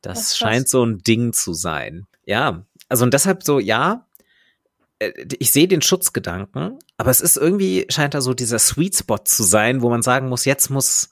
Das, 0.00 0.18
das 0.18 0.36
scheint 0.36 0.68
so 0.68 0.84
ein 0.84 0.98
Ding 0.98 1.32
zu 1.32 1.54
sein. 1.54 2.06
Ja, 2.24 2.66
also 2.88 3.04
und 3.04 3.14
deshalb 3.14 3.44
so, 3.44 3.60
ja, 3.60 4.06
äh, 4.98 5.12
ich 5.38 5.52
sehe 5.52 5.68
den 5.68 5.82
Schutzgedanken, 5.82 6.78
aber 6.96 7.10
es 7.10 7.20
ist 7.20 7.36
irgendwie, 7.36 7.86
scheint 7.88 8.14
da 8.14 8.20
so 8.20 8.34
dieser 8.34 8.58
Sweet 8.58 8.96
Spot 8.96 9.18
zu 9.18 9.44
sein, 9.44 9.82
wo 9.82 9.90
man 9.90 10.02
sagen 10.02 10.28
muss, 10.28 10.44
jetzt 10.44 10.68
muss, 10.68 11.10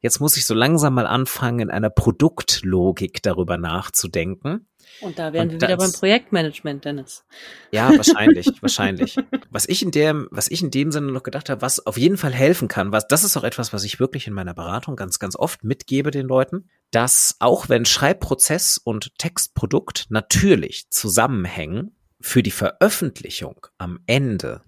jetzt 0.00 0.20
muss 0.20 0.36
ich 0.36 0.46
so 0.46 0.54
langsam 0.54 0.94
mal 0.94 1.06
anfangen, 1.06 1.60
in 1.60 1.70
einer 1.70 1.90
Produktlogik 1.90 3.22
darüber 3.22 3.58
nachzudenken. 3.58 4.66
Und 5.00 5.18
da 5.18 5.32
wären 5.32 5.48
und 5.48 5.52
wir 5.52 5.68
wieder 5.68 5.76
beim 5.76 5.92
Projektmanagement, 5.92 6.84
Dennis. 6.84 7.24
Ja, 7.70 7.90
wahrscheinlich, 7.96 8.46
wahrscheinlich. 8.60 9.16
Was 9.50 9.68
ich 9.68 9.82
in 9.82 9.90
dem, 9.90 10.28
was 10.30 10.50
ich 10.50 10.62
in 10.62 10.70
dem 10.70 10.92
Sinne 10.92 11.12
noch 11.12 11.22
gedacht 11.22 11.48
habe, 11.48 11.62
was 11.62 11.86
auf 11.86 11.96
jeden 11.96 12.16
Fall 12.16 12.32
helfen 12.32 12.68
kann, 12.68 12.92
was, 12.92 13.08
das 13.08 13.24
ist 13.24 13.36
auch 13.36 13.44
etwas, 13.44 13.72
was 13.72 13.84
ich 13.84 14.00
wirklich 14.00 14.26
in 14.26 14.34
meiner 14.34 14.54
Beratung 14.54 14.96
ganz, 14.96 15.18
ganz 15.18 15.36
oft 15.36 15.64
mitgebe 15.64 16.10
den 16.10 16.26
Leuten, 16.26 16.68
dass 16.90 17.36
auch 17.38 17.68
wenn 17.68 17.84
Schreibprozess 17.84 18.78
und 18.78 19.16
Textprodukt 19.18 20.06
natürlich 20.10 20.90
zusammenhängen, 20.90 21.96
für 22.20 22.42
die 22.42 22.50
Veröffentlichung 22.50 23.66
am 23.78 24.00
Ende 24.06 24.62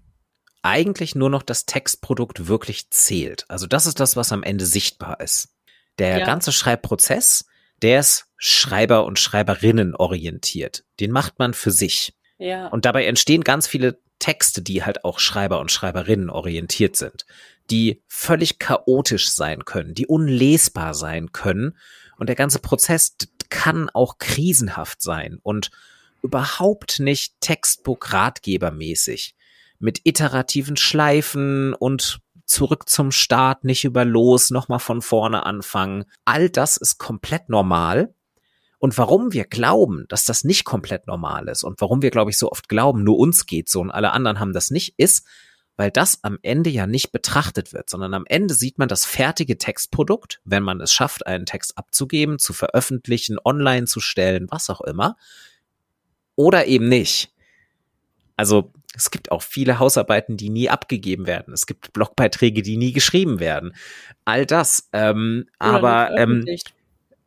eigentlich 0.63 1.15
nur 1.15 1.29
noch 1.29 1.43
das 1.43 1.67
Textprodukt 1.67 2.47
wirklich 2.47 2.91
zählt. 2.91 3.45
Also 3.49 3.67
das 3.67 3.87
ist 3.87 4.01
das, 4.01 4.17
was 4.17 4.33
am 4.33 4.43
Ende 4.43 4.65
sichtbar 4.65 5.21
ist. 5.21 5.49
Der 5.99 6.21
ja. 6.21 6.25
ganze 6.27 6.53
Schreibprozess 6.53 7.45
der 7.83 8.01
ist 8.01 8.27
Schreiber 8.37 9.05
und 9.05 9.19
Schreiberinnen 9.19 9.95
orientiert. 9.95 10.85
Den 11.01 11.11
macht 11.11 11.39
man 11.39 11.55
für 11.55 11.71
sich. 11.71 12.15
Ja. 12.39 12.69
Und 12.69 12.85
dabei 12.85 13.07
entstehen 13.07 13.45
ganz 13.45 13.67
viele 13.67 14.01
Texte, 14.19 14.63
die 14.63 14.85
halt 14.85 15.05
auch 15.05 15.19
Schreiber 15.19 15.61
und 15.61 15.73
Schreiberinnen 15.73 16.31
orientiert 16.31 16.97
sind, 16.97 17.27
die 17.71 18.03
völlig 18.07 18.59
chaotisch 18.59 19.31
sein 19.31 19.65
können, 19.65 19.95
die 19.95 20.07
unlesbar 20.07 20.95
sein 20.95 21.33
können. 21.33 21.77
Und 22.19 22.29
der 22.29 22.37
ganze 22.37 22.61
Prozess 22.61 23.17
kann 23.49 23.91
auch 23.91 24.19
krisenhaft 24.19 25.03
sein 25.03 25.39
und 25.43 25.71
überhaupt 26.23 27.01
nicht 27.01 27.35
Textbook-Ratgebermäßig 27.41 29.35
mit 29.81 30.01
iterativen 30.05 30.77
Schleifen 30.77 31.75
und 31.75 32.21
zurück 32.53 32.89
zum 32.89 33.11
Start, 33.11 33.65
nicht 33.65 33.85
über 33.85 34.05
los, 34.05 34.51
nochmal 34.51 34.79
von 34.79 35.03
vorne 35.03 35.47
anfangen. 35.47 36.05
All 36.25 36.51
das 36.51 36.77
ist 36.77 36.99
komplett 36.99 37.49
normal. 37.49 38.15
Und 38.79 38.99
warum 38.99 39.33
wir 39.33 39.45
glauben, 39.45 40.07
dass 40.09 40.25
das 40.25 40.45
nicht 40.45 40.65
komplett 40.65 41.07
normal 41.07 41.49
ist 41.49 41.63
und 41.63 41.81
warum 41.81 42.03
wir, 42.03 42.11
glaube 42.11 42.31
ich, 42.31 42.39
so 42.39 42.51
oft 42.51 42.69
glauben, 42.69 43.05
nur 43.05 43.17
uns 43.19 43.47
geht 43.47 43.69
so 43.69 43.81
und 43.81 43.91
alle 43.91 44.13
anderen 44.13 44.41
haben 44.41 44.53
das 44.53 44.71
nicht, 44.71 44.95
ist, 44.97 45.25
weil 45.77 45.91
das 45.91 46.23
am 46.23 46.39
Ende 46.43 46.69
ja 46.69 46.87
nicht 46.87 47.13
betrachtet 47.13 47.73
wird, 47.73 47.89
sondern 47.89 48.13
am 48.13 48.25
Ende 48.27 48.55
sieht 48.55 48.79
man 48.79 48.89
das 48.89 49.05
fertige 49.05 49.57
Textprodukt, 49.57 50.41
wenn 50.45 50.63
man 50.63 50.81
es 50.81 50.93
schafft, 50.93 51.27
einen 51.27 51.47
Text 51.47 51.79
abzugeben, 51.79 52.39
zu 52.39 52.53
veröffentlichen, 52.53 53.39
online 53.45 53.87
zu 53.87 54.01
stellen, 54.01 54.49
was 54.51 54.69
auch 54.69 54.81
immer, 54.81 55.17
oder 56.35 56.67
eben 56.67 56.89
nicht. 56.89 57.33
Also 58.37 58.73
es 58.95 59.11
gibt 59.11 59.33
auch 59.33 59.43
viele 59.43 59.79
Hausarbeiten, 59.79 60.37
die 60.37 60.51
nie 60.51 60.69
abgegeben 60.69 61.27
werden. 61.27 61.55
Es 61.55 61.67
gibt 61.67 61.93
Blogbeiträge, 61.93 62.63
die 62.63 62.77
nie 62.77 62.93
geschrieben 62.93 63.41
werden. 63.41 63.75
All 64.25 64.47
das. 64.47 64.89
Ähm, 64.93 65.47
aber 65.59 66.11
ähm, 66.17 66.45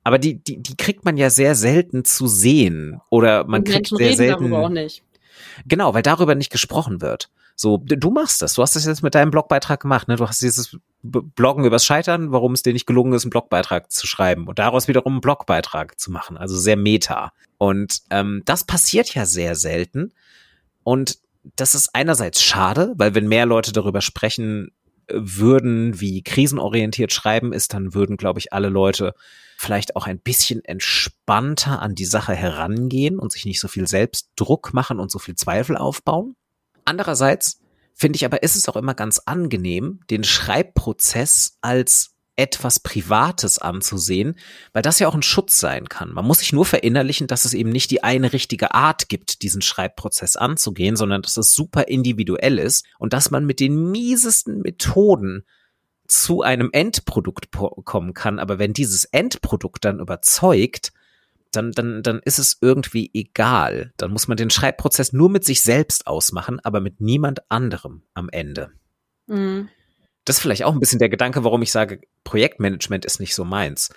aber 0.03 0.20
die, 0.20 0.36
die, 0.36 0.61
die 0.61 0.78
kriegt 0.78 1.03
man 1.03 1.18
ja 1.18 1.32
sehr 1.32 1.55
selten 1.55 2.05
zu 2.05 2.28
sehen. 2.28 3.01
Oder 3.09 3.45
man 3.45 3.63
kriegt 3.63 3.91
Menschen 3.91 3.97
sehr 3.97 4.16
selten. 4.16 4.53
Auch 4.53 4.70
nicht. 4.70 5.01
Genau, 5.66 5.93
weil 5.93 6.03
darüber 6.03 6.36
nicht 6.36 6.51
gesprochen 6.51 7.01
wird. 7.01 7.32
So, 7.55 7.78
du 7.78 8.11
machst 8.11 8.41
das. 8.41 8.53
Du 8.53 8.61
hast 8.61 8.76
das 8.76 8.86
jetzt 8.86 9.01
mit 9.01 9.16
deinem 9.16 9.32
Blogbeitrag 9.32 9.80
gemacht. 9.80 10.07
Ne? 10.07 10.18
Du 10.18 10.28
hast 10.28 10.41
dieses 10.41 10.78
Bloggen 11.01 11.66
übers 11.66 11.86
Scheitern, 11.86 12.32
warum 12.32 12.53
es 12.53 12.61
dir 12.61 12.74
nicht 12.74 12.86
gelungen 12.86 13.13
ist, 13.13 13.24
einen 13.24 13.32
Blogbeitrag 13.32 13.91
zu 13.91 14.05
schreiben 14.05 14.47
und 14.47 14.59
daraus 14.59 14.88
wiederum 14.88 15.13
einen 15.13 15.22
Blogbeitrag 15.22 15.99
zu 15.99 16.11
machen. 16.11 16.38
Also 16.38 16.55
sehr 16.57 16.76
meta. 16.76 17.32
Und 17.57 18.01
ähm, 18.11 18.43
das 18.45 18.66
passiert 18.66 19.13
ja 19.16 19.26
sehr 19.26 19.55
selten 19.55 20.11
Und 20.84 21.18
das 21.55 21.75
ist 21.75 21.89
einerseits 21.93 22.41
schade, 22.41 22.93
weil 22.97 23.15
wenn 23.15 23.27
mehr 23.27 23.45
Leute 23.45 23.71
darüber 23.71 24.01
sprechen 24.01 24.71
würden, 25.09 25.99
wie 25.99 26.23
krisenorientiert 26.23 27.13
schreiben 27.13 27.53
ist, 27.53 27.73
dann 27.73 27.93
würden, 27.93 28.17
glaube 28.17 28.39
ich, 28.39 28.53
alle 28.53 28.69
Leute 28.69 29.13
vielleicht 29.57 29.95
auch 29.95 30.07
ein 30.07 30.19
bisschen 30.19 30.63
entspannter 30.65 31.81
an 31.81 31.95
die 31.95 32.05
Sache 32.05 32.33
herangehen 32.33 33.19
und 33.19 33.31
sich 33.31 33.45
nicht 33.45 33.59
so 33.59 33.67
viel 33.67 33.87
Selbstdruck 33.87 34.73
machen 34.73 34.99
und 34.99 35.11
so 35.11 35.19
viel 35.19 35.35
Zweifel 35.35 35.77
aufbauen. 35.77 36.35
Andererseits 36.83 37.61
finde 37.93 38.17
ich 38.17 38.25
aber, 38.25 38.43
ist 38.43 38.55
es 38.55 38.67
auch 38.67 38.75
immer 38.75 38.93
ganz 38.93 39.19
angenehm, 39.19 40.01
den 40.09 40.23
Schreibprozess 40.23 41.57
als 41.61 42.14
etwas 42.36 42.79
Privates 42.79 43.57
anzusehen, 43.59 44.38
weil 44.73 44.81
das 44.81 44.99
ja 44.99 45.07
auch 45.07 45.15
ein 45.15 45.23
Schutz 45.23 45.57
sein 45.57 45.88
kann. 45.88 46.11
Man 46.13 46.25
muss 46.25 46.39
sich 46.39 46.53
nur 46.53 46.65
verinnerlichen, 46.65 47.27
dass 47.27 47.45
es 47.45 47.53
eben 47.53 47.69
nicht 47.69 47.91
die 47.91 48.03
eine 48.03 48.33
richtige 48.33 48.73
Art 48.73 49.09
gibt, 49.09 49.41
diesen 49.41 49.61
Schreibprozess 49.61 50.36
anzugehen, 50.36 50.95
sondern 50.95 51.21
dass 51.21 51.38
es 51.38 51.53
super 51.53 51.88
individuell 51.88 52.59
ist 52.59 52.86
und 52.99 53.13
dass 53.13 53.31
man 53.31 53.45
mit 53.45 53.59
den 53.59 53.91
miesesten 53.91 54.61
Methoden 54.61 55.45
zu 56.07 56.41
einem 56.41 56.69
Endprodukt 56.71 57.49
kommen 57.51 58.13
kann. 58.13 58.39
Aber 58.39 58.59
wenn 58.59 58.73
dieses 58.73 59.05
Endprodukt 59.05 59.86
dann 59.86 59.99
überzeugt, 59.99 60.91
dann, 61.51 61.71
dann, 61.71 62.03
dann 62.03 62.19
ist 62.19 62.39
es 62.39 62.57
irgendwie 62.61 63.09
egal. 63.13 63.93
Dann 63.97 64.11
muss 64.11 64.27
man 64.27 64.38
den 64.38 64.49
Schreibprozess 64.49 65.13
nur 65.13 65.29
mit 65.29 65.45
sich 65.45 65.61
selbst 65.61 66.07
ausmachen, 66.07 66.59
aber 66.63 66.81
mit 66.81 67.01
niemand 67.01 67.49
anderem 67.49 68.03
am 68.13 68.29
Ende. 68.29 68.71
Mhm. 69.27 69.69
Das 70.26 70.38
ist 70.38 70.41
vielleicht 70.41 70.63
auch 70.63 70.73
ein 70.73 70.80
bisschen 70.80 70.99
der 70.99 71.09
Gedanke, 71.09 71.43
warum 71.43 71.61
ich 71.61 71.71
sage, 71.71 72.01
Projektmanagement 72.23 73.05
ist 73.05 73.19
nicht 73.19 73.36
so 73.36 73.45
meins. 73.45 73.89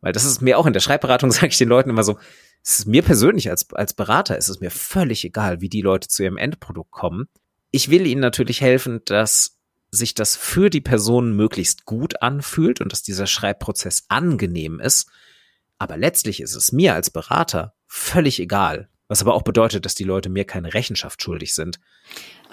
Weil 0.00 0.12
das 0.12 0.24
ist 0.24 0.40
mir 0.40 0.58
auch 0.58 0.66
in 0.66 0.72
der 0.72 0.80
Schreibberatung, 0.80 1.30
sage 1.32 1.48
ich 1.48 1.58
den 1.58 1.68
Leuten 1.68 1.90
immer 1.90 2.04
so, 2.04 2.18
es 2.62 2.78
ist 2.78 2.86
mir 2.86 3.02
persönlich 3.02 3.50
als, 3.50 3.70
als 3.74 3.92
Berater 3.92 4.38
ist 4.38 4.48
es 4.48 4.60
mir 4.60 4.70
völlig 4.70 5.24
egal, 5.24 5.60
wie 5.60 5.68
die 5.68 5.82
Leute 5.82 6.08
zu 6.08 6.22
ihrem 6.22 6.38
Endprodukt 6.38 6.90
kommen. 6.90 7.28
Ich 7.70 7.90
will 7.90 8.06
ihnen 8.06 8.22
natürlich 8.22 8.60
helfen, 8.62 9.02
dass 9.04 9.58
sich 9.90 10.14
das 10.14 10.36
für 10.36 10.70
die 10.70 10.80
Person 10.80 11.36
möglichst 11.36 11.84
gut 11.84 12.22
anfühlt 12.22 12.80
und 12.80 12.92
dass 12.92 13.02
dieser 13.02 13.26
Schreibprozess 13.26 14.04
angenehm 14.08 14.80
ist. 14.80 15.10
Aber 15.78 15.96
letztlich 15.96 16.40
ist 16.40 16.54
es 16.54 16.72
mir 16.72 16.94
als 16.94 17.10
Berater 17.10 17.74
völlig 17.86 18.40
egal, 18.40 18.88
was 19.08 19.20
aber 19.22 19.34
auch 19.34 19.42
bedeutet, 19.42 19.84
dass 19.84 19.94
die 19.94 20.04
Leute 20.04 20.28
mir 20.28 20.44
keine 20.44 20.74
Rechenschaft 20.74 21.22
schuldig 21.22 21.54
sind. 21.54 21.80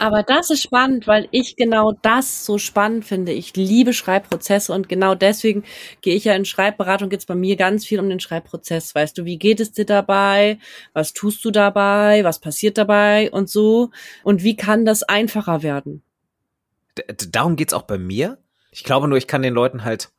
Aber 0.02 0.24
das 0.24 0.50
ist 0.50 0.64
spannend, 0.64 1.06
weil 1.06 1.28
ich 1.30 1.56
genau 1.58 1.92
das 1.92 2.44
so 2.44 2.58
spannend 2.58 3.06
finde. 3.06 3.34
Ich 3.34 3.56
liebe 3.56 3.94
Schreibprozesse 3.94 4.74
und 4.74 4.90
genau 4.90 5.14
deswegen 5.14 5.64
gehe 6.02 6.16
ich 6.16 6.24
ja 6.24 6.34
in 6.34 6.44
Schreibberatung. 6.44 7.10
Geht 7.10 7.20
es 7.20 7.28
bei 7.28 7.36
mir 7.36 7.56
ganz 7.56 7.86
viel 7.86 8.00
um 8.00 8.10
den 8.10 8.20
Schreibprozess. 8.20 8.96
Weißt 8.96 9.16
du, 9.16 9.26
wie 9.26 9.38
geht 9.38 9.60
es 9.60 9.74
dir 9.74 9.86
dabei? 9.86 10.58
Was 10.94 11.14
tust 11.14 11.46
du 11.46 11.52
dabei? 11.52 12.24
Was 12.24 12.40
passiert 12.40 12.80
dabei 12.80 13.30
und 13.30 13.48
so? 13.48 13.92
Und 14.24 14.42
wie 14.42 14.56
kann 14.56 14.86
das 14.86 15.04
einfacher 15.04 15.62
werden? 15.62 16.02
Darum 17.30 17.56
geht's 17.56 17.74
auch 17.76 17.84
bei 17.84 18.00
mir. 18.00 18.40
Ich 18.72 18.84
glaube 18.84 19.08
nur, 19.08 19.20
ich 19.20 19.28
kann 19.28 19.44
den 19.44 19.54
Leuten 19.54 19.84
halt, 19.84 20.10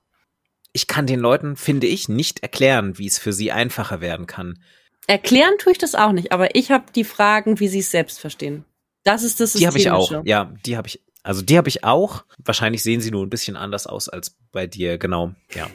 ich 0.72 0.87
kann 0.87 1.09
den 1.09 1.18
Leuten, 1.18 1.57
finde 1.57 1.89
ich, 1.89 2.09
nicht 2.09 2.45
erklären, 2.45 2.99
wie 2.99 3.09
es 3.09 3.18
für 3.18 3.33
sie 3.33 3.51
einfacher 3.51 4.01
werden 4.01 4.28
kann. 4.28 4.62
Erklären 5.09 5.55
tue 5.59 5.72
ich 5.72 5.78
das 5.78 5.97
auch 5.97 6.12
nicht, 6.12 6.30
aber 6.30 6.55
ich 6.55 6.70
habe 6.70 6.85
die 6.95 7.03
Fragen, 7.03 7.59
wie 7.59 7.66
sie 7.66 7.80
es 7.80 7.91
selbst 7.91 8.20
verstehen. 8.20 8.64
Das 9.05 9.22
ist 9.22 9.40
das 9.40 9.55
Die 9.55 9.66
habe 9.66 9.78
ich 9.78 9.90
auch. 9.90 10.24
Ja, 10.24 10.53
die 10.64 10.76
habe 10.76 10.88
ich. 10.88 11.03
Also 11.22 11.42
die 11.42 11.57
habe 11.57 11.68
ich 11.68 11.84
auch. 11.84 12.24
Wahrscheinlich 12.44 12.82
sehen 12.82 13.00
sie 13.00 13.11
nur 13.11 13.24
ein 13.24 13.30
bisschen 13.30 13.57
anders 13.57 13.86
aus 13.86 14.09
als 14.09 14.36
bei 14.50 14.66
dir. 14.66 14.98
Genau. 14.98 15.32
Ja. 15.55 15.68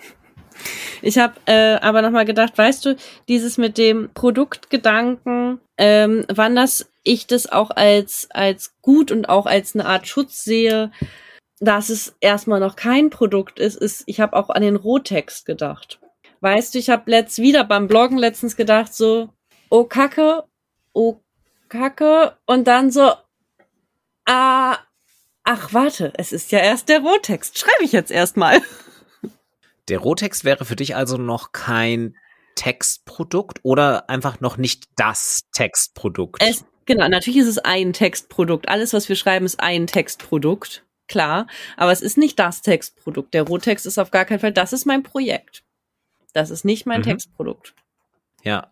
Ich 1.01 1.17
habe 1.17 1.35
äh, 1.45 1.75
aber 1.75 2.01
noch 2.01 2.11
mal 2.11 2.25
gedacht, 2.25 2.57
weißt 2.57 2.85
du, 2.85 2.95
dieses 3.27 3.57
mit 3.57 3.77
dem 3.77 4.09
Produktgedanken, 4.13 5.59
ähm, 5.77 6.25
wann 6.33 6.55
das 6.55 6.89
ich 7.03 7.27
das 7.27 7.47
auch 7.47 7.69
als 7.71 8.27
als 8.31 8.73
gut 8.81 9.11
und 9.11 9.29
auch 9.29 9.45
als 9.45 9.75
eine 9.75 9.85
Art 9.85 10.07
Schutz 10.07 10.43
sehe, 10.43 10.91
dass 11.59 11.89
es 11.89 12.15
erstmal 12.19 12.59
noch 12.59 12.75
kein 12.75 13.09
Produkt 13.09 13.59
ist, 13.59 13.75
ist 13.75 14.03
ich 14.07 14.19
habe 14.19 14.35
auch 14.35 14.49
an 14.49 14.61
den 14.61 14.75
Rohtext 14.75 15.45
gedacht. 15.45 15.99
Weißt 16.41 16.75
du, 16.75 16.79
ich 16.79 16.89
habe 16.89 17.09
letzt 17.09 17.39
wieder 17.39 17.63
beim 17.63 17.87
Bloggen 17.87 18.17
letztens 18.17 18.55
gedacht 18.55 18.93
so, 18.93 19.29
oh 19.69 19.85
Kacke, 19.85 20.43
oh 20.93 21.19
Kacke 21.69 22.37
und 22.45 22.65
dann 22.67 22.91
so, 22.91 23.13
ah, 24.25 24.77
ach 25.43 25.73
warte, 25.73 26.13
es 26.17 26.31
ist 26.31 26.51
ja 26.51 26.59
erst 26.59 26.89
der 26.89 26.99
Rohtext. 27.01 27.57
Schreibe 27.57 27.83
ich 27.83 27.91
jetzt 27.91 28.11
erstmal. 28.11 28.61
Der 29.87 29.99
Rohtext 29.99 30.43
wäre 30.43 30.65
für 30.65 30.75
dich 30.75 30.95
also 30.95 31.17
noch 31.17 31.53
kein 31.53 32.15
Textprodukt 32.55 33.59
oder 33.63 34.09
einfach 34.09 34.41
noch 34.41 34.57
nicht 34.57 34.85
das 34.97 35.43
Textprodukt? 35.53 36.41
Es, 36.43 36.65
genau, 36.85 37.07
natürlich 37.07 37.39
ist 37.39 37.47
es 37.47 37.59
ein 37.59 37.93
Textprodukt. 37.93 38.67
Alles, 38.67 38.93
was 38.93 39.07
wir 39.07 39.15
schreiben, 39.15 39.45
ist 39.45 39.61
ein 39.61 39.87
Textprodukt. 39.87 40.83
Klar, 41.07 41.47
aber 41.77 41.93
es 41.93 42.01
ist 42.01 42.17
nicht 42.17 42.37
das 42.37 42.61
Textprodukt. 42.61 43.33
Der 43.33 43.43
Rohtext 43.43 43.85
ist 43.85 43.97
auf 43.97 44.11
gar 44.11 44.25
keinen 44.25 44.39
Fall, 44.39 44.51
das 44.51 44.73
ist 44.73 44.85
mein 44.85 45.03
Projekt. 45.03 45.63
Das 46.33 46.49
ist 46.49 46.65
nicht 46.65 46.85
mein 46.85 46.99
mhm. 46.99 47.05
Textprodukt. 47.05 47.73
Ja. 48.43 48.71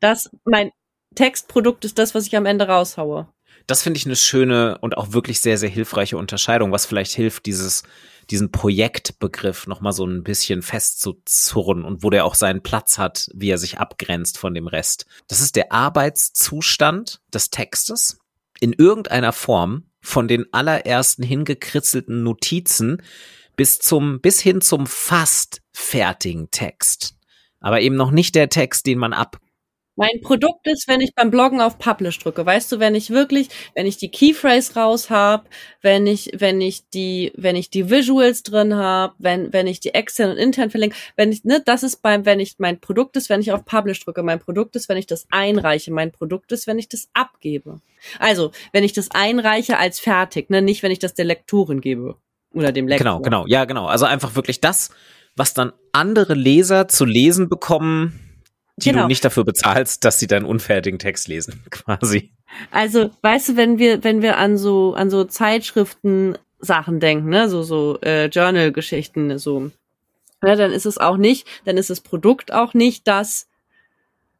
Das, 0.00 0.28
mein 0.44 0.72
Textprodukt 1.14 1.84
ist 1.84 1.98
das, 1.98 2.14
was 2.14 2.26
ich 2.26 2.36
am 2.36 2.46
Ende 2.46 2.66
raushaue. 2.68 3.28
Das 3.66 3.82
finde 3.82 3.98
ich 3.98 4.06
eine 4.06 4.16
schöne 4.16 4.78
und 4.78 4.96
auch 4.96 5.12
wirklich 5.12 5.40
sehr, 5.40 5.58
sehr 5.58 5.68
hilfreiche 5.68 6.16
Unterscheidung, 6.16 6.72
was 6.72 6.86
vielleicht 6.86 7.12
hilft, 7.12 7.46
dieses, 7.46 7.82
diesen 8.30 8.50
Projektbegriff 8.50 9.66
nochmal 9.66 9.92
so 9.92 10.04
ein 10.04 10.22
bisschen 10.22 10.62
festzuzurren 10.62 11.84
und 11.84 12.02
wo 12.02 12.10
der 12.10 12.24
auch 12.24 12.34
seinen 12.34 12.62
Platz 12.62 12.98
hat, 12.98 13.28
wie 13.34 13.50
er 13.50 13.58
sich 13.58 13.78
abgrenzt 13.78 14.38
von 14.38 14.54
dem 14.54 14.66
Rest. 14.66 15.06
Das 15.28 15.40
ist 15.40 15.56
der 15.56 15.72
Arbeitszustand 15.72 17.20
des 17.32 17.50
Textes 17.50 18.18
in 18.60 18.72
irgendeiner 18.72 19.32
Form 19.32 19.84
von 20.00 20.28
den 20.28 20.46
allerersten 20.52 21.22
hingekritzelten 21.22 22.22
Notizen 22.22 23.02
bis 23.56 23.78
zum, 23.78 24.20
bis 24.20 24.40
hin 24.40 24.60
zum 24.60 24.86
fast 24.86 25.60
fertigen 25.72 26.50
Text. 26.50 27.14
Aber 27.60 27.80
eben 27.80 27.96
noch 27.96 28.10
nicht 28.10 28.34
der 28.34 28.48
Text, 28.48 28.86
den 28.86 28.98
man 28.98 29.12
ab 29.12 29.38
mein 30.00 30.22
Produkt 30.22 30.66
ist, 30.66 30.88
wenn 30.88 31.02
ich 31.02 31.14
beim 31.14 31.30
Bloggen 31.30 31.60
auf 31.60 31.78
Publish 31.78 32.18
drücke. 32.18 32.46
Weißt 32.46 32.72
du, 32.72 32.78
wenn 32.78 32.94
ich 32.94 33.10
wirklich, 33.10 33.50
wenn 33.74 33.84
ich 33.84 33.98
die 33.98 34.10
Keyphrase 34.10 34.72
raus 34.72 35.10
habe, 35.10 35.44
wenn 35.82 36.06
ich, 36.06 36.30
wenn 36.38 36.62
ich 36.62 36.88
die, 36.88 37.32
wenn 37.36 37.54
ich 37.54 37.68
die 37.68 37.90
Visuals 37.90 38.42
drin 38.42 38.74
habe, 38.74 39.12
wenn, 39.18 39.52
wenn 39.52 39.66
ich 39.66 39.78
die 39.78 39.92
extern 39.92 40.30
und 40.30 40.38
intern 40.38 40.70
verlinke, 40.70 40.96
wenn 41.16 41.30
ich, 41.30 41.44
ne, 41.44 41.62
das 41.62 41.82
ist 41.82 42.00
beim, 42.00 42.24
wenn 42.24 42.40
ich 42.40 42.54
mein 42.56 42.80
Produkt 42.80 43.14
ist, 43.18 43.28
wenn 43.28 43.42
ich 43.42 43.52
auf 43.52 43.66
Publish 43.66 44.02
drücke. 44.02 44.22
Mein 44.22 44.40
Produkt 44.40 44.74
ist, 44.74 44.88
wenn 44.88 44.96
ich 44.96 45.06
das 45.06 45.26
einreiche. 45.30 45.92
Mein 45.92 46.12
Produkt 46.12 46.50
ist, 46.50 46.66
wenn 46.66 46.78
ich 46.78 46.88
das 46.88 47.10
abgebe. 47.12 47.82
Also, 48.18 48.52
wenn 48.72 48.84
ich 48.84 48.94
das 48.94 49.10
einreiche 49.10 49.76
als 49.76 50.00
fertig, 50.00 50.48
ne, 50.48 50.62
nicht 50.62 50.82
wenn 50.82 50.92
ich 50.92 50.98
das 50.98 51.12
der 51.12 51.26
Lektorin 51.26 51.82
gebe 51.82 52.16
oder 52.54 52.72
dem 52.72 52.88
Lektor. 52.88 53.04
Genau, 53.04 53.20
genau, 53.20 53.46
ja, 53.46 53.66
genau. 53.66 53.84
Also 53.84 54.06
einfach 54.06 54.34
wirklich 54.34 54.62
das, 54.62 54.92
was 55.36 55.52
dann 55.52 55.74
andere 55.92 56.32
Leser 56.32 56.88
zu 56.88 57.04
lesen 57.04 57.50
bekommen, 57.50 58.29
die 58.84 58.90
genau. 58.90 59.02
du 59.02 59.08
nicht 59.08 59.24
dafür 59.24 59.44
bezahlst, 59.44 60.04
dass 60.04 60.18
sie 60.18 60.26
deinen 60.26 60.44
unfertigen 60.44 60.98
Text 60.98 61.28
lesen, 61.28 61.62
quasi. 61.70 62.32
Also, 62.70 63.10
weißt 63.22 63.50
du, 63.50 63.56
wenn 63.56 63.78
wir, 63.78 64.04
wenn 64.04 64.22
wir 64.22 64.38
an 64.38 64.58
so, 64.58 64.94
an 64.94 65.10
so 65.10 65.24
Zeitschriften 65.24 66.36
Sachen 66.58 67.00
denken, 67.00 67.28
ne, 67.28 67.48
so, 67.48 67.62
so 67.62 67.98
äh, 68.00 68.26
Journal-Geschichten, 68.26 69.38
so, 69.38 69.70
ne, 70.42 70.56
dann 70.56 70.72
ist 70.72 70.86
es 70.86 70.98
auch 70.98 71.16
nicht, 71.16 71.46
dann 71.64 71.76
ist 71.76 71.90
das 71.90 72.00
Produkt 72.00 72.52
auch 72.52 72.74
nicht 72.74 73.06
das, 73.08 73.46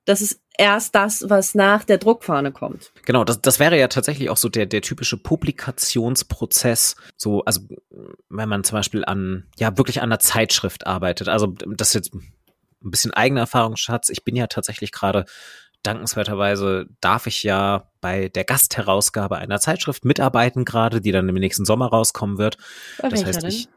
das 0.05 0.21
ist 0.21 0.41
erst 0.59 0.95
das, 0.95 1.31
was 1.31 1.55
nach 1.55 1.85
der 1.85 1.99
Druckfahne 1.99 2.53
kommt. 2.53 2.93
Genau, 3.07 3.25
das, 3.25 3.41
das 3.41 3.59
wäre 3.59 3.79
ja 3.79 3.89
tatsächlich 3.89 4.29
auch 4.29 4.37
so 4.37 4.49
der, 4.49 4.67
der 4.67 4.83
typische 4.83 5.17
Publikationsprozess. 5.17 6.97
So, 7.17 7.45
also 7.45 7.63
wenn 8.29 8.49
man 8.49 8.63
zum 8.63 8.77
Beispiel 8.77 9.05
an, 9.05 9.47
ja, 9.59 9.79
wirklich 9.79 10.03
an 10.03 10.11
einer 10.11 10.19
Zeitschrift 10.19 10.87
arbeitet. 10.87 11.29
Also 11.29 11.47
das 11.47 11.95
jetzt 11.95 12.13
ein 12.83 12.91
bisschen 12.91 13.13
eigener 13.13 13.43
Erfahrungsschatz. 13.43 14.09
Ich 14.09 14.25
bin 14.25 14.37
ja 14.37 14.47
tatsächlich 14.47 14.93
gerade 14.93 15.25
dankenswerterweise 15.83 16.87
darf 17.01 17.27
ich 17.27 17.43
ja 17.43 17.91
bei 18.01 18.29
der 18.29 18.45
Gastherausgabe 18.45 19.39
einer 19.39 19.61
Zeitschrift 19.61 20.05
mitarbeiten 20.05 20.65
gerade, 20.65 21.01
die 21.01 21.13
dann 21.13 21.29
im 21.29 21.35
nächsten 21.37 21.65
Sommer 21.65 21.87
rauskommen 21.87 22.39
wird. 22.39 22.59
Bei 23.01 23.09
das 23.09 23.25
heißt, 23.25 23.45
ich 23.45 23.69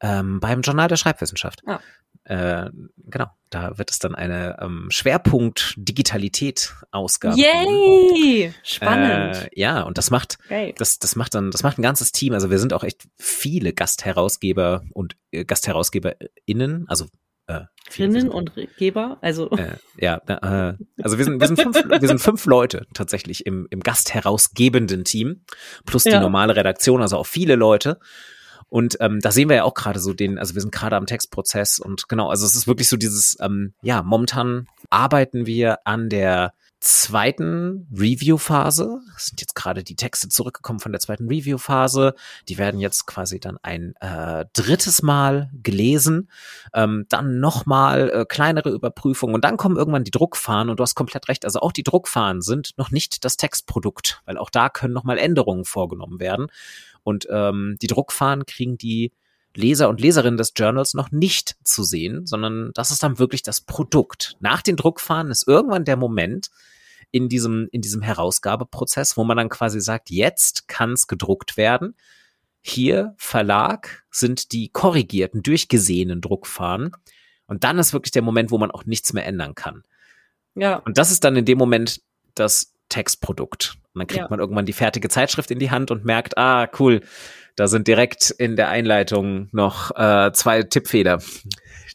ähm, 0.00 0.40
beim 0.40 0.60
Journal 0.62 0.88
der 0.88 0.96
Schreibwissenschaft. 0.96 1.62
Ah. 1.66 1.80
Äh, 2.24 2.70
genau, 2.96 3.26
da 3.50 3.76
wird 3.76 3.90
es 3.90 3.98
dann 3.98 4.14
eine 4.14 4.58
ähm, 4.60 4.86
Schwerpunkt 4.90 5.74
Digitalität 5.76 6.74
Ausgabe. 6.90 7.38
Yay! 7.38 8.54
Spannend. 8.62 9.36
Äh, 9.36 9.50
ja, 9.54 9.82
und 9.82 9.98
das 9.98 10.10
macht 10.10 10.38
das 10.78 10.98
das 10.98 11.16
macht 11.16 11.34
dann 11.34 11.50
das 11.50 11.62
macht 11.62 11.78
ein 11.78 11.82
ganzes 11.82 12.12
Team. 12.12 12.32
Also 12.32 12.50
wir 12.50 12.58
sind 12.58 12.72
auch 12.72 12.82
echt 12.82 13.06
viele 13.18 13.74
Gastherausgeber 13.74 14.84
und 14.94 15.16
äh, 15.32 15.44
Gastherausgeberinnen, 15.44 16.86
also 16.88 17.06
äh, 17.46 17.60
Rinnen 17.98 18.28
und 18.28 18.52
Geber, 18.78 19.18
also 19.20 19.50
äh, 19.50 19.76
ja, 19.98 20.20
äh, 20.26 20.74
also 21.02 21.18
wir 21.18 21.24
sind 21.24 21.40
wir 21.40 21.46
sind 21.46 21.60
fünf, 21.60 21.76
wir 22.00 22.08
sind 22.08 22.20
fünf 22.20 22.46
Leute 22.46 22.86
tatsächlich 22.94 23.46
im 23.46 23.66
im 23.70 23.80
Gastherausgebenden 23.80 25.04
Team 25.04 25.44
plus 25.84 26.04
die 26.04 26.10
ja. 26.10 26.20
normale 26.20 26.56
Redaktion, 26.56 27.02
also 27.02 27.18
auch 27.18 27.26
viele 27.26 27.56
Leute. 27.56 27.98
Und 28.70 28.96
ähm, 29.00 29.20
da 29.20 29.30
sehen 29.30 29.48
wir 29.48 29.56
ja 29.56 29.64
auch 29.64 29.74
gerade 29.74 30.00
so 30.00 30.14
den, 30.14 30.38
also 30.38 30.54
wir 30.54 30.62
sind 30.62 30.72
gerade 30.72 30.96
am 30.96 31.06
Textprozess 31.06 31.78
und 31.78 32.08
genau, 32.08 32.28
also 32.28 32.44
es 32.44 32.56
ist 32.56 32.66
wirklich 32.66 32.88
so 32.88 32.96
dieses, 32.96 33.36
ähm, 33.40 33.74
ja, 33.82 34.02
momentan 34.02 34.66
arbeiten 34.90 35.46
wir 35.46 35.86
an 35.86 36.08
der 36.08 36.54
zweiten 36.84 37.88
Review-Phase. 37.90 39.00
Sind 39.16 39.40
jetzt 39.40 39.54
gerade 39.54 39.82
die 39.82 39.96
Texte 39.96 40.28
zurückgekommen 40.28 40.80
von 40.80 40.92
der 40.92 41.00
zweiten 41.00 41.28
Review-Phase. 41.28 42.14
Die 42.48 42.58
werden 42.58 42.78
jetzt 42.78 43.06
quasi 43.06 43.40
dann 43.40 43.56
ein 43.62 43.94
äh, 44.00 44.44
drittes 44.52 45.00
Mal 45.00 45.50
gelesen, 45.62 46.30
ähm, 46.74 47.06
dann 47.08 47.40
nochmal 47.40 48.10
äh, 48.10 48.24
kleinere 48.26 48.68
Überprüfungen 48.68 49.34
und 49.34 49.44
dann 49.44 49.56
kommen 49.56 49.76
irgendwann 49.76 50.04
die 50.04 50.10
Druckfahnen 50.10 50.68
und 50.68 50.78
du 50.78 50.82
hast 50.82 50.94
komplett 50.94 51.28
recht. 51.28 51.46
Also 51.46 51.60
auch 51.60 51.72
die 51.72 51.84
Druckfahnen 51.84 52.42
sind 52.42 52.74
noch 52.76 52.90
nicht 52.90 53.24
das 53.24 53.38
Textprodukt, 53.38 54.20
weil 54.26 54.36
auch 54.36 54.50
da 54.50 54.68
können 54.68 54.92
nochmal 54.92 55.16
Änderungen 55.16 55.64
vorgenommen 55.64 56.20
werden. 56.20 56.48
Und 57.02 57.26
ähm, 57.30 57.76
die 57.80 57.86
Druckfahnen 57.86 58.44
kriegen 58.44 58.76
die 58.76 59.12
Leser 59.56 59.88
und 59.88 60.00
Leserinnen 60.00 60.36
des 60.36 60.52
Journals 60.54 60.92
noch 60.92 61.12
nicht 61.12 61.56
zu 61.64 61.82
sehen, 61.82 62.26
sondern 62.26 62.72
das 62.74 62.90
ist 62.90 63.02
dann 63.02 63.18
wirklich 63.18 63.42
das 63.42 63.62
Produkt. 63.62 64.36
Nach 64.40 64.60
den 64.60 64.76
Druckfahnen 64.76 65.32
ist 65.32 65.48
irgendwann 65.48 65.84
der 65.84 65.96
Moment 65.96 66.50
in 67.14 67.28
diesem, 67.28 67.68
in 67.70 67.80
diesem 67.80 68.02
Herausgabeprozess, 68.02 69.16
wo 69.16 69.22
man 69.22 69.36
dann 69.36 69.48
quasi 69.48 69.80
sagt, 69.80 70.10
jetzt 70.10 70.66
kann 70.66 70.94
es 70.94 71.06
gedruckt 71.06 71.56
werden. 71.56 71.94
Hier 72.60 73.14
Verlag 73.18 74.02
sind 74.10 74.50
die 74.50 74.68
korrigierten, 74.70 75.40
durchgesehenen 75.40 76.20
Druckfahnen. 76.20 76.90
Und 77.46 77.62
dann 77.62 77.78
ist 77.78 77.92
wirklich 77.92 78.10
der 78.10 78.22
Moment, 78.22 78.50
wo 78.50 78.58
man 78.58 78.72
auch 78.72 78.84
nichts 78.84 79.12
mehr 79.12 79.26
ändern 79.26 79.54
kann. 79.54 79.84
Ja. 80.56 80.78
Und 80.78 80.98
das 80.98 81.12
ist 81.12 81.22
dann 81.22 81.36
in 81.36 81.44
dem 81.44 81.56
Moment 81.56 82.00
das 82.34 82.74
Textprodukt. 82.88 83.76
Und 83.92 84.00
dann 84.00 84.06
kriegt 84.08 84.22
Ja. 84.22 84.28
man 84.28 84.40
irgendwann 84.40 84.66
die 84.66 84.72
fertige 84.72 85.08
Zeitschrift 85.08 85.52
in 85.52 85.60
die 85.60 85.70
Hand 85.70 85.92
und 85.92 86.04
merkt, 86.04 86.36
ah, 86.36 86.68
cool, 86.80 87.00
da 87.54 87.68
sind 87.68 87.86
direkt 87.86 88.30
in 88.30 88.56
der 88.56 88.70
Einleitung 88.70 89.50
noch 89.52 89.92
äh, 89.96 90.32
zwei 90.32 90.64
Tippfehler, 90.64 91.22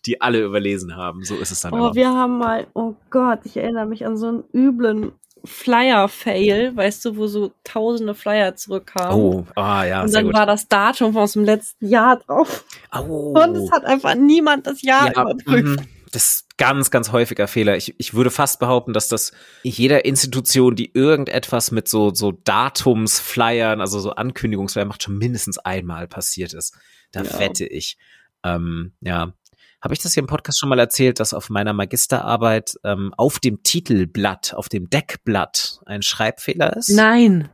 die 0.06 0.22
alle 0.22 0.40
überlesen 0.44 0.96
haben. 0.96 1.24
So 1.24 1.36
ist 1.38 1.52
es 1.52 1.62
dann 1.62 1.74
Oh, 1.74 1.78
immer. 1.78 1.96
wir 1.96 2.10
haben 2.10 2.38
mal, 2.38 2.68
oh 2.74 2.96
Gott, 3.10 3.40
ich 3.46 3.58
erinnere 3.58 3.86
mich 3.86 4.06
an 4.06 4.18
so 4.18 4.28
einen 4.28 4.44
üblen 4.54 5.12
Flyer-Fail, 5.46 6.76
weißt 6.76 7.06
du, 7.06 7.16
wo 7.18 7.28
so 7.28 7.52
tausende 7.64 8.14
Flyer 8.16 8.56
zurückkamen. 8.56 9.18
Oh, 9.18 9.46
ah 9.56 9.84
ja, 9.86 10.02
und 10.04 10.14
dann 10.14 10.26
gut. 10.26 10.34
war 10.34 10.46
das 10.46 10.68
Datum 10.68 11.16
aus 11.18 11.34
dem 11.34 11.46
letzten 11.46 11.88
Jahr 11.88 12.18
drauf. 12.18 12.66
oh. 12.94 13.34
Und 13.40 13.56
es 13.56 13.72
hat 13.72 13.86
einfach 13.86 14.16
niemand 14.16 14.68
das 14.68 14.82
Jahr 14.82 15.06
ja, 15.14 15.22
überprüft. 15.22 15.80
mhm. 15.80 15.88
Das 16.12 16.28
ist 16.30 16.58
ganz, 16.58 16.90
ganz 16.90 17.12
häufiger 17.12 17.48
Fehler. 17.48 17.78
Ich, 17.78 17.94
ich 18.00 18.16
würde 18.16 18.32
fast 18.32 18.60
behaupten, 18.60 18.94
dass 18.94 19.08
das 19.10 19.32
jeder 19.62 20.06
Institution, 20.06 20.76
die 20.76 20.92
irgendetwas 20.94 21.70
mit 21.72 21.88
so, 21.88 22.12
so 22.14 22.32
Datumsflyern, 22.32 23.80
also 23.80 24.00
so 24.00 24.12
Ankündigungsflyern 24.12 24.88
macht, 24.88 25.04
schon 25.04 25.20
mindestens 25.20 25.60
einmal 25.60 26.08
passiert 26.08 26.54
ist. 26.54 26.76
Da 27.12 27.22
Ja. 27.22 27.40
wette 27.40 27.66
ich. 27.68 27.98
Ähm, 28.44 28.94
ja. 29.02 29.34
Habe 29.82 29.94
ich 29.94 30.02
das 30.02 30.14
hier 30.14 30.22
im 30.22 30.28
Podcast 30.28 30.60
schon 30.60 30.70
mal 30.70 30.80
erzählt, 30.80 31.20
dass 31.20 31.34
auf 31.34 31.50
meiner 31.50 31.72
Magisterarbeit 31.72 32.76
ähm, 32.84 33.14
auf 33.16 33.40
dem 33.40 33.64
Titelblatt, 33.64 34.54
auf 34.54 34.68
dem 34.68 34.90
Deckblatt 34.90 35.80
ein 35.86 36.02
Schreibfehler 36.02 36.76
ist? 36.76 36.90
Nein. 36.90 37.50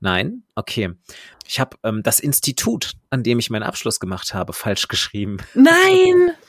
Nein? 0.00 0.42
Okay. 0.56 0.90
Ich 1.46 1.60
habe 1.60 1.76
ähm, 1.84 2.02
das 2.02 2.18
Institut, 2.20 2.94
an 3.10 3.22
dem 3.22 3.38
ich 3.38 3.48
meinen 3.48 3.62
Abschluss 3.62 4.00
gemacht 4.00 4.34
habe, 4.34 4.52
falsch 4.52 4.88
geschrieben. 4.88 5.38
Nein! 5.54 6.32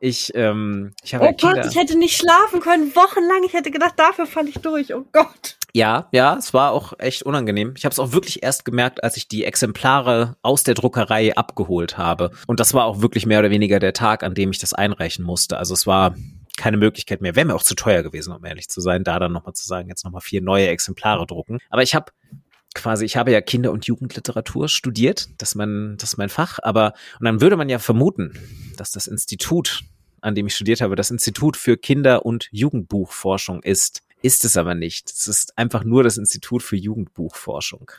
Ich, 0.00 0.34
ähm, 0.34 0.94
ich 1.04 1.14
habe 1.14 1.24
Oh 1.24 1.26
ja 1.28 1.32
Kinder. 1.34 1.62
Gott, 1.62 1.70
ich 1.70 1.78
hätte 1.78 1.98
nicht 1.98 2.16
schlafen 2.16 2.60
können, 2.60 2.94
wochenlang. 2.96 3.42
Ich 3.44 3.52
hätte 3.52 3.70
gedacht, 3.70 3.94
dafür 3.96 4.26
falle 4.26 4.48
ich 4.48 4.56
durch. 4.56 4.94
Oh 4.94 5.04
Gott. 5.12 5.58
Ja, 5.72 6.08
ja, 6.10 6.36
es 6.36 6.52
war 6.52 6.72
auch 6.72 6.94
echt 6.98 7.22
unangenehm. 7.22 7.74
Ich 7.76 7.84
habe 7.84 7.92
es 7.92 7.98
auch 7.98 8.12
wirklich 8.12 8.42
erst 8.42 8.64
gemerkt, 8.64 9.04
als 9.04 9.16
ich 9.16 9.28
die 9.28 9.44
Exemplare 9.44 10.36
aus 10.42 10.64
der 10.64 10.74
Druckerei 10.74 11.36
abgeholt 11.36 11.98
habe. 11.98 12.30
Und 12.46 12.60
das 12.60 12.74
war 12.74 12.86
auch 12.86 13.02
wirklich 13.02 13.26
mehr 13.26 13.38
oder 13.38 13.50
weniger 13.50 13.78
der 13.78 13.92
Tag, 13.92 14.24
an 14.24 14.34
dem 14.34 14.50
ich 14.50 14.58
das 14.58 14.72
einreichen 14.72 15.24
musste. 15.24 15.58
Also 15.58 15.74
es 15.74 15.86
war 15.86 16.16
keine 16.56 16.76
Möglichkeit 16.76 17.20
mehr. 17.20 17.36
Wäre 17.36 17.46
mir 17.46 17.54
auch 17.54 17.62
zu 17.62 17.74
teuer 17.74 18.02
gewesen, 18.02 18.32
um 18.34 18.44
ehrlich 18.44 18.68
zu 18.68 18.80
sein, 18.80 19.04
da 19.04 19.18
dann 19.18 19.32
nochmal 19.32 19.54
zu 19.54 19.66
sagen, 19.66 19.88
jetzt 19.88 20.04
nochmal 20.04 20.22
vier 20.22 20.42
neue 20.42 20.68
Exemplare 20.68 21.26
drucken. 21.26 21.58
Aber 21.68 21.82
ich 21.82 21.94
habe 21.94 22.10
quasi, 22.74 23.04
ich 23.04 23.16
habe 23.16 23.32
ja 23.32 23.40
Kinder- 23.40 23.72
und 23.72 23.86
Jugendliteratur 23.86 24.68
studiert, 24.68 25.28
das 25.38 25.50
ist 25.50 25.54
mein, 25.56 25.96
das 25.98 26.12
ist 26.12 26.16
mein 26.18 26.28
Fach, 26.28 26.58
aber, 26.62 26.94
und 27.18 27.24
dann 27.24 27.40
würde 27.40 27.56
man 27.56 27.68
ja 27.68 27.78
vermuten, 27.78 28.32
dass 28.76 28.92
das 28.92 29.06
Institut, 29.06 29.82
an 30.20 30.34
dem 30.34 30.46
ich 30.46 30.54
studiert 30.54 30.80
habe, 30.80 30.96
das 30.96 31.10
Institut 31.10 31.56
für 31.56 31.76
Kinder- 31.76 32.24
und 32.24 32.48
Jugendbuchforschung 32.52 33.62
ist. 33.62 34.02
Ist 34.22 34.44
es 34.44 34.56
aber 34.56 34.74
nicht. 34.74 35.10
Es 35.10 35.26
ist 35.26 35.56
einfach 35.56 35.84
nur 35.84 36.02
das 36.02 36.18
Institut 36.18 36.62
für 36.62 36.76
Jugendbuchforschung. 36.76 37.90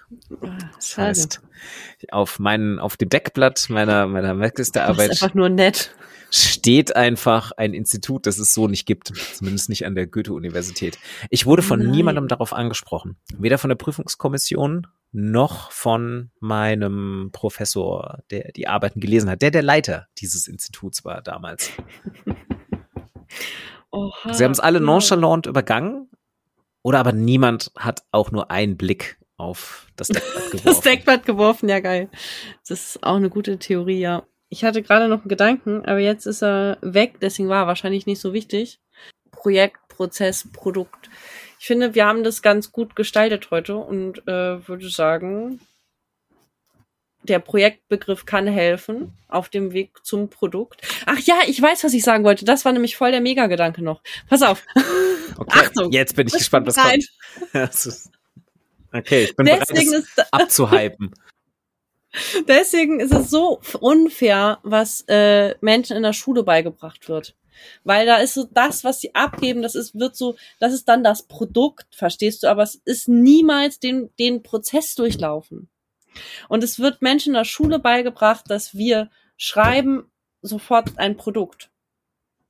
Das 0.76 0.90
Schade. 0.90 1.08
heißt, 1.08 1.42
auf 2.12 2.38
meinen, 2.40 2.80
auf 2.80 2.96
dem 2.98 3.10
Deckblatt 3.10 3.70
meiner, 3.70 4.08
meiner 4.08 4.36
Magisterarbeit 4.36 5.12
einfach 5.12 5.34
nur 5.34 5.50
nett. 5.50 5.96
steht 6.30 6.96
einfach 6.96 7.52
ein 7.54 7.74
Institut, 7.74 8.28
das 8.28 8.38
es 8.38 8.54
so 8.54 8.68
nicht 8.68 8.86
gibt. 8.86 9.12
Zumindest 9.34 9.70
nicht 9.70 9.86
an 9.86 9.96
der 9.96 10.06
Goethe-Universität. 10.06 11.00
Ich 11.32 11.48
wurde 11.48 11.64
von 11.64 11.80
Nein. 11.80 11.92
niemandem 11.92 12.28
darauf 12.28 12.54
angesprochen. 12.54 13.18
Weder 13.38 13.58
von 13.58 13.70
der 13.70 13.76
Prüfungskommission 13.76 14.86
noch 15.12 15.72
von 15.72 16.30
meinem 16.40 17.30
Professor, 17.34 18.20
der 18.30 18.52
die 18.52 18.68
Arbeiten 18.68 19.00
gelesen 19.00 19.30
hat. 19.30 19.42
Der 19.42 19.52
der 19.52 19.64
Leiter 19.64 20.08
dieses 20.20 20.48
Instituts 20.48 21.04
war 21.04 21.22
damals. 21.24 21.72
Oha, 23.92 24.34
Sie 24.34 24.44
haben 24.44 24.52
es 24.52 24.60
alle 24.60 24.80
nonchalant 24.80 25.46
übergangen. 25.46 26.10
Oder 26.84 27.00
aber 27.00 27.12
niemand 27.12 27.72
hat 27.78 28.04
auch 28.12 28.32
nur 28.32 28.50
einen 28.50 28.76
Blick 28.78 29.20
auf 29.38 29.88
das 29.96 30.08
Deckblatt 30.10 30.52
geworfen. 30.52 30.66
Das 30.66 30.82
Deckblatt 30.82 31.26
geworfen, 31.26 31.70
ja 31.70 31.80
geil. 31.80 32.10
Das 32.68 32.96
ist 32.96 33.04
auch 33.04 33.16
eine 33.16 33.30
gute 33.30 33.58
Theorie, 33.58 34.00
ja. 34.00 34.24
Ich 34.50 34.64
hatte 34.64 34.82
gerade 34.82 35.08
noch 35.08 35.20
einen 35.20 35.30
Gedanken, 35.30 35.86
aber 35.86 36.00
jetzt 36.00 36.26
ist 36.26 36.44
er 36.44 36.78
weg, 36.82 37.20
deswegen 37.22 37.50
war 37.50 37.64
er 37.64 37.68
wahrscheinlich 37.68 38.06
nicht 38.06 38.20
so 38.20 38.34
wichtig. 38.34 38.80
Projekt, 39.32 39.78
Prozess, 39.88 40.48
Produkt. 40.52 41.10
Ich 41.60 41.68
finde, 41.68 41.96
wir 41.96 42.06
haben 42.06 42.24
das 42.24 42.42
ganz 42.42 42.72
gut 42.72 42.96
gestaltet 42.96 43.52
heute 43.52 43.76
und 43.78 44.28
äh, 44.28 44.68
würde 44.68 44.90
sagen, 44.90 45.62
der 47.24 47.40
Projektbegriff 47.40 48.26
kann 48.26 48.48
helfen 48.48 49.14
auf 49.28 49.50
dem 49.50 49.74
Weg 49.74 50.04
zum 50.04 50.30
Produkt. 50.30 50.82
Ach 51.06 51.20
ja, 51.20 51.40
ich 51.48 51.62
weiß, 51.62 51.84
was 51.84 51.94
ich 51.94 52.04
sagen 52.04 52.24
wollte. 52.24 52.46
Das 52.46 52.66
war 52.66 52.72
nämlich 52.72 52.96
voll 52.96 53.12
der 53.12 53.22
Mega-Gedanke 53.22 53.84
noch. 53.84 54.02
Pass 54.28 54.42
auf. 54.42 54.64
Okay, 55.38 55.60
Achtung. 55.60 55.92
jetzt 55.92 56.16
bin 56.16 56.28
ich 56.28 56.34
gespannt, 56.34 56.68
was 56.68 56.76
kommt. 56.76 57.06
Das 57.54 58.10
Okay, 58.94 59.24
ich 59.24 59.36
bin 59.36 59.46
Deswegen 59.46 59.92
bereit, 59.92 60.04
ist, 60.04 60.18
es 60.18 60.34
abzuhypen. 60.34 61.14
Deswegen 62.48 63.00
ist 63.00 63.14
es 63.14 63.30
so 63.30 63.62
unfair, 63.80 64.60
was 64.64 65.06
äh, 65.08 65.56
Menschen 65.62 65.96
in 65.96 66.04
der 66.04 66.14
Schule 66.14 66.44
beigebracht 66.44 67.08
wird. 67.08 67.36
Weil 67.84 68.06
da 68.06 68.18
ist 68.18 68.34
so 68.34 68.44
das, 68.44 68.84
was 68.84 69.00
sie 69.00 69.16
abgeben, 69.16 69.62
das 69.62 69.76
ist, 69.76 69.98
wird 69.98 70.16
so, 70.16 70.36
das 70.60 70.74
ist 70.74 70.90
dann 70.90 71.04
das 71.04 71.24
Produkt, 71.24 71.96
verstehst 71.96 72.44
du, 72.44 72.48
aber 72.48 72.64
es 72.64 72.76
ist 72.86 73.08
niemals 73.08 73.80
den, 73.80 74.10
den 74.18 74.44
Prozess 74.44 74.96
durchlaufen. 74.96 75.70
Und 76.50 76.64
es 76.64 76.80
wird 76.80 77.02
Menschen 77.02 77.30
in 77.30 77.36
der 77.36 77.46
Schule 77.46 77.80
beigebracht, 77.80 78.46
dass 78.50 78.76
wir 78.76 79.10
schreiben 79.38 80.12
sofort 80.42 80.98
ein 80.98 81.18
Produkt. 81.18 81.70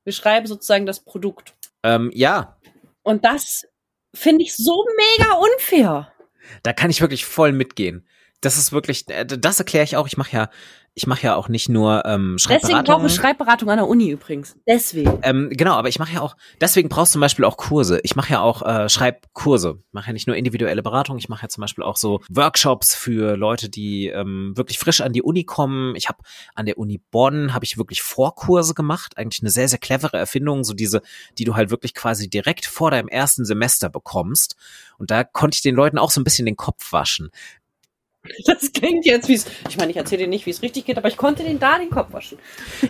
Wir 0.04 0.12
schreiben 0.12 0.46
sozusagen 0.46 0.86
das 0.86 1.00
Produkt. 1.00 1.54
Ähm, 1.82 2.10
ja, 2.14 2.56
Und 3.02 3.24
das 3.24 3.66
finde 4.14 4.42
ich 4.42 4.54
so 4.56 4.84
mega 5.18 5.32
unfair. 5.34 6.12
da 6.62 6.72
kann 6.72 6.90
ich 6.90 7.00
wirklich 7.00 7.24
voll 7.24 7.52
mitgehen. 7.52 8.06
Das 8.42 8.58
ist 8.58 8.72
wirklich, 8.72 9.08
äh, 9.08 9.24
das 9.24 9.58
erkläre 9.58 9.84
ich 9.84 9.96
auch. 9.96 10.06
Ich 10.06 10.18
mache 10.18 10.36
ja, 10.36 10.50
ich 10.94 11.06
mache 11.06 11.22
ja 11.22 11.36
auch 11.36 11.48
nicht 11.48 11.70
nur 11.70 12.04
ähm, 12.04 12.36
Deswegen 12.36 12.58
brauchen 12.58 12.68
Schreibberatung. 12.68 13.02
wir 13.02 13.08
Schreibberatung 13.08 13.70
an 13.70 13.76
der 13.78 13.88
Uni 13.88 14.10
übrigens. 14.10 14.56
Deswegen. 14.68 15.20
Ähm, 15.22 15.48
genau, 15.50 15.72
aber 15.72 15.88
ich 15.88 15.98
mache 15.98 16.12
ja 16.12 16.20
auch, 16.20 16.36
deswegen 16.60 16.90
brauchst 16.90 17.12
du 17.12 17.14
zum 17.14 17.20
Beispiel 17.22 17.46
auch 17.46 17.56
Kurse. 17.56 18.00
Ich 18.02 18.14
mache 18.14 18.32
ja 18.32 18.40
auch 18.40 18.60
äh, 18.62 18.90
Schreibkurse. 18.90 19.78
Ich 19.86 19.92
mache 19.92 20.08
ja 20.08 20.12
nicht 20.12 20.26
nur 20.26 20.36
individuelle 20.36 20.82
Beratung, 20.82 21.16
ich 21.16 21.30
mache 21.30 21.42
ja 21.44 21.48
zum 21.48 21.62
Beispiel 21.62 21.82
auch 21.82 21.96
so 21.96 22.20
Workshops 22.28 22.94
für 22.94 23.36
Leute, 23.36 23.70
die 23.70 24.08
ähm, 24.08 24.52
wirklich 24.54 24.78
frisch 24.78 25.00
an 25.00 25.14
die 25.14 25.22
Uni 25.22 25.44
kommen. 25.44 25.96
Ich 25.96 26.08
habe 26.08 26.18
an 26.54 26.66
der 26.66 26.76
Uni 26.76 27.00
Bonn 27.10 27.54
habe 27.54 27.64
ich 27.64 27.78
wirklich 27.78 28.02
Vorkurse 28.02 28.74
gemacht, 28.74 29.16
eigentlich 29.16 29.40
eine 29.42 29.50
sehr, 29.50 29.68
sehr 29.68 29.78
clevere 29.78 30.18
Erfindung, 30.18 30.62
so 30.62 30.74
diese, 30.74 31.00
die 31.38 31.44
du 31.44 31.54
halt 31.54 31.70
wirklich 31.70 31.94
quasi 31.94 32.28
direkt 32.28 32.66
vor 32.66 32.90
deinem 32.90 33.08
ersten 33.08 33.46
Semester 33.46 33.88
bekommst. 33.88 34.56
Und 34.98 35.10
da 35.10 35.24
konnte 35.24 35.54
ich 35.56 35.62
den 35.62 35.74
Leuten 35.74 35.98
auch 35.98 36.10
so 36.10 36.20
ein 36.20 36.24
bisschen 36.24 36.46
den 36.46 36.56
Kopf 36.56 36.92
waschen. 36.92 37.30
Das 38.46 38.72
klingt 38.72 39.04
jetzt 39.04 39.28
wie 39.28 39.34
es. 39.34 39.46
Ich 39.68 39.76
meine, 39.76 39.90
ich 39.90 39.96
erzähle 39.96 40.22
dir 40.22 40.28
nicht, 40.28 40.46
wie 40.46 40.50
es 40.50 40.62
richtig 40.62 40.86
geht, 40.86 40.98
aber 40.98 41.08
ich 41.08 41.16
konnte 41.16 41.42
den 41.42 41.58
da 41.58 41.78
den 41.78 41.90
Kopf 41.90 42.12
waschen. 42.12 42.38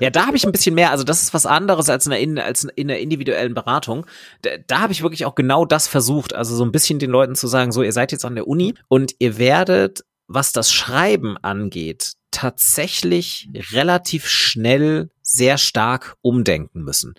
Ja, 0.00 0.10
da 0.10 0.26
habe 0.26 0.36
ich 0.36 0.44
ein 0.44 0.52
bisschen 0.52 0.74
mehr, 0.74 0.90
also 0.90 1.04
das 1.04 1.22
ist 1.22 1.34
was 1.34 1.46
anderes 1.46 1.88
als 1.88 2.06
in 2.06 2.12
in, 2.12 2.38
als 2.38 2.64
in 2.64 2.88
der 2.88 3.00
individuellen 3.00 3.54
Beratung. 3.54 4.06
Da, 4.42 4.50
da 4.66 4.80
habe 4.80 4.92
ich 4.92 5.02
wirklich 5.02 5.24
auch 5.24 5.34
genau 5.34 5.64
das 5.64 5.88
versucht, 5.88 6.34
also 6.34 6.54
so 6.54 6.64
ein 6.64 6.72
bisschen 6.72 6.98
den 6.98 7.10
Leuten 7.10 7.34
zu 7.34 7.46
sagen, 7.46 7.72
so 7.72 7.82
ihr 7.82 7.92
seid 7.92 8.12
jetzt 8.12 8.24
an 8.24 8.34
der 8.34 8.46
Uni 8.46 8.74
und 8.88 9.14
ihr 9.18 9.38
werdet, 9.38 10.04
was 10.26 10.52
das 10.52 10.72
Schreiben 10.72 11.36
angeht, 11.38 12.12
tatsächlich 12.30 13.48
relativ 13.72 14.26
schnell 14.26 15.10
sehr 15.22 15.58
stark 15.58 16.16
umdenken 16.22 16.82
müssen. 16.82 17.14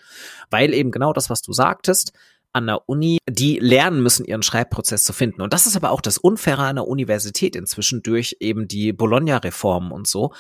Weil 0.49 0.73
eben 0.73 0.91
genau 0.91 1.13
das, 1.13 1.29
was 1.29 1.41
du 1.41 1.53
sagtest, 1.53 2.13
an 2.53 2.67
der 2.67 2.87
Uni, 2.87 3.17
die 3.27 3.59
lernen 3.59 4.01
müssen, 4.01 4.25
ihren 4.25 4.43
Schreibprozess 4.43 5.03
zu 5.03 5.13
finden. 5.13 5.41
Und 5.41 5.53
das 5.53 5.65
ist 5.65 5.75
aber 5.75 5.91
auch 5.91 6.01
das 6.01 6.17
Unfaire 6.17 6.63
an 6.63 6.75
der 6.75 6.87
Universität 6.87 7.55
inzwischen 7.55 8.03
durch 8.03 8.37
eben 8.39 8.67
die 8.67 8.93
Bologna-Reformen 8.93 9.91
und 9.91 10.07
so, 10.07 10.33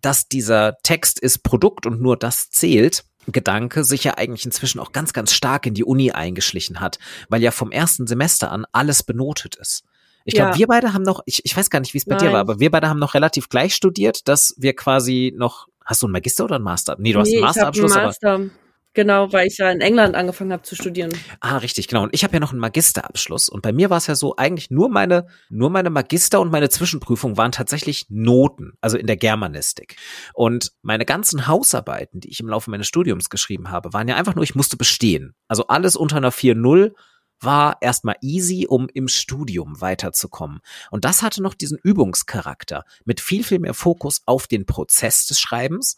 dass 0.00 0.28
dieser 0.28 0.76
Text 0.82 1.20
ist 1.20 1.44
Produkt 1.44 1.86
und 1.86 2.00
nur 2.00 2.16
das 2.16 2.50
zählt, 2.50 3.04
Gedanke 3.28 3.84
sich 3.84 4.02
ja 4.02 4.18
eigentlich 4.18 4.44
inzwischen 4.44 4.80
auch 4.80 4.90
ganz, 4.90 5.12
ganz 5.12 5.32
stark 5.32 5.66
in 5.66 5.74
die 5.74 5.84
Uni 5.84 6.10
eingeschlichen 6.10 6.80
hat, 6.80 6.98
weil 7.28 7.40
ja 7.40 7.52
vom 7.52 7.70
ersten 7.70 8.08
Semester 8.08 8.50
an 8.50 8.66
alles 8.72 9.04
benotet 9.04 9.54
ist. 9.54 9.84
Ich 10.24 10.34
glaube, 10.34 10.50
Ja. 10.52 10.58
wir 10.58 10.66
beide 10.66 10.92
haben 10.92 11.02
noch, 11.02 11.20
ich, 11.26 11.44
ich 11.44 11.56
weiß 11.56 11.70
gar 11.70 11.80
nicht, 11.80 11.94
wie 11.94 11.98
es 11.98 12.04
bei 12.04 12.16
dir 12.16 12.26
Nein. 12.26 12.34
war, 12.34 12.40
aber 12.40 12.58
wir 12.60 12.70
beide 12.70 12.88
haben 12.88 12.98
noch 12.98 13.14
relativ 13.14 13.48
gleich 13.48 13.74
studiert, 13.74 14.26
dass 14.26 14.54
wir 14.58 14.74
quasi 14.74 15.32
noch, 15.36 15.68
hast 15.84 16.02
du 16.02 16.06
einen 16.06 16.12
Magister 16.12 16.44
oder 16.44 16.56
einen 16.56 16.64
Master? 16.64 16.96
Nee, 16.98 17.12
du 17.12 17.20
hast 17.20 17.28
nee, 17.28 17.36
einen 17.36 17.46
habe 17.46 17.60
einen 17.60 17.70
Masterabschluss, 17.70 17.92
aber 17.92 18.06
Master. 18.06 18.61
Genau, 18.94 19.32
weil 19.32 19.46
ich 19.46 19.56
ja 19.56 19.70
in 19.70 19.80
England 19.80 20.14
angefangen 20.14 20.52
habe 20.52 20.64
zu 20.64 20.76
studieren. 20.76 21.12
Ah, 21.40 21.56
richtig, 21.56 21.88
genau. 21.88 22.02
Und 22.02 22.14
ich 22.14 22.24
habe 22.24 22.34
ja 22.34 22.40
noch 22.40 22.50
einen 22.50 22.60
Magisterabschluss. 22.60 23.48
Und 23.48 23.62
bei 23.62 23.72
mir 23.72 23.88
war 23.88 23.96
es 23.96 24.06
ja 24.06 24.14
so, 24.14 24.36
eigentlich 24.36 24.70
nur 24.70 24.90
meine, 24.90 25.26
nur 25.48 25.70
meine 25.70 25.88
Magister 25.88 26.40
und 26.40 26.52
meine 26.52 26.68
Zwischenprüfung 26.68 27.38
waren 27.38 27.52
tatsächlich 27.52 28.06
Noten, 28.10 28.72
also 28.82 28.98
in 28.98 29.06
der 29.06 29.16
Germanistik. 29.16 29.96
Und 30.34 30.72
meine 30.82 31.06
ganzen 31.06 31.46
Hausarbeiten, 31.46 32.20
die 32.20 32.28
ich 32.28 32.40
im 32.40 32.48
Laufe 32.48 32.70
meines 32.70 32.86
Studiums 32.86 33.30
geschrieben 33.30 33.70
habe, 33.70 33.94
waren 33.94 34.08
ja 34.08 34.16
einfach 34.16 34.34
nur, 34.34 34.44
ich 34.44 34.54
musste 34.54 34.76
bestehen. 34.76 35.34
Also 35.48 35.68
alles 35.68 35.96
unter 35.96 36.16
einer 36.16 36.32
4.0 36.32 36.92
war 37.40 37.78
erstmal 37.80 38.16
easy, 38.20 38.66
um 38.68 38.88
im 38.92 39.08
Studium 39.08 39.80
weiterzukommen. 39.80 40.60
Und 40.90 41.04
das 41.04 41.22
hatte 41.22 41.42
noch 41.42 41.54
diesen 41.54 41.78
Übungscharakter 41.82 42.84
mit 43.04 43.20
viel, 43.20 43.42
viel 43.42 43.58
mehr 43.58 43.74
Fokus 43.74 44.20
auf 44.26 44.46
den 44.46 44.66
Prozess 44.66 45.26
des 45.26 45.40
Schreibens, 45.40 45.96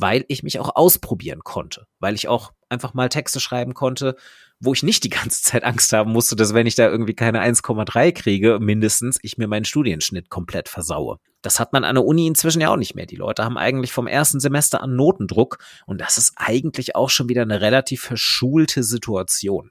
weil 0.00 0.24
ich 0.28 0.42
mich 0.42 0.58
auch 0.58 0.74
ausprobieren 0.74 1.40
konnte, 1.44 1.86
weil 1.98 2.14
ich 2.14 2.28
auch 2.28 2.52
einfach 2.70 2.94
mal 2.94 3.10
Texte 3.10 3.38
schreiben 3.38 3.74
konnte, 3.74 4.16
wo 4.58 4.72
ich 4.72 4.82
nicht 4.82 5.04
die 5.04 5.10
ganze 5.10 5.42
Zeit 5.42 5.62
Angst 5.64 5.92
haben 5.92 6.12
musste, 6.12 6.36
dass 6.36 6.54
wenn 6.54 6.66
ich 6.66 6.74
da 6.74 6.88
irgendwie 6.88 7.14
keine 7.14 7.42
1,3 7.42 8.12
kriege, 8.12 8.58
mindestens, 8.60 9.18
ich 9.22 9.36
mir 9.36 9.46
meinen 9.46 9.66
Studienschnitt 9.66 10.30
komplett 10.30 10.68
versaue. 10.68 11.18
Das 11.42 11.60
hat 11.60 11.72
man 11.72 11.84
an 11.84 11.94
der 11.96 12.04
Uni 12.04 12.26
inzwischen 12.26 12.60
ja 12.60 12.70
auch 12.70 12.76
nicht 12.76 12.94
mehr. 12.94 13.06
Die 13.06 13.16
Leute 13.16 13.44
haben 13.44 13.58
eigentlich 13.58 13.92
vom 13.92 14.06
ersten 14.06 14.40
Semester 14.40 14.82
an 14.82 14.96
Notendruck 14.96 15.58
und 15.86 16.00
das 16.00 16.18
ist 16.18 16.34
eigentlich 16.36 16.96
auch 16.96 17.10
schon 17.10 17.28
wieder 17.28 17.42
eine 17.42 17.60
relativ 17.60 18.02
verschulte 18.02 18.82
Situation, 18.82 19.70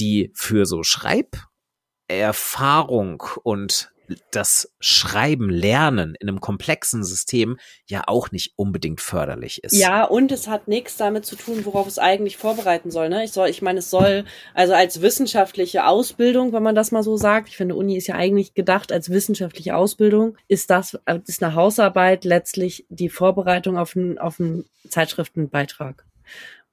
die 0.00 0.32
für 0.34 0.66
so 0.66 0.82
Schreiberfahrung 0.82 3.22
und 3.42 3.92
das 4.30 4.72
Schreiben 4.80 5.50
lernen 5.50 6.14
in 6.18 6.28
einem 6.28 6.40
komplexen 6.40 7.04
System 7.04 7.58
ja 7.86 8.02
auch 8.06 8.30
nicht 8.30 8.52
unbedingt 8.56 9.00
förderlich 9.00 9.62
ist. 9.62 9.76
Ja, 9.76 10.04
und 10.04 10.32
es 10.32 10.48
hat 10.48 10.68
nichts 10.68 10.96
damit 10.96 11.26
zu 11.26 11.36
tun, 11.36 11.64
worauf 11.64 11.86
es 11.86 11.98
eigentlich 11.98 12.36
vorbereiten 12.36 12.90
soll. 12.90 13.08
Ne? 13.08 13.24
Ich 13.24 13.32
soll, 13.32 13.48
ich 13.48 13.62
meine, 13.62 13.80
es 13.80 13.90
soll 13.90 14.24
also 14.54 14.74
als 14.74 15.02
wissenschaftliche 15.02 15.86
Ausbildung, 15.86 16.52
wenn 16.52 16.62
man 16.62 16.74
das 16.74 16.92
mal 16.92 17.02
so 17.02 17.16
sagt. 17.16 17.48
Ich 17.48 17.56
finde, 17.56 17.74
Uni 17.74 17.96
ist 17.96 18.06
ja 18.06 18.14
eigentlich 18.14 18.54
gedacht 18.54 18.92
als 18.92 19.10
wissenschaftliche 19.10 19.76
Ausbildung. 19.76 20.36
Ist 20.48 20.70
das 20.70 20.98
ist 21.26 21.42
eine 21.42 21.54
Hausarbeit 21.54 22.24
letztlich 22.24 22.86
die 22.88 23.08
Vorbereitung 23.08 23.78
auf 23.78 23.96
einen 23.96 24.18
auf 24.18 24.40
einen 24.40 24.64
Zeitschriftenbeitrag. 24.88 26.04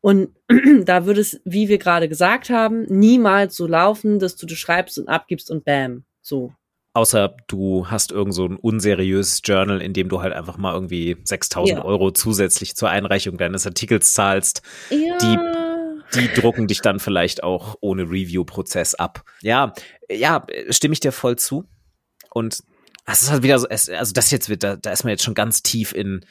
Und 0.01 0.35
da 0.85 1.05
würde 1.05 1.21
es, 1.21 1.41
wie 1.43 1.67
wir 1.67 1.77
gerade 1.77 2.07
gesagt 2.07 2.49
haben, 2.49 2.83
niemals 2.83 3.55
so 3.55 3.67
laufen, 3.67 4.19
dass 4.19 4.35
du 4.35 4.45
das 4.45 4.57
schreibst 4.57 4.97
und 4.97 5.09
abgibst 5.09 5.51
und 5.51 5.65
bam, 5.65 6.03
so. 6.21 6.53
Außer 6.93 7.35
du 7.47 7.87
hast 7.87 8.11
irgend 8.11 8.33
so 8.33 8.45
ein 8.45 8.55
unseriöses 8.55 9.41
Journal, 9.43 9.81
in 9.81 9.93
dem 9.93 10.09
du 10.09 10.21
halt 10.21 10.33
einfach 10.33 10.57
mal 10.57 10.73
irgendwie 10.73 11.17
6000 11.23 11.79
Ja. 11.79 11.85
Euro 11.85 12.11
zusätzlich 12.11 12.75
zur 12.75 12.89
Einreichung 12.89 13.37
deines 13.37 13.65
Artikels 13.65 14.13
zahlst. 14.13 14.61
Ja. 14.89 15.17
Die 16.15 16.27
drucken 16.33 16.67
dich 16.67 16.81
dann 16.81 16.99
vielleicht 16.99 17.43
auch 17.43 17.75
ohne 17.81 18.03
Review-Prozess 18.03 18.95
ab. 18.95 19.23
Ja, 19.41 19.73
ja, 20.09 20.45
stimme 20.71 20.93
ich 20.93 20.99
dir 20.99 21.11
voll 21.11 21.35
zu. 21.35 21.65
Und 22.31 22.63
es 23.05 23.21
ist 23.21 23.31
halt 23.31 23.43
wieder 23.43 23.59
so, 23.59 23.67
also 23.67 24.13
das 24.13 24.31
jetzt 24.31 24.49
wird, 24.49 24.63
da, 24.63 24.75
da 24.75 24.91
ist 24.91 25.03
man 25.03 25.11
jetzt 25.11 25.23
schon 25.23 25.35
ganz 25.35 25.61
tief 25.61 25.93
in 25.93 26.25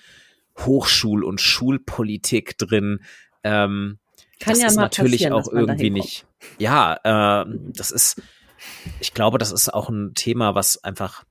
Hochschul- 0.59 1.23
und 1.23 1.41
Schulpolitik 1.41 2.59
drin. 2.59 3.01
Ähm, 3.45 3.99
Kann 4.41 4.55
das 4.55 4.63
ja 4.63 4.67
ist 4.67 4.77
mal 4.77 4.83
natürlich 4.83 5.23
passieren, 5.23 5.33
auch 5.33 5.53
irgendwie 5.53 5.91
nicht. 5.91 6.27
Ja, 6.59 7.43
äh, 7.43 7.47
das 7.73 7.93
ist, 7.93 8.21
ich 9.01 9.15
glaube, 9.15 9.39
das 9.39 9.53
ist 9.53 9.73
auch 9.73 9.89
ein 9.89 10.15
Thema, 10.15 10.55
was 10.55 10.83
einfach, 10.83 11.25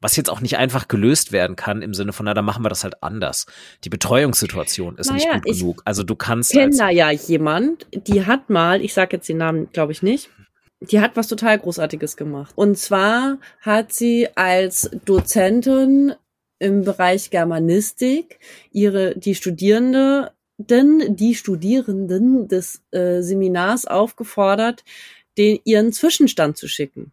was 0.00 0.16
jetzt 0.16 0.30
auch 0.30 0.40
nicht 0.40 0.58
einfach 0.58 0.88
gelöst 0.88 1.32
werden 1.32 1.56
kann 1.56 1.82
im 1.82 1.94
Sinne 1.94 2.12
von, 2.12 2.26
na, 2.26 2.34
dann 2.34 2.44
machen 2.44 2.64
wir 2.64 2.68
das 2.68 2.84
halt 2.84 3.02
anders. 3.02 3.46
Die 3.84 3.88
Betreuungssituation 3.88 4.96
ist 4.96 5.12
nicht 5.12 5.26
Naja, 5.26 5.38
gut 5.38 5.46
ich 5.46 5.60
genug. 5.60 5.82
Also 5.84 6.02
du 6.02 6.14
kannst 6.14 6.50
kenne 6.50 6.66
als, 6.66 6.76
da 6.76 6.90
ja 6.90 7.10
jemand, 7.10 7.86
die 7.92 8.26
hat 8.26 8.50
mal, 8.50 8.80
ich 8.82 8.94
sag 8.94 9.12
jetzt 9.12 9.28
den 9.28 9.38
Namen, 9.38 9.70
glaube 9.72 9.92
ich 9.92 10.02
nicht, 10.02 10.30
die 10.80 11.00
hat 11.00 11.16
was 11.16 11.26
total 11.26 11.58
Großartiges 11.58 12.16
gemacht. 12.16 12.52
Und 12.56 12.78
zwar 12.78 13.38
hat 13.60 13.92
sie 13.92 14.28
als 14.36 14.90
Dozentin 15.04 16.14
im 16.60 16.84
Bereich 16.84 17.30
Germanistik 17.30 18.38
ihre 18.72 19.16
die 19.16 19.34
Studierende 19.34 20.32
denn 20.58 21.14
die 21.14 21.36
Studierenden 21.36 22.48
des 22.48 22.82
äh, 22.90 23.22
Seminars 23.22 23.86
aufgefordert, 23.86 24.84
den 25.38 25.60
ihren 25.64 25.92
Zwischenstand 25.92 26.56
zu 26.56 26.68
schicken. 26.68 27.12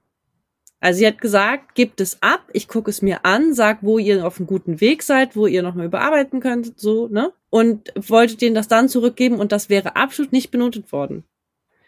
Also 0.82 1.00
sie 1.00 1.08
hat 1.08 1.20
gesagt, 1.22 1.74
gebt 1.76 2.02
es 2.02 2.22
ab, 2.22 2.48
ich 2.54 2.68
gucke 2.68 2.92
es 2.92 3.02
mir 3.02 3.26
an, 3.26 3.54
sag, 3.54 3.82
wo 3.82 3.98
ihr 3.98 4.26
auf 4.28 4.38
einem 4.38 4.46
guten 4.46 4.82
Weg 4.82 5.02
seid, 5.04 5.36
wo 5.36 5.48
ihr 5.48 5.64
nochmal 5.64 5.86
überarbeiten 5.88 6.42
könnt, 6.42 6.80
so, 6.80 7.08
ne? 7.08 7.32
Und 7.50 7.92
wollte 7.96 8.36
denen 8.36 8.54
das 8.54 8.68
dann 8.68 8.90
zurückgeben 8.90 9.40
und 9.40 9.52
das 9.52 9.70
wäre 9.70 9.96
absolut 9.96 10.32
nicht 10.34 10.52
benotet 10.52 10.92
worden. 10.92 11.24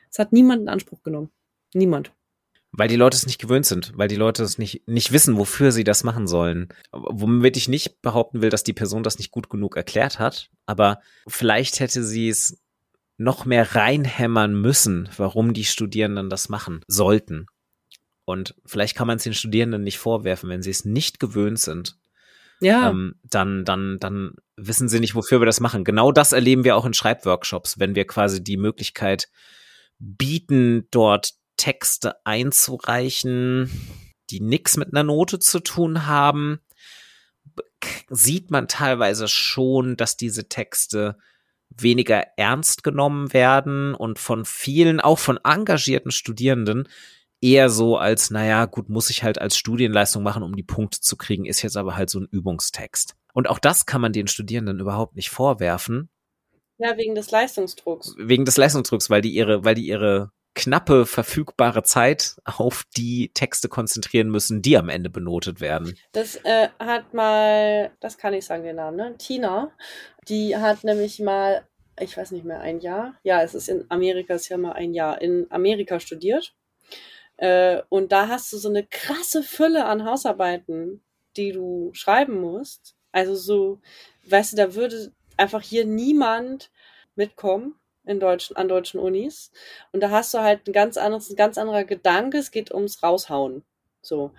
Es 0.09 0.17
hat 0.19 0.31
niemand 0.31 0.61
in 0.61 0.69
Anspruch 0.69 1.03
genommen. 1.03 1.29
Niemand. 1.73 2.11
weil 2.71 2.87
die 2.87 2.95
Leute 2.95 3.15
es 3.17 3.25
nicht 3.25 3.39
gewöhnt 3.39 3.65
sind, 3.65 3.91
weil 3.95 4.07
die 4.07 4.15
Leute 4.15 4.43
es 4.43 4.57
nicht, 4.57 4.87
nicht 4.87 5.11
wissen, 5.11 5.37
wofür 5.37 5.71
sie 5.71 5.83
das 5.83 6.03
machen 6.03 6.27
sollen. 6.27 6.69
Womit 6.91 7.57
ich 7.57 7.67
nicht 7.67 8.01
behaupten 8.01 8.41
will, 8.41 8.49
dass 8.49 8.63
die 8.63 8.73
Person 8.73 9.03
das 9.03 9.17
nicht 9.17 9.31
gut 9.31 9.49
genug 9.49 9.75
erklärt 9.75 10.19
hat, 10.19 10.49
aber 10.65 11.01
vielleicht 11.27 11.79
hätte 11.79 12.03
sie 12.03 12.29
es 12.29 12.59
noch 13.17 13.45
mehr 13.45 13.75
reinhämmern 13.75 14.53
müssen, 14.59 15.09
warum 15.17 15.53
die 15.53 15.65
Studierenden 15.65 16.29
das 16.29 16.49
machen 16.49 16.81
sollten. 16.87 17.47
Und 18.25 18.55
vielleicht 18.65 18.95
kann 18.95 19.07
man 19.07 19.17
es 19.17 19.23
den 19.23 19.33
Studierenden 19.33 19.83
nicht 19.83 19.97
vorwerfen, 19.97 20.49
wenn 20.49 20.61
sie 20.61 20.69
es 20.69 20.85
nicht 20.85 21.19
gewöhnt 21.19 21.59
sind, 21.59 21.97
Ja. 22.59 22.89
ähm, 22.89 23.15
dann, 23.23 23.65
dann, 23.65 23.97
dann 23.99 24.35
wissen 24.55 24.89
sie 24.89 24.99
nicht, 24.99 25.15
wofür 25.15 25.39
wir 25.41 25.45
das 25.45 25.59
machen. 25.59 25.83
Genau 25.83 26.11
das 26.11 26.33
erleben 26.33 26.63
wir 26.63 26.75
auch 26.75 26.85
in 26.85 26.93
Schreibworkshops, 26.93 27.79
wenn 27.79 27.95
wir 27.95 28.05
quasi 28.05 28.43
die 28.43 28.57
Möglichkeit 28.57 29.29
bieten, 29.99 30.87
dort 30.91 31.33
Texte 31.55 32.15
einzureichen, 32.25 33.71
die 34.29 34.41
nichts 34.41 34.77
mit 34.77 34.93
einer 34.93 35.03
Note 35.03 35.39
zu 35.39 35.59
tun 35.59 36.05
haben, 36.05 36.59
sieht 38.09 38.51
man 38.51 38.67
teilweise 38.67 39.27
schon, 39.27 39.95
dass 39.97 40.17
diese 40.17 40.49
Texte 40.49 41.17
weniger 41.69 42.23
ernst 42.37 42.83
genommen 42.83 43.33
werden 43.33 43.93
und 43.93 44.19
von 44.19 44.45
vielen, 44.45 44.99
auch 44.99 45.19
von 45.19 45.39
engagierten 45.43 46.11
Studierenden, 46.11 46.87
eher 47.41 47.69
so 47.69 47.97
als, 47.97 48.31
naja, 48.31 48.65
gut, 48.65 48.89
muss 48.89 49.09
ich 49.09 49.23
halt 49.23 49.39
als 49.39 49.57
Studienleistung 49.57 50.23
machen, 50.23 50.43
um 50.43 50.55
die 50.55 50.63
Punkte 50.63 51.01
zu 51.01 51.17
kriegen, 51.17 51.45
ist 51.45 51.61
jetzt 51.61 51.77
aber 51.77 51.95
halt 51.95 52.09
so 52.09 52.19
ein 52.19 52.27
Übungstext. 52.31 53.15
Und 53.33 53.47
auch 53.49 53.59
das 53.59 53.85
kann 53.85 54.01
man 54.01 54.13
den 54.13 54.27
Studierenden 54.27 54.79
überhaupt 54.79 55.15
nicht 55.15 55.29
vorwerfen, 55.29 56.09
ja, 56.79 56.95
wegen 56.95 57.15
des 57.15 57.31
Leistungsdrucks. 57.31 58.15
wegen 58.17 58.45
des 58.45 58.57
Leistungsdrucks, 58.57 59.09
weil 59.09 59.21
die 59.21 59.33
ihre, 59.33 59.63
weil 59.63 59.75
die 59.75 59.87
ihre 59.87 60.31
knappe 60.57 61.05
verfügbare 61.05 61.83
Zeit 61.83 62.41
auf 62.43 62.83
die 62.97 63.29
Texte 63.33 63.69
konzentrieren 63.69 64.29
müssen, 64.29 64.63
die 64.63 64.75
am 64.75 64.89
Ende 64.89 65.09
benotet 65.11 65.61
werden. 65.61 65.95
Das 66.13 66.35
äh, 66.43 66.69
hat 66.79 67.13
mal, 67.13 67.91
das 67.99 68.17
kann 68.17 68.33
ich 68.33 68.45
sagen, 68.45 68.63
den 68.63 68.77
Namen, 68.77 68.97
ne? 68.97 69.15
Tina, 69.19 69.71
die 70.27 70.57
hat 70.57 70.83
nämlich 70.83 71.19
mal, 71.19 71.67
ich 71.99 72.17
weiß 72.17 72.31
nicht 72.31 72.43
mehr, 72.43 72.59
ein 72.59 72.79
Jahr, 72.79 73.13
ja, 73.21 73.43
es 73.43 73.53
ist 73.53 73.69
in 73.69 73.85
Amerika, 73.89 74.33
ist 74.33 74.49
ja 74.49 74.57
mal 74.57 74.73
ein 74.73 74.95
Jahr, 74.95 75.21
in 75.21 75.45
Amerika 75.51 75.99
studiert. 75.99 76.55
Äh, 77.37 77.83
und 77.89 78.11
da 78.11 78.27
hast 78.27 78.51
du 78.51 78.57
so 78.57 78.69
eine 78.69 78.83
krasse 78.83 79.43
Fülle 79.43 79.85
an 79.85 80.05
Hausarbeiten, 80.05 81.03
die 81.37 81.51
du 81.51 81.91
schreiben 81.93 82.41
musst. 82.41 82.95
Also 83.11 83.35
so, 83.35 83.79
weißt 84.27 84.53
du, 84.53 84.57
da 84.57 84.73
würde 84.73 85.13
einfach 85.37 85.61
hier 85.61 85.85
niemand 85.85 86.71
mitkommen 87.15 87.75
in 88.07 88.19
deutschen, 88.19 88.55
an 88.55 88.67
deutschen 88.67 88.99
Unis. 88.99 89.51
Und 89.91 90.01
da 90.01 90.09
hast 90.09 90.33
du 90.33 90.39
halt 90.39 90.67
ein 90.67 90.73
ganz 90.73 90.97
anderes, 90.97 91.29
ein 91.29 91.35
ganz 91.35 91.57
anderer 91.57 91.83
Gedanke. 91.83 92.37
Es 92.37 92.51
geht 92.51 92.73
ums 92.73 93.03
Raushauen. 93.03 93.63
So, 94.01 94.31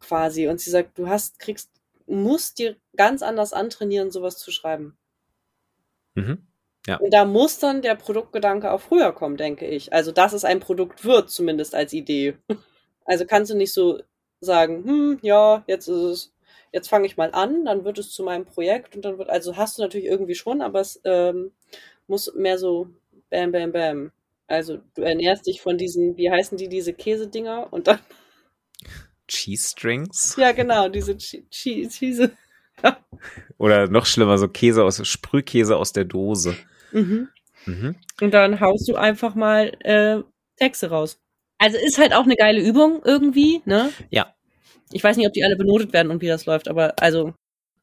quasi. 0.00 0.48
Und 0.48 0.60
sie 0.60 0.70
sagt, 0.70 0.98
du 0.98 1.08
hast, 1.08 1.38
kriegst, 1.38 1.70
musst 2.06 2.58
dir 2.58 2.76
ganz 2.96 3.22
anders 3.22 3.52
antrainieren, 3.52 4.10
sowas 4.10 4.38
zu 4.38 4.50
schreiben. 4.50 4.96
Mhm. 6.14 6.46
Und 7.00 7.12
da 7.12 7.24
muss 7.24 7.58
dann 7.58 7.82
der 7.82 7.96
Produktgedanke 7.96 8.70
auch 8.70 8.80
früher 8.80 9.12
kommen, 9.12 9.36
denke 9.36 9.66
ich. 9.66 9.92
Also, 9.92 10.12
dass 10.12 10.32
es 10.32 10.44
ein 10.44 10.60
Produkt 10.60 11.04
wird, 11.04 11.30
zumindest 11.30 11.74
als 11.74 11.92
Idee. 11.92 12.36
Also 13.08 13.24
kannst 13.24 13.52
du 13.52 13.56
nicht 13.56 13.72
so 13.72 14.00
sagen, 14.40 14.82
hm, 14.82 15.18
ja, 15.22 15.62
jetzt 15.68 15.86
ist 15.86 16.02
es, 16.02 16.34
jetzt 16.72 16.88
fange 16.88 17.06
ich 17.06 17.16
mal 17.16 17.30
an, 17.30 17.64
dann 17.64 17.84
wird 17.84 17.98
es 17.98 18.10
zu 18.10 18.24
meinem 18.24 18.44
Projekt 18.44 18.96
und 18.96 19.04
dann 19.04 19.16
wird, 19.16 19.30
also 19.30 19.56
hast 19.56 19.78
du 19.78 19.82
natürlich 19.82 20.08
irgendwie 20.08 20.34
schon, 20.34 20.60
aber 20.60 20.80
es 20.80 21.00
ähm, 21.04 21.52
muss 22.08 22.34
mehr 22.34 22.58
so 22.58 22.88
bam, 23.30 23.52
bam, 23.52 23.72
bam. 23.72 24.12
Also 24.48 24.78
du 24.94 25.02
ernährst 25.02 25.46
dich 25.46 25.60
von 25.60 25.76
diesen, 25.78 26.16
wie 26.16 26.30
heißen 26.30 26.56
die, 26.58 26.68
diese 26.68 26.92
Käsedinger 26.92 27.72
und 27.72 27.86
dann, 27.88 27.98
Cheese 29.28 29.68
Strings? 29.70 30.36
ja 30.38 30.52
genau, 30.52 30.88
diese 30.88 31.16
Che- 31.16 31.44
Che- 31.50 31.88
Cheese. 31.88 32.30
Oder 33.58 33.88
noch 33.88 34.06
schlimmer, 34.06 34.38
so 34.38 34.48
Käse 34.48 34.84
aus, 34.84 35.06
Sprühkäse 35.06 35.76
aus 35.76 35.92
der 35.92 36.04
Dose. 36.04 36.56
Mhm. 36.92 37.28
Mhm. 37.64 37.96
Und 38.20 38.34
dann 38.34 38.60
haust 38.60 38.88
du 38.88 38.96
einfach 38.96 39.34
mal 39.34 39.72
äh, 39.80 40.22
Texte 40.56 40.90
raus. 40.90 41.18
Also 41.58 41.78
ist 41.78 41.98
halt 41.98 42.12
auch 42.14 42.24
eine 42.24 42.36
geile 42.36 42.60
Übung 42.60 43.02
irgendwie, 43.04 43.62
ne? 43.64 43.92
Ja. 44.10 44.34
Ich 44.92 45.02
weiß 45.02 45.16
nicht, 45.16 45.26
ob 45.26 45.32
die 45.32 45.42
alle 45.44 45.56
benotet 45.56 45.92
werden 45.92 46.10
und 46.12 46.20
wie 46.22 46.28
das 46.28 46.46
läuft, 46.46 46.68
aber 46.68 46.94
also. 47.00 47.34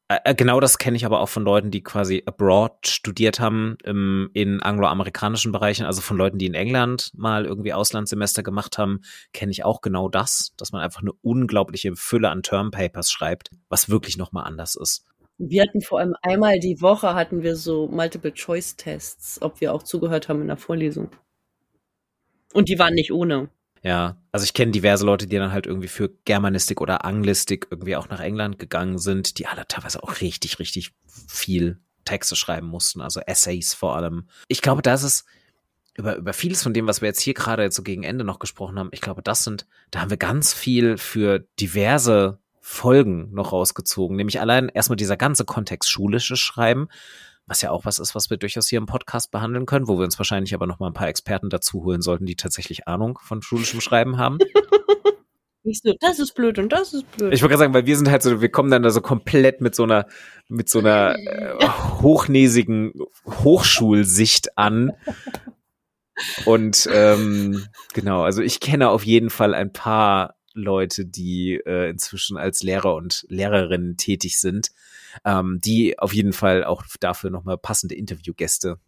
Äh, 0.08 0.18
äh, 0.24 0.34
genau 0.34 0.60
das 0.60 0.78
kenne 0.78 0.96
ich 0.96 1.06
aber 1.06 1.20
auch 1.20 1.28
von 1.28 1.44
Leuten, 1.44 1.70
die 1.70 1.82
quasi 1.82 2.22
abroad 2.26 2.86
studiert 2.86 3.40
haben 3.40 3.76
im, 3.84 4.30
in 4.34 4.60
angloamerikanischen 4.60 5.50
Bereichen, 5.50 5.86
also 5.86 6.02
von 6.02 6.16
Leuten, 6.16 6.38
die 6.38 6.46
in 6.46 6.54
England 6.54 7.10
mal 7.14 7.46
irgendwie 7.46 7.72
Auslandssemester 7.72 8.42
gemacht 8.42 8.76
haben, 8.76 9.00
kenne 9.32 9.50
ich 9.52 9.64
auch 9.64 9.80
genau 9.80 10.08
das, 10.08 10.52
dass 10.58 10.72
man 10.72 10.82
einfach 10.82 11.00
eine 11.00 11.12
unglaubliche 11.22 11.96
Fülle 11.96 12.28
an 12.28 12.42
Termpapers 12.42 13.10
schreibt, 13.10 13.50
was 13.68 13.88
wirklich 13.88 14.18
nochmal 14.18 14.44
anders 14.44 14.74
ist. 14.74 15.06
Wir 15.38 15.62
hatten 15.62 15.80
vor 15.80 15.98
allem 15.98 16.14
einmal 16.22 16.60
die 16.60 16.80
Woche 16.80 17.14
hatten 17.14 17.42
wir 17.42 17.56
so 17.56 17.88
Multiple-Choice-Tests, 17.88 19.42
ob 19.42 19.60
wir 19.60 19.72
auch 19.74 19.82
zugehört 19.82 20.28
haben 20.28 20.42
in 20.42 20.46
der 20.46 20.56
Vorlesung. 20.56 21.10
Und 22.52 22.68
die 22.68 22.78
waren 22.78 22.94
nicht 22.94 23.10
ohne. 23.10 23.48
Ja, 23.84 24.16
also 24.32 24.44
ich 24.44 24.54
kenne 24.54 24.72
diverse 24.72 25.04
Leute, 25.04 25.26
die 25.26 25.36
dann 25.36 25.52
halt 25.52 25.66
irgendwie 25.66 25.88
für 25.88 26.08
Germanistik 26.24 26.80
oder 26.80 27.04
Anglistik 27.04 27.68
irgendwie 27.70 27.96
auch 27.96 28.08
nach 28.08 28.18
England 28.18 28.58
gegangen 28.58 28.96
sind, 28.96 29.38
die 29.38 29.46
alle 29.46 29.68
teilweise 29.68 30.02
auch 30.02 30.22
richtig, 30.22 30.58
richtig 30.58 30.92
viel 31.28 31.78
Texte 32.06 32.34
schreiben 32.34 32.66
mussten, 32.66 33.02
also 33.02 33.20
Essays 33.20 33.74
vor 33.74 33.94
allem. 33.94 34.26
Ich 34.48 34.62
glaube, 34.62 34.80
das 34.80 35.02
ist 35.02 35.26
über, 35.96 36.16
über 36.16 36.32
vieles 36.32 36.62
von 36.62 36.72
dem, 36.72 36.86
was 36.86 37.02
wir 37.02 37.08
jetzt 37.08 37.20
hier 37.20 37.34
gerade 37.34 37.62
jetzt 37.62 37.76
so 37.76 37.82
gegen 37.82 38.04
Ende 38.04 38.24
noch 38.24 38.38
gesprochen 38.38 38.78
haben, 38.78 38.88
ich 38.92 39.02
glaube, 39.02 39.22
das 39.22 39.44
sind, 39.44 39.66
da 39.90 40.00
haben 40.00 40.10
wir 40.10 40.16
ganz 40.16 40.54
viel 40.54 40.96
für 40.96 41.40
diverse 41.60 42.38
Folgen 42.62 43.32
noch 43.34 43.52
rausgezogen, 43.52 44.16
nämlich 44.16 44.40
allein 44.40 44.70
erstmal 44.70 44.96
dieser 44.96 45.18
ganze 45.18 45.44
Kontext 45.44 45.90
schulisches 45.90 46.40
Schreiben, 46.40 46.88
was 47.46 47.62
ja 47.62 47.70
auch 47.70 47.84
was 47.84 47.98
ist, 47.98 48.14
was 48.14 48.30
wir 48.30 48.36
durchaus 48.36 48.68
hier 48.68 48.78
im 48.78 48.86
Podcast 48.86 49.30
behandeln 49.30 49.66
können, 49.66 49.88
wo 49.88 49.98
wir 49.98 50.04
uns 50.04 50.18
wahrscheinlich 50.18 50.54
aber 50.54 50.66
noch 50.66 50.78
mal 50.78 50.88
ein 50.88 50.94
paar 50.94 51.08
Experten 51.08 51.50
dazu 51.50 51.84
holen 51.84 52.02
sollten, 52.02 52.26
die 52.26 52.36
tatsächlich 52.36 52.88
Ahnung 52.88 53.18
von 53.22 53.42
schulischem 53.42 53.80
Schreiben 53.80 54.16
haben. 54.18 54.38
Nicht 55.66 55.82
so, 55.82 55.94
das 55.98 56.18
ist 56.18 56.34
blöd 56.34 56.58
und 56.58 56.70
das 56.72 56.92
ist 56.92 57.10
blöd. 57.16 57.32
Ich 57.32 57.40
wollte 57.40 57.52
gerade 57.52 57.60
sagen, 57.60 57.74
weil 57.74 57.86
wir 57.86 57.96
sind 57.96 58.10
halt 58.10 58.22
so, 58.22 58.42
wir 58.42 58.50
kommen 58.50 58.70
dann 58.70 58.82
da 58.82 58.90
so 58.90 59.00
komplett 59.00 59.62
mit 59.62 59.74
so 59.74 59.84
einer, 59.84 60.06
mit 60.48 60.68
so 60.68 60.78
einer 60.78 61.16
äh, 61.18 61.54
hochnäsigen 62.02 62.92
Hochschulsicht 63.26 64.58
an. 64.58 64.92
Und 66.44 66.86
ähm, 66.92 67.66
genau, 67.94 68.22
also 68.22 68.42
ich 68.42 68.60
kenne 68.60 68.90
auf 68.90 69.04
jeden 69.04 69.30
Fall 69.30 69.54
ein 69.54 69.72
paar 69.72 70.34
Leute, 70.52 71.06
die 71.06 71.60
äh, 71.64 71.88
inzwischen 71.88 72.36
als 72.36 72.62
Lehrer 72.62 72.94
und 72.94 73.24
Lehrerinnen 73.28 73.96
tätig 73.96 74.38
sind, 74.38 74.70
ähm, 75.24 75.60
die 75.64 75.98
auf 75.98 76.12
jeden 76.12 76.32
Fall 76.32 76.64
auch 76.64 76.84
dafür 77.00 77.30
nochmal 77.30 77.58
passende 77.58 77.94
Interviewgäste 77.94 78.78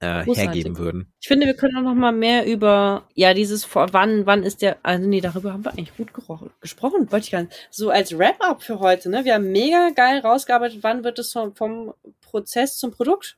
äh, 0.00 0.24
hergeben 0.24 0.78
würden. 0.78 1.12
Ich 1.20 1.28
finde, 1.28 1.46
wir 1.46 1.54
können 1.54 1.76
auch 1.76 1.82
noch 1.82 1.94
mal 1.94 2.12
mehr 2.12 2.46
über, 2.46 3.04
ja, 3.14 3.34
dieses 3.34 3.64
vor 3.64 3.88
wann, 3.92 4.24
wann 4.24 4.42
ist 4.42 4.62
der, 4.62 4.78
also 4.82 5.06
nee, 5.06 5.20
darüber 5.20 5.52
haben 5.52 5.64
wir 5.64 5.72
eigentlich 5.72 5.94
gut 5.96 6.12
gesprochen, 6.60 7.12
wollte 7.12 7.24
ich 7.24 7.30
gar 7.30 7.42
nicht. 7.42 7.68
So 7.70 7.90
als 7.90 8.16
Wrap-up 8.16 8.62
für 8.62 8.80
heute, 8.80 9.10
ne? 9.10 9.24
Wir 9.24 9.34
haben 9.34 9.52
mega 9.52 9.90
geil 9.90 10.20
rausgearbeitet, 10.20 10.78
wann 10.82 11.04
wird 11.04 11.18
es 11.18 11.32
vom, 11.32 11.54
vom 11.54 11.92
Prozess 12.22 12.78
zum 12.78 12.92
Produkt? 12.92 13.36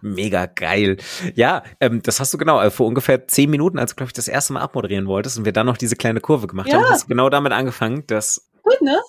Mega 0.00 0.46
geil. 0.46 0.98
Ja, 1.34 1.64
ähm, 1.80 2.02
das 2.02 2.20
hast 2.20 2.32
du 2.32 2.38
genau, 2.38 2.60
äh, 2.60 2.70
vor 2.70 2.86
ungefähr 2.86 3.26
zehn 3.26 3.50
Minuten, 3.50 3.78
als 3.78 3.90
du, 3.90 3.96
glaube 3.96 4.10
ich, 4.10 4.14
das 4.14 4.28
erste 4.28 4.52
Mal 4.52 4.60
abmoderieren 4.60 5.08
wolltest 5.08 5.38
und 5.38 5.44
wir 5.44 5.52
dann 5.52 5.66
noch 5.66 5.76
diese 5.76 5.96
kleine 5.96 6.20
Kurve 6.20 6.46
gemacht 6.46 6.68
ja. 6.68 6.76
haben, 6.76 6.88
hast 6.88 7.04
du 7.04 7.08
genau 7.08 7.30
damit 7.30 7.52
angefangen, 7.52 8.06
dass 8.06 8.48
Gut, 8.62 8.82
ne? 8.82 9.00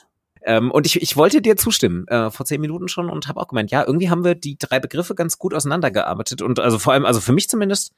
Ähm, 0.48 0.72
und 0.72 0.86
ich, 0.86 1.02
ich 1.02 1.18
wollte 1.18 1.42
dir 1.42 1.58
zustimmen, 1.58 2.08
äh, 2.08 2.32
vor 2.32 2.46
zehn 2.46 2.62
Minuten 2.62 2.88
schon 2.88 3.10
und 3.10 3.28
habe 3.28 3.42
auch 3.42 3.50
gemeint, 3.50 3.70
ja, 3.70 3.86
irgendwie 3.86 4.10
haben 4.10 4.24
wir 4.24 4.34
die 4.34 4.58
drei 4.58 4.80
Begriffe 4.80 5.14
ganz 5.14 5.38
gut 5.38 5.54
auseinandergearbeitet 5.54 6.42
und 6.42 6.60
also 6.60 6.80
vor 6.80 6.94
allem, 6.94 7.06
also 7.06 7.20
für 7.20 7.34
mich 7.34 7.50
zumindest, 7.50 7.92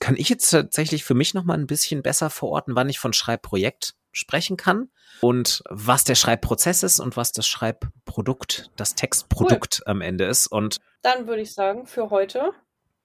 kann 0.00 0.16
ich 0.16 0.28
jetzt 0.28 0.50
tatsächlich 0.50 1.04
für 1.04 1.14
mich 1.14 1.32
nochmal 1.32 1.58
ein 1.58 1.68
bisschen 1.68 2.02
besser 2.02 2.28
verorten, 2.28 2.74
wann 2.74 2.88
ich 2.88 2.98
von 2.98 3.12
Schreibprojekt 3.12 3.94
sprechen 4.10 4.56
kann 4.56 4.88
und 5.20 5.62
was 5.70 6.02
der 6.02 6.16
Schreibprozess 6.16 6.82
ist 6.82 6.98
und 6.98 7.16
was 7.16 7.30
das 7.30 7.46
Schreibprodukt, 7.46 8.72
das 8.74 8.96
Textprodukt 8.96 9.82
cool. 9.86 9.90
am 9.92 10.00
Ende 10.00 10.24
ist. 10.24 10.48
Und 10.48 10.78
dann 11.02 11.28
würde 11.28 11.42
ich 11.42 11.54
sagen, 11.54 11.86
für 11.86 12.10
heute, 12.10 12.50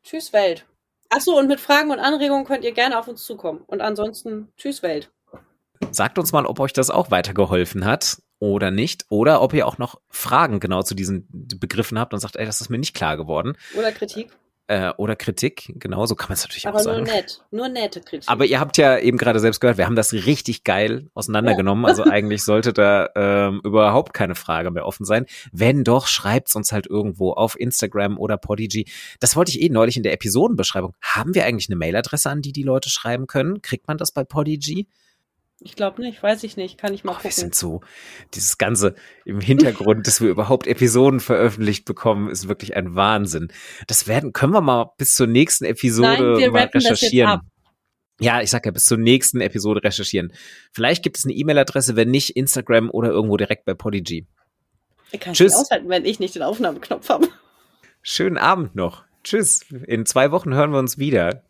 tschüss 0.03 0.33
Welt. 0.33 0.65
Achso, 1.09 1.37
und 1.37 1.47
mit 1.47 1.59
Fragen 1.59 1.91
und 1.91 1.99
Anregungen 1.99 2.45
könnt 2.45 2.63
ihr 2.63 2.71
gerne 2.71 2.97
auf 2.97 3.07
uns 3.07 3.23
zukommen. 3.25 3.61
Und 3.67 3.81
ansonsten, 3.81 4.51
tschüss 4.57 4.81
Welt. 4.81 5.11
Sagt 5.91 6.17
uns 6.17 6.31
mal, 6.31 6.47
ob 6.47 6.59
euch 6.59 6.73
das 6.73 6.89
auch 6.89 7.11
weitergeholfen 7.11 7.85
hat 7.85 8.17
oder 8.51 8.71
nicht. 8.71 9.05
Oder 9.09 9.41
ob 9.41 9.53
ihr 9.53 9.67
auch 9.67 9.77
noch 9.77 9.99
Fragen 10.09 10.59
genau 10.59 10.83
zu 10.83 10.95
diesen 10.95 11.27
Begriffen 11.31 11.99
habt 11.99 12.13
und 12.13 12.19
sagt, 12.19 12.35
ey, 12.35 12.45
das 12.45 12.61
ist 12.61 12.69
mir 12.69 12.77
nicht 12.77 12.95
klar 12.95 13.17
geworden. 13.17 13.57
Oder 13.75 13.91
Kritik. 13.91 14.29
Äh, 14.67 14.93
oder 14.97 15.15
Kritik, 15.15 15.73
genau, 15.75 16.07
so 16.07 16.15
kann 16.15 16.29
man 16.29 16.33
es 16.33 16.41
natürlich 16.41 16.67
Aber 16.67 16.79
auch 16.79 16.83
sagen. 16.83 17.01
Aber 17.01 17.05
nur 17.05 17.15
nett, 17.15 17.41
nur 17.51 17.69
nette 17.69 18.01
Kritik. 18.01 18.27
Aber 18.27 18.45
ihr 18.45 18.59
habt 18.59 18.77
ja 18.77 18.97
eben 18.97 19.19
gerade 19.19 19.39
selbst 19.39 19.59
gehört, 19.59 19.77
wir 19.77 19.85
haben 19.85 19.95
das 19.95 20.11
richtig 20.11 20.63
geil 20.63 21.07
auseinandergenommen. 21.13 21.83
Ja. 21.83 21.89
Also 21.89 22.03
eigentlich 22.03 22.43
sollte 22.43 22.73
da 22.73 23.09
ähm, 23.15 23.61
überhaupt 23.63 24.15
keine 24.15 24.33
Frage 24.33 24.71
mehr 24.71 24.87
offen 24.87 25.05
sein. 25.05 25.27
Wenn 25.51 25.83
doch, 25.83 26.07
schreibt's 26.07 26.55
uns 26.55 26.71
halt 26.71 26.87
irgendwo 26.87 27.33
auf 27.33 27.59
Instagram 27.59 28.17
oder 28.17 28.37
Podigy. 28.37 28.87
Das 29.19 29.35
wollte 29.35 29.51
ich 29.51 29.61
eh 29.61 29.69
neulich 29.69 29.97
in 29.97 30.03
der 30.03 30.13
Episodenbeschreibung. 30.13 30.95
Haben 30.99 31.35
wir 31.35 31.45
eigentlich 31.45 31.69
eine 31.69 31.75
Mailadresse, 31.75 32.31
an 32.31 32.41
die 32.41 32.51
die 32.51 32.63
Leute 32.63 32.89
schreiben 32.89 33.27
können? 33.27 33.61
Kriegt 33.61 33.87
man 33.87 33.99
das 33.99 34.11
bei 34.11 34.23
Podigy? 34.23 34.87
Ich 35.61 35.75
glaube 35.75 36.01
nicht, 36.01 36.21
weiß 36.21 36.43
ich 36.43 36.57
nicht, 36.57 36.77
kann 36.77 36.93
ich 36.93 37.03
mal 37.03 37.13
oh, 37.13 37.15
gucken. 37.15 37.29
Wir 37.29 37.33
sind 37.33 37.55
so, 37.55 37.81
dieses 38.33 38.57
Ganze 38.57 38.95
im 39.23 39.39
Hintergrund, 39.39 40.05
dass 40.05 40.19
wir 40.19 40.29
überhaupt 40.29 40.67
Episoden 40.67 41.21
veröffentlicht 41.21 41.85
bekommen, 41.85 42.29
ist 42.29 42.49
wirklich 42.49 42.75
ein 42.75 42.95
Wahnsinn. 42.95 43.47
Das 43.87 44.07
werden, 44.07 44.33
können 44.33 44.51
wir 44.53 44.61
mal 44.61 44.91
bis 44.97 45.15
zur 45.15 45.27
nächsten 45.27 45.63
Episode 45.63 46.07
Nein, 46.07 46.37
wir 46.37 46.51
mal 46.51 46.65
recherchieren. 46.65 47.39
Ja, 48.19 48.41
ich 48.41 48.49
sag 48.49 48.65
ja, 48.65 48.71
bis 48.71 48.85
zur 48.85 48.97
nächsten 48.97 49.41
Episode 49.41 49.83
recherchieren. 49.83 50.33
Vielleicht 50.71 51.03
gibt 51.03 51.17
es 51.17 51.25
eine 51.25 51.33
E-Mail-Adresse, 51.33 51.95
wenn 51.95 52.11
nicht 52.11 52.35
Instagram 52.35 52.89
oder 52.89 53.09
irgendwo 53.09 53.37
direkt 53.37 53.65
bei 53.65 53.73
Podigy. 53.73 54.27
Ich 55.11 55.19
kann 55.19 55.33
Tschüss. 55.33 55.53
nicht 55.53 55.61
aushalten, 55.61 55.89
wenn 55.89 56.05
ich 56.05 56.19
nicht 56.19 56.35
den 56.35 56.43
Aufnahmeknopf 56.43 57.09
habe. 57.09 57.27
Schönen 58.01 58.37
Abend 58.37 58.75
noch. 58.75 59.03
Tschüss. 59.23 59.65
In 59.87 60.05
zwei 60.05 60.31
Wochen 60.31 60.53
hören 60.53 60.71
wir 60.71 60.79
uns 60.79 60.97
wieder. 60.97 61.43